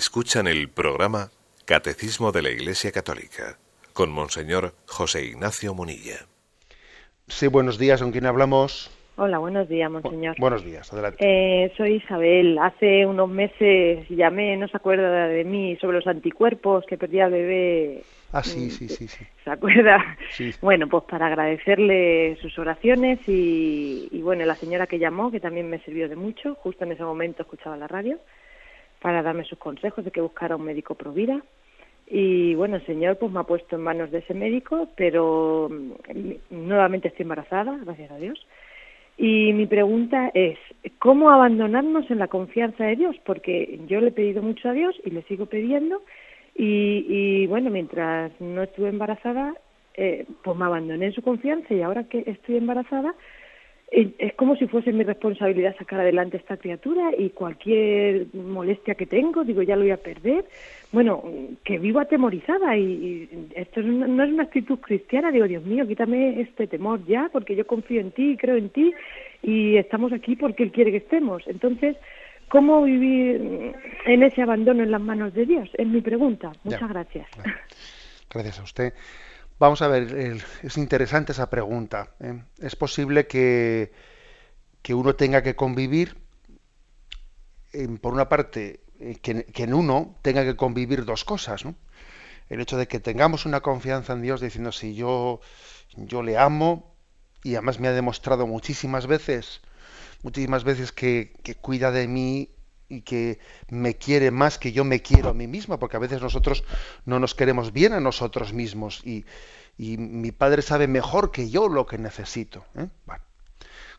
Escuchan 0.00 0.46
el 0.46 0.70
programa 0.70 1.28
Catecismo 1.66 2.32
de 2.32 2.40
la 2.40 2.48
Iglesia 2.48 2.90
Católica 2.90 3.58
con 3.92 4.10
Monseñor 4.10 4.72
José 4.86 5.26
Ignacio 5.26 5.74
Munilla. 5.74 6.24
Sí, 7.28 7.48
buenos 7.48 7.78
días, 7.78 8.00
¿con 8.00 8.10
quién 8.10 8.24
hablamos? 8.24 8.90
Hola, 9.16 9.36
buenos 9.36 9.68
días, 9.68 9.90
monseñor. 9.90 10.36
buenos 10.38 10.64
días, 10.64 10.90
adelante. 10.90 11.18
Eh, 11.20 11.70
soy 11.76 11.96
Isabel. 11.96 12.58
Hace 12.58 13.04
unos 13.04 13.28
meses 13.28 14.08
llamé, 14.08 14.56
no 14.56 14.68
se 14.68 14.78
acuerda 14.78 15.28
de 15.28 15.44
mí, 15.44 15.76
sobre 15.76 15.98
los 15.98 16.06
anticuerpos 16.06 16.86
que 16.86 16.96
perdía 16.96 17.26
el 17.26 17.32
bebé. 17.32 18.02
Ah, 18.32 18.42
sí, 18.42 18.70
sí, 18.70 18.88
sí, 18.88 19.06
sí. 19.06 19.26
¿Se 19.44 19.50
acuerda? 19.50 20.16
Sí. 20.30 20.54
Bueno, 20.62 20.88
pues 20.88 21.04
para 21.04 21.26
agradecerle 21.26 22.38
sus 22.40 22.58
oraciones 22.58 23.18
y, 23.28 24.08
y 24.10 24.22
bueno, 24.22 24.46
la 24.46 24.54
señora 24.54 24.86
que 24.86 24.98
llamó, 24.98 25.30
que 25.30 25.40
también 25.40 25.68
me 25.68 25.78
sirvió 25.80 26.08
de 26.08 26.16
mucho, 26.16 26.54
justo 26.54 26.84
en 26.84 26.92
ese 26.92 27.02
momento 27.02 27.42
escuchaba 27.42 27.76
la 27.76 27.86
radio, 27.86 28.18
para 29.00 29.22
darme 29.22 29.44
sus 29.44 29.58
consejos 29.58 30.04
de 30.04 30.10
que 30.10 30.20
buscara 30.20 30.56
un 30.56 30.64
médico 30.64 30.94
pro 30.94 31.12
vida. 31.12 31.42
Y 32.06 32.54
bueno, 32.54 32.76
el 32.76 32.86
Señor 32.86 33.18
pues 33.18 33.30
me 33.30 33.40
ha 33.40 33.44
puesto 33.44 33.76
en 33.76 33.82
manos 33.82 34.10
de 34.10 34.18
ese 34.18 34.34
médico, 34.34 34.88
pero 34.96 35.68
mm, 35.70 36.32
nuevamente 36.50 37.08
estoy 37.08 37.22
embarazada, 37.22 37.78
gracias 37.84 38.10
a 38.10 38.16
Dios. 38.16 38.46
Y 39.16 39.52
mi 39.52 39.66
pregunta 39.66 40.30
es, 40.34 40.58
¿cómo 40.98 41.30
abandonarnos 41.30 42.10
en 42.10 42.18
la 42.18 42.28
confianza 42.28 42.84
de 42.84 42.96
Dios? 42.96 43.16
Porque 43.24 43.78
yo 43.86 44.00
le 44.00 44.08
he 44.08 44.12
pedido 44.12 44.42
mucho 44.42 44.68
a 44.68 44.72
Dios 44.72 44.96
y 45.04 45.10
le 45.10 45.22
sigo 45.24 45.46
pidiendo. 45.46 46.02
Y, 46.56 47.04
y 47.08 47.46
bueno, 47.46 47.70
mientras 47.70 48.32
no 48.40 48.62
estuve 48.62 48.88
embarazada, 48.88 49.54
eh, 49.94 50.24
pues 50.42 50.56
me 50.56 50.64
abandoné 50.64 51.06
en 51.06 51.12
su 51.12 51.20
confianza 51.20 51.74
y 51.74 51.82
ahora 51.82 52.04
que 52.04 52.24
estoy 52.26 52.56
embarazada, 52.56 53.14
es 53.90 54.34
como 54.34 54.54
si 54.56 54.66
fuese 54.68 54.92
mi 54.92 55.02
responsabilidad 55.02 55.76
sacar 55.76 56.00
adelante 56.00 56.36
esta 56.36 56.56
criatura 56.56 57.10
y 57.18 57.30
cualquier 57.30 58.26
molestia 58.34 58.94
que 58.94 59.06
tengo, 59.06 59.42
digo, 59.42 59.62
ya 59.62 59.74
lo 59.74 59.82
voy 59.82 59.90
a 59.90 59.96
perder. 59.96 60.44
Bueno, 60.92 61.24
que 61.64 61.78
vivo 61.78 61.98
atemorizada 61.98 62.76
y, 62.76 62.82
y 62.82 63.48
esto 63.56 63.82
no, 63.82 64.06
no 64.06 64.22
es 64.24 64.30
una 64.30 64.44
actitud 64.44 64.78
cristiana, 64.78 65.32
digo, 65.32 65.46
Dios 65.48 65.64
mío, 65.64 65.86
quítame 65.88 66.40
este 66.40 66.66
temor 66.68 67.04
ya, 67.06 67.28
porque 67.32 67.56
yo 67.56 67.66
confío 67.66 68.00
en 68.00 68.12
ti, 68.12 68.36
creo 68.40 68.56
en 68.56 68.70
ti 68.70 68.92
y 69.42 69.76
estamos 69.76 70.12
aquí 70.12 70.36
porque 70.36 70.62
Él 70.62 70.72
quiere 70.72 70.92
que 70.92 70.98
estemos. 70.98 71.42
Entonces, 71.48 71.96
¿cómo 72.48 72.82
vivir 72.84 73.72
en 74.06 74.22
ese 74.22 74.42
abandono 74.42 74.82
en 74.84 74.92
las 74.92 75.00
manos 75.00 75.34
de 75.34 75.46
Dios? 75.46 75.68
Es 75.74 75.86
mi 75.86 76.00
pregunta. 76.00 76.52
Muchas 76.62 76.80
Ya. 76.80 76.86
gracias. 76.86 77.28
Gracias 78.32 78.60
a 78.60 78.62
usted. 78.62 78.92
Vamos 79.62 79.80
a 79.82 79.88
ver, 79.88 80.04
es 80.68 80.76
interesante 80.76 81.32
esa 81.32 81.50
pregunta. 81.50 82.14
¿eh? 82.20 82.42
Es 82.58 82.74
posible 82.76 83.26
que, 83.26 83.92
que 84.82 84.94
uno 84.94 85.16
tenga 85.16 85.42
que 85.42 85.56
convivir, 85.56 86.08
en- 87.72 87.98
por 87.98 88.12
una 88.12 88.28
parte, 88.28 88.80
eh, 88.98 89.16
que, 89.22 89.44
que 89.46 89.62
en 89.64 89.74
uno 89.74 90.16
tenga 90.22 90.44
que 90.44 90.56
convivir 90.56 91.04
dos 91.04 91.24
cosas, 91.24 91.64
¿no? 91.64 91.74
El 92.50 92.60
hecho 92.62 92.76
de 92.78 92.88
que 92.88 93.00
tengamos 93.00 93.46
una 93.46 93.60
confianza 93.60 94.14
en 94.14 94.22
Dios 94.22 94.40
diciendo, 94.42 94.72
si 94.72 94.94
yo, 94.94 95.40
yo 95.96 96.22
le 96.22 96.38
amo, 96.38 96.94
y 97.44 97.54
además 97.56 97.80
me 97.80 97.88
ha 97.88 97.92
demostrado 97.92 98.46
muchísimas 98.46 99.06
veces, 99.06 99.62
muchísimas 100.22 100.64
veces 100.64 100.92
que, 100.92 101.34
que 101.44 101.54
cuida 101.56 101.90
de 101.92 102.08
mí 102.08 102.50
y 102.90 103.02
que 103.02 103.38
me 103.70 103.94
quiere 103.94 104.30
más 104.30 104.58
que 104.58 104.72
yo 104.72 104.84
me 104.84 105.00
quiero 105.00 105.30
a 105.30 105.34
mí 105.34 105.46
misma, 105.46 105.78
porque 105.78 105.96
a 105.96 106.00
veces 106.00 106.20
nosotros 106.20 106.64
no 107.06 107.18
nos 107.18 107.34
queremos 107.34 107.72
bien 107.72 107.94
a 107.94 108.00
nosotros 108.00 108.52
mismos 108.52 109.00
y, 109.04 109.24
y 109.78 109.96
mi 109.96 110.32
padre 110.32 110.60
sabe 110.60 110.88
mejor 110.88 111.30
que 111.30 111.48
yo 111.48 111.68
lo 111.68 111.86
que 111.86 111.96
necesito. 111.96 112.66
¿eh? 112.76 112.88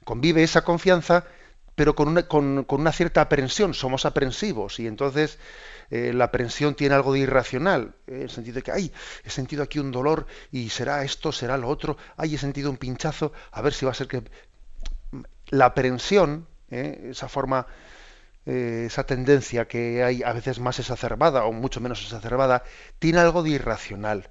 Convive 0.04 0.44
esa 0.44 0.64
confianza, 0.64 1.26
pero 1.74 1.96
con 1.96 2.10
una, 2.10 2.28
con, 2.28 2.66
con 2.66 2.82
una 2.82 2.92
cierta 2.92 3.22
aprensión, 3.22 3.74
somos 3.74 4.06
aprensivos 4.06 4.80
y 4.80 4.88
entonces 4.88 5.39
eh, 5.89 6.12
la 6.14 6.26
aprensión 6.26 6.76
tiene 6.76 6.96
algo 6.96 7.14
de 7.14 7.20
irracional, 7.20 7.96
en 8.08 8.24
el 8.24 8.30
sentido 8.30 8.56
de 8.56 8.64
que, 8.64 8.72
ay, 8.72 8.92
he 9.24 9.30
sentido 9.30 9.64
aquí 9.64 9.80
un 9.80 9.92
dolor 9.92 10.28
y 10.52 10.70
será 10.70 11.04
esto, 11.04 11.32
será 11.32 11.58
lo 11.58 11.70
otro, 11.70 11.98
ay, 12.18 12.36
he 12.36 12.38
sentido 12.38 12.70
un 12.70 12.78
pinchazo, 12.78 13.32
a 13.52 13.62
ver 13.62 13.74
si 13.74 13.86
va 13.86 13.92
a 13.92 13.96
ser 13.96 14.08
que... 14.08 14.24
La 15.48 15.66
aprensión, 15.66 16.48
eh, 16.70 17.10
esa 17.12 17.28
forma 17.28 17.68
eh, 18.46 18.84
esa 18.88 19.06
tendencia 19.06 19.68
que 19.68 20.04
hay 20.04 20.24
a 20.24 20.34
veces 20.34 20.60
más 20.60 20.80
exacerbada 20.80 21.46
o 21.46 21.52
mucho 21.54 21.80
menos 21.82 22.02
exacerbada, 22.04 22.64
tiene 23.00 23.20
algo 23.20 23.44
de 23.44 23.52
irracional. 23.52 24.30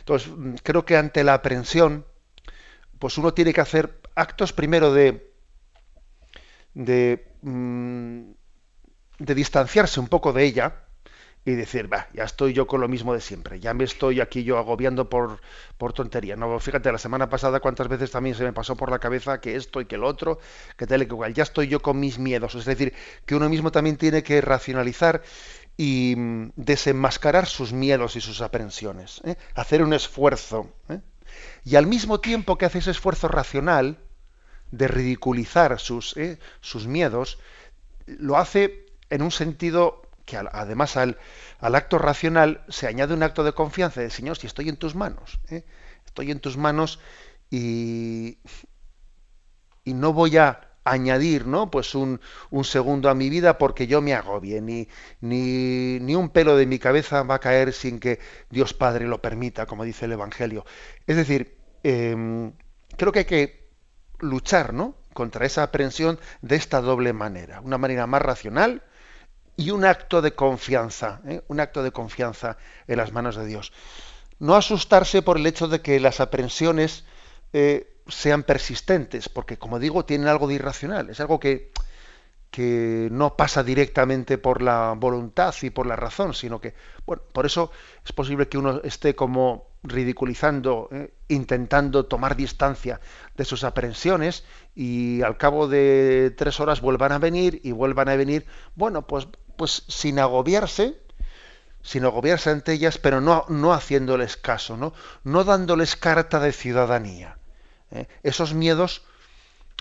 Entonces, 0.00 0.30
mm, 0.30 0.54
creo 0.62 0.84
que 0.84 0.96
ante 0.96 1.24
la 1.24 1.34
aprensión, 1.34 2.06
pues 2.98 3.18
uno 3.18 3.34
tiene 3.34 3.52
que 3.52 3.60
hacer 3.60 4.00
actos 4.14 4.52
primero 4.52 4.92
de, 4.92 5.32
de, 6.74 7.26
mm, 7.42 8.32
de 9.18 9.34
distanciarse 9.34 10.00
un 10.00 10.08
poco 10.08 10.32
de 10.32 10.44
ella 10.44 10.83
y 11.46 11.52
decir, 11.52 11.92
va, 11.92 12.08
ya 12.14 12.24
estoy 12.24 12.54
yo 12.54 12.66
con 12.66 12.80
lo 12.80 12.88
mismo 12.88 13.12
de 13.12 13.20
siempre, 13.20 13.60
ya 13.60 13.74
me 13.74 13.84
estoy 13.84 14.20
aquí 14.20 14.44
yo 14.44 14.56
agobiando 14.56 15.10
por, 15.10 15.40
por 15.76 15.92
tontería. 15.92 16.36
No, 16.36 16.58
fíjate, 16.58 16.90
la 16.90 16.98
semana 16.98 17.28
pasada 17.28 17.60
cuántas 17.60 17.88
veces 17.88 18.10
también 18.10 18.34
se 18.34 18.44
me 18.44 18.52
pasó 18.52 18.76
por 18.76 18.90
la 18.90 18.98
cabeza 18.98 19.40
que 19.40 19.56
esto 19.56 19.80
y 19.80 19.84
que 19.84 19.98
lo 19.98 20.06
otro, 20.06 20.38
que 20.76 20.86
tal 20.86 21.02
y 21.02 21.06
que 21.06 21.12
igual, 21.12 21.34
ya 21.34 21.42
estoy 21.42 21.68
yo 21.68 21.80
con 21.80 22.00
mis 22.00 22.18
miedos. 22.18 22.54
Es 22.54 22.64
decir, 22.64 22.94
que 23.26 23.34
uno 23.34 23.48
mismo 23.50 23.70
también 23.70 23.98
tiene 23.98 24.22
que 24.22 24.40
racionalizar 24.40 25.22
y 25.76 26.14
mm, 26.16 26.52
desenmascarar 26.56 27.46
sus 27.46 27.72
miedos 27.72 28.16
y 28.16 28.22
sus 28.22 28.40
aprensiones, 28.40 29.20
¿eh? 29.24 29.36
hacer 29.54 29.82
un 29.82 29.92
esfuerzo. 29.92 30.72
¿eh? 30.88 31.00
Y 31.64 31.76
al 31.76 31.86
mismo 31.86 32.20
tiempo 32.20 32.56
que 32.56 32.64
hace 32.64 32.78
ese 32.78 32.92
esfuerzo 32.92 33.28
racional 33.28 33.98
de 34.70 34.88
ridiculizar 34.88 35.78
sus, 35.78 36.16
¿eh? 36.16 36.38
sus 36.60 36.86
miedos, 36.86 37.38
lo 38.06 38.38
hace 38.38 38.86
en 39.10 39.22
un 39.22 39.30
sentido 39.30 40.02
que 40.24 40.36
además 40.36 40.96
al, 40.96 41.18
al 41.58 41.74
acto 41.74 41.98
racional 41.98 42.64
se 42.68 42.86
añade 42.86 43.14
un 43.14 43.22
acto 43.22 43.44
de 43.44 43.52
confianza 43.52 44.00
de 44.00 44.10
Señor, 44.10 44.36
si 44.36 44.46
estoy 44.46 44.68
en 44.68 44.76
tus 44.76 44.94
manos, 44.94 45.40
¿eh? 45.48 45.64
estoy 46.06 46.30
en 46.30 46.40
tus 46.40 46.56
manos 46.56 47.00
y, 47.50 48.38
y 49.84 49.94
no 49.94 50.12
voy 50.12 50.36
a 50.38 50.74
añadir 50.84 51.46
¿no? 51.46 51.70
pues 51.70 51.94
un, 51.94 52.20
un 52.50 52.64
segundo 52.64 53.08
a 53.08 53.14
mi 53.14 53.30
vida 53.30 53.58
porque 53.58 53.86
yo 53.86 54.00
me 54.02 54.14
agobie, 54.14 54.60
ni, 54.60 54.88
ni, 55.20 55.98
ni 56.00 56.14
un 56.14 56.28
pelo 56.28 56.56
de 56.56 56.66
mi 56.66 56.78
cabeza 56.78 57.22
va 57.22 57.36
a 57.36 57.40
caer 57.40 57.72
sin 57.72 57.98
que 57.98 58.20
Dios 58.50 58.74
Padre 58.74 59.06
lo 59.06 59.20
permita, 59.20 59.66
como 59.66 59.84
dice 59.84 60.04
el 60.04 60.12
Evangelio. 60.12 60.64
Es 61.06 61.16
decir, 61.16 61.56
em, 61.82 62.52
creo 62.96 63.12
que 63.12 63.20
hay 63.20 63.24
que 63.24 63.70
luchar 64.20 64.74
¿no? 64.74 64.96
contra 65.14 65.46
esa 65.46 65.62
aprensión 65.62 66.18
de 66.42 66.56
esta 66.56 66.80
doble 66.80 67.12
manera, 67.12 67.60
una 67.60 67.78
manera 67.78 68.06
más 68.06 68.22
racional, 68.22 68.82
y 69.56 69.70
un 69.70 69.84
acto 69.84 70.22
de 70.22 70.34
confianza, 70.34 71.20
¿eh? 71.26 71.42
un 71.48 71.60
acto 71.60 71.82
de 71.82 71.92
confianza 71.92 72.56
en 72.86 72.96
las 72.96 73.12
manos 73.12 73.36
de 73.36 73.46
Dios. 73.46 73.72
No 74.38 74.56
asustarse 74.56 75.22
por 75.22 75.36
el 75.36 75.46
hecho 75.46 75.68
de 75.68 75.80
que 75.80 76.00
las 76.00 76.20
aprensiones 76.20 77.04
eh, 77.52 77.94
sean 78.08 78.42
persistentes, 78.42 79.28
porque 79.28 79.58
como 79.58 79.78
digo, 79.78 80.04
tienen 80.04 80.28
algo 80.28 80.48
de 80.48 80.54
irracional, 80.54 81.10
es 81.10 81.20
algo 81.20 81.38
que, 81.38 81.70
que 82.50 83.08
no 83.10 83.36
pasa 83.36 83.62
directamente 83.62 84.38
por 84.38 84.60
la 84.60 84.94
voluntad 84.96 85.54
y 85.62 85.70
por 85.70 85.86
la 85.86 85.96
razón, 85.96 86.34
sino 86.34 86.60
que, 86.60 86.74
bueno, 87.06 87.22
por 87.32 87.46
eso 87.46 87.70
es 88.04 88.12
posible 88.12 88.48
que 88.48 88.58
uno 88.58 88.80
esté 88.82 89.14
como 89.14 89.68
ridiculizando, 89.84 90.88
¿eh? 90.90 91.12
intentando 91.28 92.06
tomar 92.06 92.36
distancia 92.36 93.00
de 93.36 93.44
sus 93.44 93.64
aprensiones 93.64 94.44
y 94.74 95.22
al 95.22 95.36
cabo 95.36 95.68
de 95.68 96.34
tres 96.36 96.58
horas 96.58 96.80
vuelvan 96.80 97.12
a 97.12 97.18
venir 97.18 97.60
y 97.62 97.72
vuelvan 97.72 98.08
a 98.08 98.16
venir, 98.16 98.46
bueno, 98.74 99.06
pues, 99.06 99.28
pues 99.56 99.84
sin 99.88 100.18
agobiarse, 100.18 100.98
sin 101.82 102.04
agobiarse 102.04 102.50
ante 102.50 102.72
ellas, 102.72 102.98
pero 102.98 103.20
no, 103.20 103.44
no 103.48 103.72
haciéndoles 103.72 104.36
caso, 104.36 104.76
¿no? 104.76 104.94
no 105.22 105.44
dándoles 105.44 105.96
carta 105.96 106.40
de 106.40 106.52
ciudadanía. 106.52 107.38
¿eh? 107.90 108.08
Esos 108.22 108.54
miedos, 108.54 109.02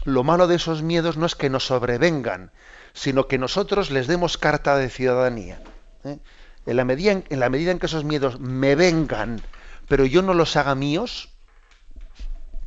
lo 0.03 0.24
malo 0.24 0.47
de 0.47 0.55
esos 0.55 0.84
miedos 0.84 1.17
no 1.17 1.26
es 1.26 1.36
que 1.36 1.49
nos 1.49 1.65
sobrevengan, 1.65 2.51
sino 2.93 3.28
que 3.28 3.38
nosotros 3.38 3.89
les 3.89 4.07
demos 4.07 4.38
carta 4.38 4.76
de 4.78 4.89
ciudadanía. 4.89 5.61
¿eh? 6.03 6.19
En, 6.65 6.78
la 6.78 6.84
medida 6.84 7.11
en, 7.11 7.39
la 7.39 7.49
medida 7.49 7.71
en 7.71 7.80
que 7.80 7.86
esos 7.86 8.03
miedos 8.03 8.39
me 8.39 8.76
vengan, 8.76 9.41
pero 9.88 10.05
yo 10.05 10.21
no 10.21 10.34
los 10.34 10.55
haga 10.57 10.76
míos, 10.76 11.30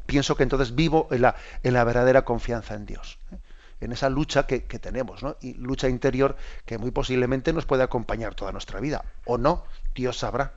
pienso 0.07 0.35
que 0.37 0.45
entonces 0.45 0.75
vivo 0.75 1.09
en 1.11 1.23
la, 1.23 1.37
en 1.63 1.75
la 1.75 1.85
verdadera 1.85 2.25
confianza 2.25 2.75
en 2.75 2.87
Dios, 2.87 3.19
¿eh? 3.33 3.37
En 3.81 3.93
esa 3.93 4.11
lucha 4.11 4.47
que, 4.47 4.67
que 4.67 4.79
tenemos, 4.79 5.23
¿no? 5.23 5.37
y 5.41 5.55
lucha 5.55 5.89
interior 5.89 6.37
que 6.65 6.79
muy 6.79 6.91
posiblemente 6.91 7.53
nos 7.53 7.67
puede 7.67 7.83
acompañar 7.83 8.35
toda 8.35 8.53
nuestra 8.53 8.81
vida, 8.81 9.05
o 9.25 9.39
no, 9.39 9.65
Dios 9.95 10.19
sabrá. 10.19 10.53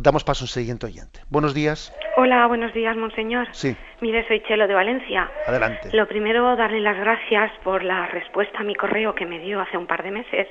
Damos 0.00 0.22
paso 0.22 0.44
a 0.44 0.46
un 0.46 0.48
siguiente 0.48 0.86
oyente. 0.86 1.20
Buenos 1.28 1.54
días. 1.54 1.92
Hola, 2.16 2.46
buenos 2.46 2.72
días, 2.72 2.96
monseñor. 2.96 3.48
Sí. 3.50 3.76
Mire, 4.00 4.26
soy 4.28 4.40
Chelo 4.44 4.68
de 4.68 4.74
Valencia. 4.74 5.28
Adelante. 5.46 5.90
Lo 5.92 6.06
primero, 6.06 6.54
darle 6.54 6.78
las 6.80 6.96
gracias 6.96 7.50
por 7.64 7.82
la 7.82 8.06
respuesta 8.06 8.60
a 8.60 8.62
mi 8.62 8.76
correo 8.76 9.16
que 9.16 9.26
me 9.26 9.40
dio 9.40 9.60
hace 9.60 9.76
un 9.76 9.88
par 9.88 10.04
de 10.04 10.12
meses 10.12 10.46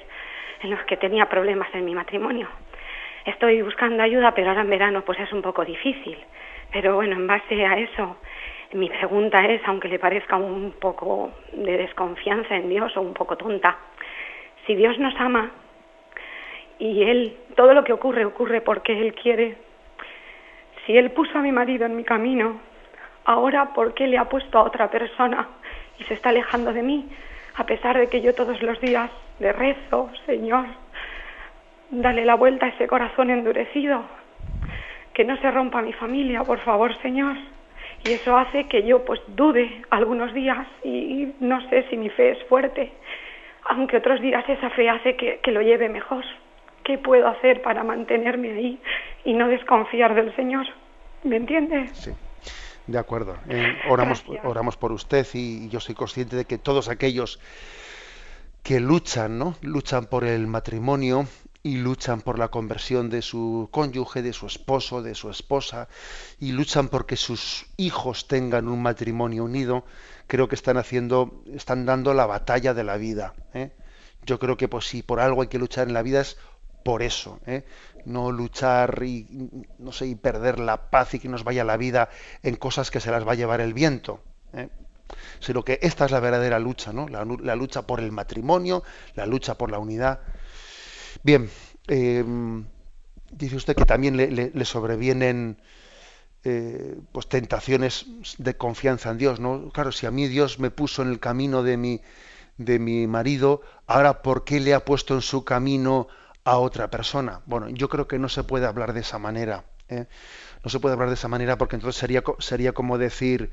en 0.62 0.72
los 0.72 0.82
que 0.86 0.98
tenía 0.98 1.30
problemas 1.30 1.70
en 1.74 1.86
mi 1.86 1.96
matrimonio. 1.96 2.50
Estoy 3.26 3.62
buscando 3.62 4.04
ayuda, 4.04 4.34
pero 4.34 4.50
ahora 4.50 4.62
en 4.62 4.70
verano 4.70 5.06
pues 5.06 5.20
es 5.20 5.32
un 5.32 5.42
poco 5.42 5.64
difícil. 5.64 6.18
Pero 6.74 6.96
bueno, 6.96 7.16
en 7.16 7.28
base 7.28 7.66
a 7.66 7.78
eso, 7.78 8.18
mi 8.74 8.90
pregunta 8.90 9.46
es, 9.46 9.62
aunque 9.66 9.88
le 9.88 10.00
parezca 10.00 10.36
un 10.36 10.74
poco 10.80 11.32
de 11.54 11.78
desconfianza 11.78 12.56
en 12.56 12.70
Dios 12.70 12.96
o 12.98 13.02
un 13.02 13.14
poco 13.14 13.38
tonta, 13.38 13.78
si 14.66 14.76
Dios 14.76 15.00
nos 15.00 15.16
ama 15.20 15.52
y 16.80 17.04
Él, 17.04 17.38
todo 17.56 17.74
lo 17.74 17.84
que 17.84 17.94
ocurre 17.94 18.26
ocurre 18.26 18.62
porque 18.62 19.00
Él 19.00 19.14
quiere, 19.14 19.58
si 20.86 20.98
Él 20.98 21.12
puso 21.12 21.38
a 21.38 21.42
mi 21.42 21.52
marido 21.52 21.86
en 21.86 21.96
mi 21.96 22.04
camino, 22.04 22.60
ahora 23.26 23.74
por 23.74 23.94
qué 23.94 24.08
le 24.08 24.18
ha 24.18 24.26
puesto 24.26 24.58
a 24.58 24.64
otra 24.64 24.90
persona 24.92 25.48
y 26.00 26.04
se 26.04 26.14
está 26.14 26.30
alejando 26.30 26.74
de 26.74 26.84
mí, 26.84 27.08
a 27.56 27.66
pesar 27.66 27.98
de 27.98 28.08
que 28.08 28.22
yo 28.22 28.36
todos 28.36 28.62
los 28.62 28.80
días 28.82 29.10
le 29.40 29.54
rezo, 29.54 30.10
Señor, 30.26 30.66
dale 31.90 32.26
la 32.26 32.36
vuelta 32.36 32.66
a 32.66 32.70
ese 32.70 32.88
corazón 32.88 33.30
endurecido, 33.30 34.04
que 35.14 35.24
no 35.24 35.38
se 35.38 35.50
rompa 35.50 35.82
mi 35.82 35.94
familia, 35.94 36.44
por 36.44 36.60
favor, 36.60 36.96
Señor. 37.02 37.36
Y 38.08 38.14
eso 38.14 38.38
hace 38.38 38.68
que 38.70 38.84
yo 38.84 39.04
pues 39.04 39.20
dude 39.28 39.82
algunos 39.90 40.34
días 40.34 40.66
y 40.84 41.34
no 41.42 41.60
sé 41.70 41.86
si 41.90 41.98
mi 41.98 42.10
fe 42.10 42.32
es 42.32 42.44
fuerte, 42.48 42.92
aunque 43.70 43.98
otros 43.98 44.22
días 44.22 44.48
esa 44.48 44.70
fe 44.70 44.90
hace 44.90 45.18
que, 45.18 45.52
lo 45.52 45.62
lleve 45.62 45.90
mejor. 45.90 46.24
¿Qué 46.86 46.98
puedo 46.98 47.28
hacer 47.28 47.62
para 47.62 47.84
mantenerme 47.84 48.52
ahí 48.54 48.80
y 49.26 49.34
no 49.34 49.50
desconfiar 49.50 50.16
del 50.16 50.34
Señor? 50.38 50.66
¿Me 51.24 51.36
entiendes? 51.36 51.92
Sí. 51.98 52.12
De 52.86 52.98
acuerdo. 52.98 53.36
Eh, 53.50 53.76
oramos, 53.90 54.24
oramos 54.46 54.78
por 54.78 54.94
usted 54.94 55.28
y 55.34 55.68
yo 55.68 55.82
soy 55.82 55.94
consciente 55.94 56.38
de 56.38 56.46
que 56.46 56.58
todos 56.58 56.88
aquellos 56.88 57.42
que 58.64 58.80
luchan, 58.80 59.38
¿no? 59.38 59.56
Luchan 59.62 60.06
por 60.06 60.24
el 60.24 60.48
matrimonio 60.48 61.26
y 61.64 61.78
luchan 61.78 62.22
por 62.22 62.40
la 62.40 62.50
conversión 62.50 63.10
de 63.10 63.22
su 63.22 63.70
cónyuge, 63.72 64.22
de 64.22 64.34
su 64.34 64.48
esposo, 64.48 65.02
de 65.02 65.16
su 65.16 65.30
esposa, 65.30 65.88
y 66.40 66.52
luchan 66.52 66.90
porque 66.90 67.18
sus 67.18 67.66
hijos 67.78 68.28
tengan 68.28 68.68
un 68.68 68.82
matrimonio 68.82 69.44
unido, 69.44 69.86
creo 70.28 70.48
que 70.48 70.56
están 70.56 70.78
haciendo, 70.78 71.44
están 71.54 71.86
dando 71.86 72.14
la 72.14 72.26
batalla 72.26 72.74
de 72.74 72.84
la 72.84 72.98
vida. 72.98 73.34
¿eh? 73.54 73.72
Yo 74.26 74.40
creo 74.40 74.58
que 74.58 74.68
pues 74.68 74.86
si 74.86 75.04
por 75.04 75.20
algo 75.20 75.42
hay 75.42 75.48
que 75.48 75.60
luchar 75.60 75.88
en 75.88 75.94
la 75.94 76.04
vida 76.04 76.22
es 76.22 76.38
por 76.84 77.02
eso, 77.02 77.40
¿eh? 77.46 77.66
no 78.06 78.32
luchar 78.32 79.04
y 79.04 79.28
no 79.78 79.92
sé 79.92 80.08
y 80.08 80.16
perder 80.16 80.60
la 80.60 80.90
paz 80.90 81.14
y 81.16 81.20
que 81.20 81.28
nos 81.28 81.44
vaya 81.44 81.66
la 81.66 81.76
vida 81.76 82.10
en 82.44 82.56
cosas 82.56 82.92
que 82.92 83.02
se 83.02 83.12
las 83.12 83.28
va 83.28 83.34
a 83.34 83.36
llevar 83.36 83.60
el 83.60 83.74
viento. 83.74 84.22
¿eh? 84.54 84.70
sino 85.40 85.64
que 85.64 85.80
esta 85.82 86.06
es 86.06 86.12
la 86.12 86.20
verdadera 86.20 86.60
lucha, 86.60 86.94
¿no? 86.94 87.08
La, 87.08 87.26
la 87.26 87.56
lucha 87.56 87.84
por 87.84 88.00
el 88.00 88.12
matrimonio, 88.12 88.84
la 89.16 89.26
lucha 89.26 89.56
por 89.58 89.72
la 89.72 89.80
unidad. 89.80 90.20
Bien, 91.24 91.50
em, 91.88 92.66
dice 93.32 93.56
usted 93.56 93.76
que 93.76 93.86
también 93.86 94.18
le, 94.18 94.66
sobrevienen 94.66 95.58
eh, 96.44 96.98
pues 97.12 97.28
tentaciones 97.28 98.06
de 98.38 98.56
confianza 98.58 99.12
en 99.12 99.18
Dios, 99.18 99.40
¿no? 99.40 99.70
Claro, 99.72 99.92
si 99.92 100.06
a 100.06 100.12
mí 100.12 100.28
Dios 100.28 100.60
me 100.60 100.72
puso 100.72 101.02
en 101.02 101.10
el 101.10 101.20
camino 101.20 101.64
de 101.64 101.78
mi, 101.78 102.02
de 102.58 102.80
mi 102.80 103.08
marido, 103.08 103.62
ahora 103.88 104.22
¿por 104.22 104.44
qué 104.46 104.60
le 104.60 104.74
ha 104.74 104.86
puesto 104.86 105.16
en 105.16 105.22
su 105.22 105.44
camino 105.44 106.08
a 106.44 106.58
otra 106.58 106.90
persona? 106.90 107.42
Bueno, 107.46 107.70
yo 107.70 107.90
creo 107.90 108.08
que 108.08 108.20
no 108.20 108.30
se 108.30 108.44
puede 108.44 108.66
hablar 108.66 108.94
de 108.94 109.02
esa 109.02 109.20
manera. 109.20 109.66
¿eh? 109.90 110.06
No 110.64 110.70
se 110.70 110.80
puede 110.80 110.94
hablar 110.94 111.10
de 111.10 111.16
esa 111.16 111.28
manera 111.28 111.58
porque 111.58 111.76
entonces 111.76 112.00
sería, 112.00 112.24
sería 112.40 112.74
como 112.74 112.98
decir 112.98 113.52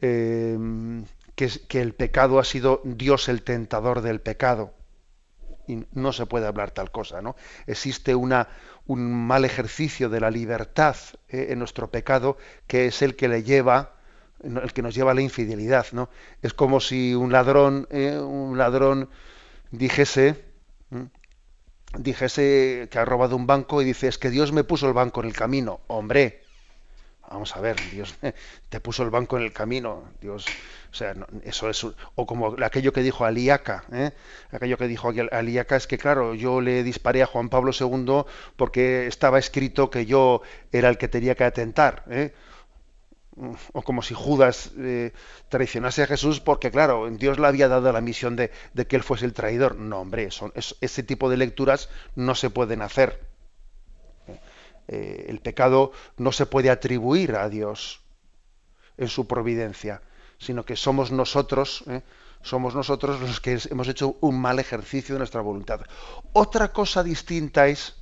em, 0.00 1.04
que, 1.34 1.48
que 1.68 1.80
el 1.80 1.94
pecado 1.94 2.38
ha 2.38 2.44
sido 2.44 2.80
Dios 2.84 3.28
el 3.28 3.42
tentador 3.42 4.02
del 4.02 4.20
pecado 4.20 4.74
y 5.66 5.84
no 5.92 6.12
se 6.12 6.26
puede 6.26 6.46
hablar 6.46 6.70
tal 6.70 6.90
cosa, 6.90 7.22
¿no? 7.22 7.36
Existe 7.66 8.14
una, 8.14 8.48
un 8.86 9.12
mal 9.26 9.44
ejercicio 9.44 10.08
de 10.08 10.20
la 10.20 10.30
libertad 10.30 10.96
eh, 11.28 11.48
en 11.50 11.58
nuestro 11.58 11.90
pecado 11.90 12.36
que 12.66 12.86
es 12.86 13.02
el 13.02 13.16
que 13.16 13.28
le 13.28 13.42
lleva, 13.42 13.94
el 14.42 14.72
que 14.72 14.82
nos 14.82 14.94
lleva 14.94 15.12
a 15.12 15.14
la 15.14 15.22
infidelidad, 15.22 15.86
¿no? 15.92 16.10
Es 16.42 16.54
como 16.54 16.80
si 16.80 17.14
un 17.14 17.32
ladrón, 17.32 17.86
eh, 17.90 18.18
un 18.18 18.58
ladrón 18.58 19.08
dijese, 19.70 20.44
dijese 21.98 22.88
que 22.90 22.98
ha 22.98 23.04
robado 23.04 23.36
un 23.36 23.46
banco 23.46 23.82
y 23.82 23.84
dice 23.84 24.08
es 24.08 24.18
que 24.18 24.30
Dios 24.30 24.52
me 24.52 24.64
puso 24.64 24.86
el 24.86 24.92
banco 24.92 25.20
en 25.20 25.26
el 25.26 25.34
camino, 25.34 25.80
hombre, 25.86 26.43
Vamos 27.30 27.56
a 27.56 27.60
ver, 27.60 27.76
Dios 27.90 28.14
te 28.68 28.80
puso 28.80 29.02
el 29.02 29.10
banco 29.10 29.36
en 29.36 29.44
el 29.44 29.52
camino, 29.52 30.04
Dios, 30.20 30.46
o 30.90 30.94
sea, 30.94 31.14
eso 31.42 31.70
es, 31.70 31.84
o 31.84 32.26
como 32.26 32.54
aquello 32.62 32.92
que 32.92 33.02
dijo 33.02 33.24
Aliaca, 33.24 33.84
¿eh? 33.92 34.12
aquello 34.50 34.76
que 34.78 34.86
dijo 34.86 35.12
Aliaca 35.32 35.76
es 35.76 35.86
que, 35.86 35.98
claro, 35.98 36.34
yo 36.34 36.60
le 36.60 36.82
disparé 36.82 37.22
a 37.22 37.26
Juan 37.26 37.48
Pablo 37.48 37.72
II 37.78 38.24
porque 38.56 39.06
estaba 39.06 39.38
escrito 39.38 39.90
que 39.90 40.06
yo 40.06 40.42
era 40.70 40.88
el 40.88 40.98
que 40.98 41.08
tenía 41.08 41.34
que 41.34 41.44
atentar, 41.44 42.04
¿eh? 42.10 42.34
o 43.72 43.82
como 43.82 44.02
si 44.02 44.14
Judas 44.14 44.70
eh, 44.78 45.12
traicionase 45.48 46.02
a 46.02 46.06
Jesús 46.06 46.40
porque, 46.40 46.70
claro, 46.70 47.08
Dios 47.10 47.38
le 47.38 47.46
había 47.46 47.68
dado 47.68 47.92
la 47.92 48.00
misión 48.00 48.36
de, 48.36 48.50
que 48.86 48.96
él 48.96 49.02
fuese 49.02 49.24
el 49.24 49.32
traidor. 49.32 49.76
No, 49.76 50.00
hombre, 50.00 50.28
ese 50.80 51.02
tipo 51.02 51.28
de 51.30 51.36
lecturas 51.36 51.88
no 52.14 52.34
se 52.34 52.50
pueden 52.50 52.82
hacer. 52.82 53.33
Eh, 54.88 55.26
el 55.28 55.40
pecado 55.40 55.92
no 56.16 56.32
se 56.32 56.46
puede 56.46 56.70
atribuir 56.70 57.36
a 57.36 57.48
Dios 57.48 58.02
en 58.96 59.08
su 59.08 59.26
providencia, 59.26 60.02
sino 60.38 60.64
que 60.64 60.76
somos 60.76 61.10
nosotros, 61.10 61.84
¿eh? 61.88 62.02
somos 62.42 62.74
nosotros 62.74 63.20
los 63.20 63.40
que 63.40 63.58
hemos 63.70 63.88
hecho 63.88 64.16
un 64.20 64.40
mal 64.40 64.58
ejercicio 64.58 65.14
de 65.14 65.20
nuestra 65.20 65.40
voluntad. 65.40 65.80
Otra 66.32 66.72
cosa 66.72 67.02
distinta 67.02 67.68
es 67.68 67.94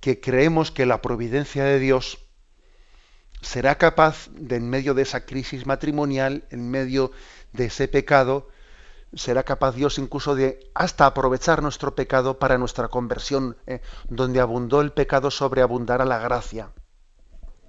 que 0.00 0.20
creemos 0.20 0.70
que 0.70 0.84
la 0.84 1.00
providencia 1.00 1.64
de 1.64 1.78
Dios 1.78 2.18
será 3.40 3.76
capaz 3.76 4.28
de, 4.32 4.56
en 4.56 4.68
medio 4.68 4.94
de 4.94 5.02
esa 5.02 5.24
crisis 5.24 5.66
matrimonial, 5.66 6.44
en 6.50 6.70
medio 6.70 7.12
de 7.52 7.66
ese 7.66 7.88
pecado, 7.88 8.48
será 9.16 9.42
capaz 9.42 9.74
Dios 9.74 9.98
incluso 9.98 10.34
de 10.34 10.70
hasta 10.74 11.06
aprovechar 11.06 11.62
nuestro 11.62 11.94
pecado 11.94 12.38
para 12.38 12.58
nuestra 12.58 12.88
conversión, 12.88 13.56
eh, 13.66 13.80
donde 14.08 14.40
abundó 14.40 14.80
el 14.80 14.92
pecado 14.92 15.30
sobreabundará 15.30 16.04
la 16.04 16.18
gracia. 16.18 16.70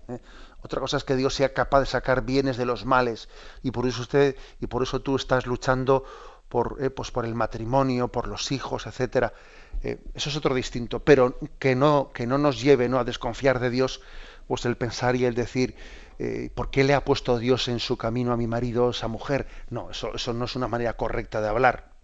Eh. 0.07 0.19
Otra 0.61 0.79
cosa 0.81 0.97
es 0.97 1.03
que 1.03 1.15
Dios 1.15 1.33
sea 1.33 1.53
capaz 1.53 1.81
de 1.81 1.85
sacar 1.85 2.23
bienes 2.23 2.57
de 2.57 2.65
los 2.65 2.85
males 2.85 3.29
y 3.61 3.71
por 3.71 3.85
eso 3.85 4.01
usted 4.01 4.35
y 4.59 4.67
por 4.67 4.81
eso 4.81 5.01
tú 5.01 5.15
estás 5.15 5.45
luchando 5.45 6.03
por, 6.49 6.77
eh, 6.79 6.89
pues 6.89 7.11
por 7.11 7.25
el 7.25 7.35
matrimonio, 7.35 8.07
por 8.07 8.27
los 8.27 8.51
hijos, 8.51 8.87
etcétera. 8.87 9.33
eso 9.81 10.29
es 10.29 10.35
otro 10.35 10.55
distinto, 10.55 10.99
pero 11.01 11.37
que 11.59 11.75
no 11.75 12.11
que 12.13 12.25
no 12.25 12.37
nos 12.37 12.61
lleve 12.61 12.89
¿no? 12.89 12.97
a 12.97 13.03
desconfiar 13.03 13.59
de 13.59 13.69
Dios, 13.69 14.01
pues 14.47 14.65
el 14.65 14.77
pensar 14.77 15.15
y 15.15 15.25
el 15.25 15.35
decir 15.35 15.75
eh, 16.19 16.49
¿por 16.53 16.71
qué 16.71 16.83
le 16.83 16.93
ha 16.93 17.03
puesto 17.03 17.37
Dios 17.37 17.67
en 17.67 17.79
su 17.79 17.97
camino 17.97 18.31
a 18.31 18.37
mi 18.37 18.47
marido 18.47 18.89
esa 18.89 19.07
mujer? 19.07 19.47
No, 19.69 19.91
eso, 19.91 20.13
eso 20.15 20.33
no 20.33 20.45
es 20.45 20.55
una 20.55 20.67
manera 20.67 20.93
correcta 20.93 21.41
de 21.41 21.49
hablar. 21.49 21.95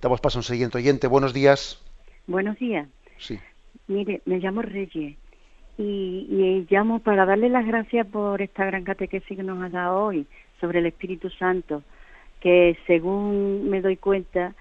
Damos 0.00 0.20
paso 0.20 0.38
a 0.38 0.40
un 0.40 0.44
siguiente 0.44 0.76
oyente. 0.76 1.06
Buenos 1.06 1.32
días. 1.32 1.82
Buenos 2.26 2.58
días. 2.58 2.86
Sí. 3.16 3.40
Mire, 3.86 4.20
me 4.26 4.38
llamo 4.38 4.60
Reyes 4.60 5.16
y, 5.78 6.66
llamo 6.70 6.98
para 7.00 7.24
darle 7.24 7.48
las 7.48 7.66
gracias 7.66 8.06
por 8.06 8.40
esta 8.42 8.64
gran 8.64 8.84
catequesis 8.84 9.36
que 9.36 9.42
nos 9.42 9.62
ha 9.62 9.68
dado 9.68 10.04
hoy 10.04 10.26
sobre 10.60 10.80
el 10.80 10.86
Espíritu 10.86 11.30
Santo, 11.30 11.82
que 12.40 12.76
según 12.86 13.70
me 13.70 13.80
doy 13.80 13.96
cuenta 13.96 14.54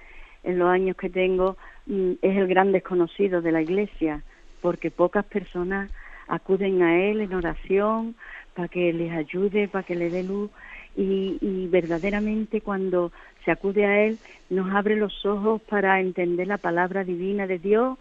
en 0.43 0.59
los 0.59 0.69
años 0.69 0.95
que 0.97 1.09
tengo 1.09 1.57
mm, 1.86 2.13
es 2.21 2.38
el 2.38 2.47
gran 2.47 2.71
desconocido 2.71 3.41
de 3.41 3.51
la 3.51 3.61
Iglesia, 3.61 4.23
porque 4.61 4.91
pocas 4.91 5.25
personas 5.25 5.91
acuden 6.28 6.82
a 6.82 6.97
Él 6.97 7.21
en 7.21 7.34
oración 7.34 8.15
para 8.55 8.67
que 8.67 8.93
les 8.93 9.11
ayude, 9.11 9.67
para 9.67 9.84
que 9.84 9.95
le 9.95 10.09
dé 10.09 10.24
luz 10.24 10.51
y, 10.95 11.38
y, 11.41 11.67
verdaderamente 11.67 12.61
cuando 12.61 13.11
se 13.43 13.51
acude 13.51 13.86
a 13.86 14.03
Él 14.03 14.19
nos 14.49 14.74
abre 14.74 14.95
los 14.95 15.26
ojos 15.26 15.61
para 15.63 15.99
entender 15.99 16.47
la 16.47 16.57
palabra 16.57 17.03
divina 17.03 17.47
de 17.47 17.57
Dios, 17.57 17.97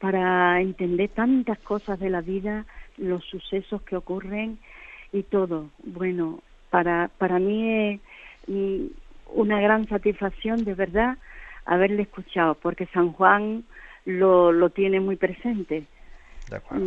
para 0.00 0.60
entender 0.60 1.10
tantas 1.10 1.58
cosas 1.58 1.98
de 1.98 2.10
la 2.10 2.20
vida, 2.20 2.66
los 2.96 3.24
sucesos 3.24 3.82
que 3.82 3.96
ocurren 3.96 4.58
y 5.12 5.22
todo. 5.22 5.70
Bueno, 5.82 6.40
para, 6.70 7.08
para 7.18 7.38
mí 7.38 7.72
es 7.72 8.00
mm, 8.46 8.86
una 9.34 9.60
gran 9.60 9.88
satisfacción 9.88 10.64
de 10.64 10.74
verdad 10.74 11.18
haberle 11.64 12.02
escuchado, 12.02 12.54
porque 12.54 12.86
San 12.86 13.12
Juan 13.12 13.64
lo, 14.04 14.52
lo 14.52 14.70
tiene 14.70 15.00
muy 15.00 15.16
presente. 15.16 15.84
De 16.48 16.56
acuerdo. 16.56 16.84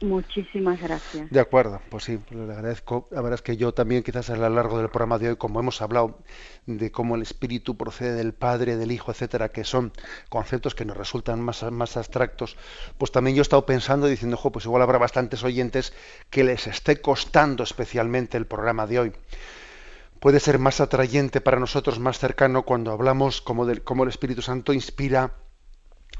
Muchísimas 0.00 0.80
gracias. 0.80 1.28
De 1.28 1.40
acuerdo, 1.40 1.80
pues 1.88 2.04
sí, 2.04 2.20
le 2.30 2.42
agradezco. 2.42 3.08
La 3.10 3.20
verdad 3.20 3.34
es 3.34 3.42
que 3.42 3.56
yo 3.56 3.74
también 3.74 4.04
quizás 4.04 4.30
a 4.30 4.36
lo 4.36 4.48
largo 4.48 4.78
del 4.78 4.90
programa 4.90 5.18
de 5.18 5.30
hoy, 5.30 5.36
como 5.36 5.58
hemos 5.58 5.82
hablado 5.82 6.18
de 6.66 6.92
cómo 6.92 7.16
el 7.16 7.22
espíritu 7.22 7.76
procede 7.76 8.14
del 8.14 8.32
Padre, 8.32 8.76
del 8.76 8.92
Hijo, 8.92 9.10
etcétera, 9.10 9.48
que 9.48 9.64
son 9.64 9.92
conceptos 10.28 10.76
que 10.76 10.84
nos 10.84 10.96
resultan 10.96 11.40
más, 11.40 11.64
más 11.72 11.96
abstractos, 11.96 12.56
pues 12.96 13.10
también 13.10 13.36
yo 13.36 13.40
he 13.40 13.42
estado 13.42 13.66
pensando 13.66 14.06
diciendo, 14.06 14.38
pues 14.52 14.66
igual 14.66 14.82
habrá 14.82 14.98
bastantes 14.98 15.42
oyentes 15.42 15.92
que 16.30 16.44
les 16.44 16.68
esté 16.68 17.00
costando 17.00 17.64
especialmente 17.64 18.36
el 18.36 18.46
programa 18.46 18.86
de 18.86 19.00
hoy. 19.00 19.12
Puede 20.20 20.38
ser 20.38 20.60
más 20.60 20.80
atrayente 20.80 21.40
para 21.40 21.58
nosotros, 21.58 21.98
más 21.98 22.18
cercano, 22.18 22.62
cuando 22.62 22.92
hablamos 22.92 23.40
como, 23.40 23.66
del, 23.66 23.82
cómo 23.82 24.04
el 24.04 24.10
Espíritu 24.10 24.42
Santo 24.42 24.72
inspira 24.72 25.32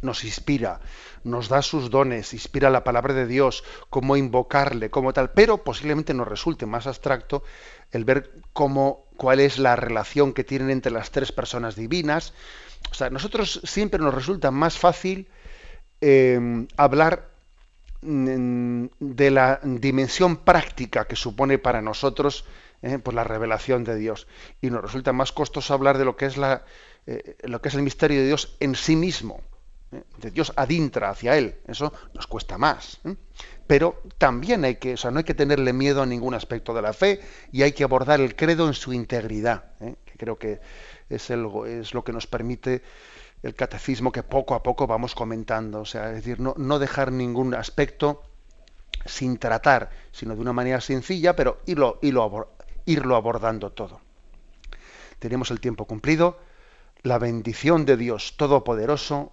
nos 0.03 0.24
inspira, 0.24 0.80
nos 1.24 1.49
da 1.49 1.62
sus 1.62 1.90
dones, 1.90 2.32
inspira 2.32 2.70
la 2.70 2.84
palabra 2.84 3.14
de 3.14 3.26
Dios, 3.26 3.64
cómo 3.90 4.16
invocarle, 4.16 4.90
cómo 4.90 5.12
tal, 5.12 5.30
pero 5.30 5.64
posiblemente 5.64 6.14
nos 6.14 6.28
resulte 6.28 6.66
más 6.66 6.86
abstracto 6.86 7.42
el 7.90 8.05
ver 8.05 8.30
cómo, 8.53 9.07
cuál 9.16 9.40
es 9.40 9.59
la 9.59 9.76
relación 9.76 10.32
que 10.32 10.44
tienen 10.44 10.70
entre 10.70 10.92
las 10.92 11.11
tres 11.11 11.32
personas 11.32 11.76
divinas. 11.76 12.34
O 12.90 12.94
sea, 12.94 13.11
nosotros 13.11 13.61
siempre 13.64 14.01
nos 14.01 14.14
resulta 14.14 14.51
más 14.51 14.78
fácil 14.78 15.28
em, 16.01 16.68
hablar 16.76 17.30
mm, 18.03 18.86
de 19.01 19.30
la 19.30 19.61
dimensión 19.62 20.36
práctica 20.36 21.07
que 21.07 21.16
supone 21.16 21.59
para 21.59 21.82
nosotros 21.82 22.44
¿eh? 22.82 22.99
pues 22.99 23.14
la 23.14 23.24
revelación 23.24 23.84
de 23.84 23.96
Dios. 23.96 24.26
Y 24.61 24.70
nos 24.70 24.82
resulta 24.82 25.12
más 25.12 25.32
costoso 25.32 25.74
hablar 25.74 25.99
de 25.99 26.05
lo 26.05 26.16
que 26.16 26.26
es, 26.26 26.36
la, 26.36 26.64
eh, 27.07 27.36
lo 27.42 27.61
que 27.61 27.68
es 27.68 27.74
el 27.74 27.82
misterio 27.82 28.20
de 28.20 28.26
Dios 28.26 28.57
en 28.61 28.74
sí 28.74 28.96
mismo, 28.96 29.42
¿eh? 29.93 30.03
Dios 30.32 30.53
adintra 30.57 31.11
hacia 31.11 31.36
Él. 31.36 31.57
Eso 31.66 31.93
nos 32.14 32.26
cuesta 32.26 32.59
más. 32.59 33.01
Pero 33.66 34.03
también 34.16 34.64
hay 34.64 34.76
que, 34.76 34.95
o 34.95 34.97
sea, 34.97 35.11
no 35.11 35.18
hay 35.18 35.24
que 35.24 35.34
tenerle 35.34 35.72
miedo 35.72 36.03
a 36.03 36.07
ningún 36.07 36.34
aspecto 36.34 36.74
de 36.74 36.82
la 36.82 36.93
fe 36.93 37.20
y 37.53 37.62
hay 37.62 37.72
que 37.72 37.84
abordar 37.84 38.20
el 38.20 38.34
credo 38.34 38.66
en 38.66 38.74
su 38.74 38.93
integridad, 38.93 39.72
que 39.78 40.16
creo 40.16 40.39
que 40.39 40.61
es, 41.09 41.30
el, 41.30 41.47
es 41.66 41.95
lo 41.95 42.03
que 42.05 42.12
nos 42.12 42.26
permite 42.26 42.82
el 43.43 43.55
catecismo 43.55 44.11
que 44.11 44.22
poco 44.22 44.55
a 44.55 44.62
poco 44.62 44.86
vamos 44.86 45.14
comentando. 45.14 45.80
O 45.80 45.84
sea, 45.84 46.09
es 46.09 46.16
decir, 46.16 46.41
no, 46.41 46.55
no 46.57 46.78
dejar 46.78 47.12
ningún 47.12 47.55
aspecto 47.55 48.22
sin 49.05 49.39
tratar, 49.39 49.91
sino 50.12 50.34
de 50.34 50.41
una 50.41 50.53
manera 50.53 50.80
sencilla, 50.80 51.36
pero 51.36 51.61
irlo, 51.66 51.99
irlo 52.01 53.16
abordando 53.16 53.70
todo. 53.70 54.01
Tenemos 55.18 55.51
el 55.51 55.61
tiempo 55.61 55.84
cumplido. 55.86 56.39
La 57.03 57.18
bendición 57.18 57.84
de 57.84 57.97
Dios 57.97 58.36
Todopoderoso, 58.36 59.32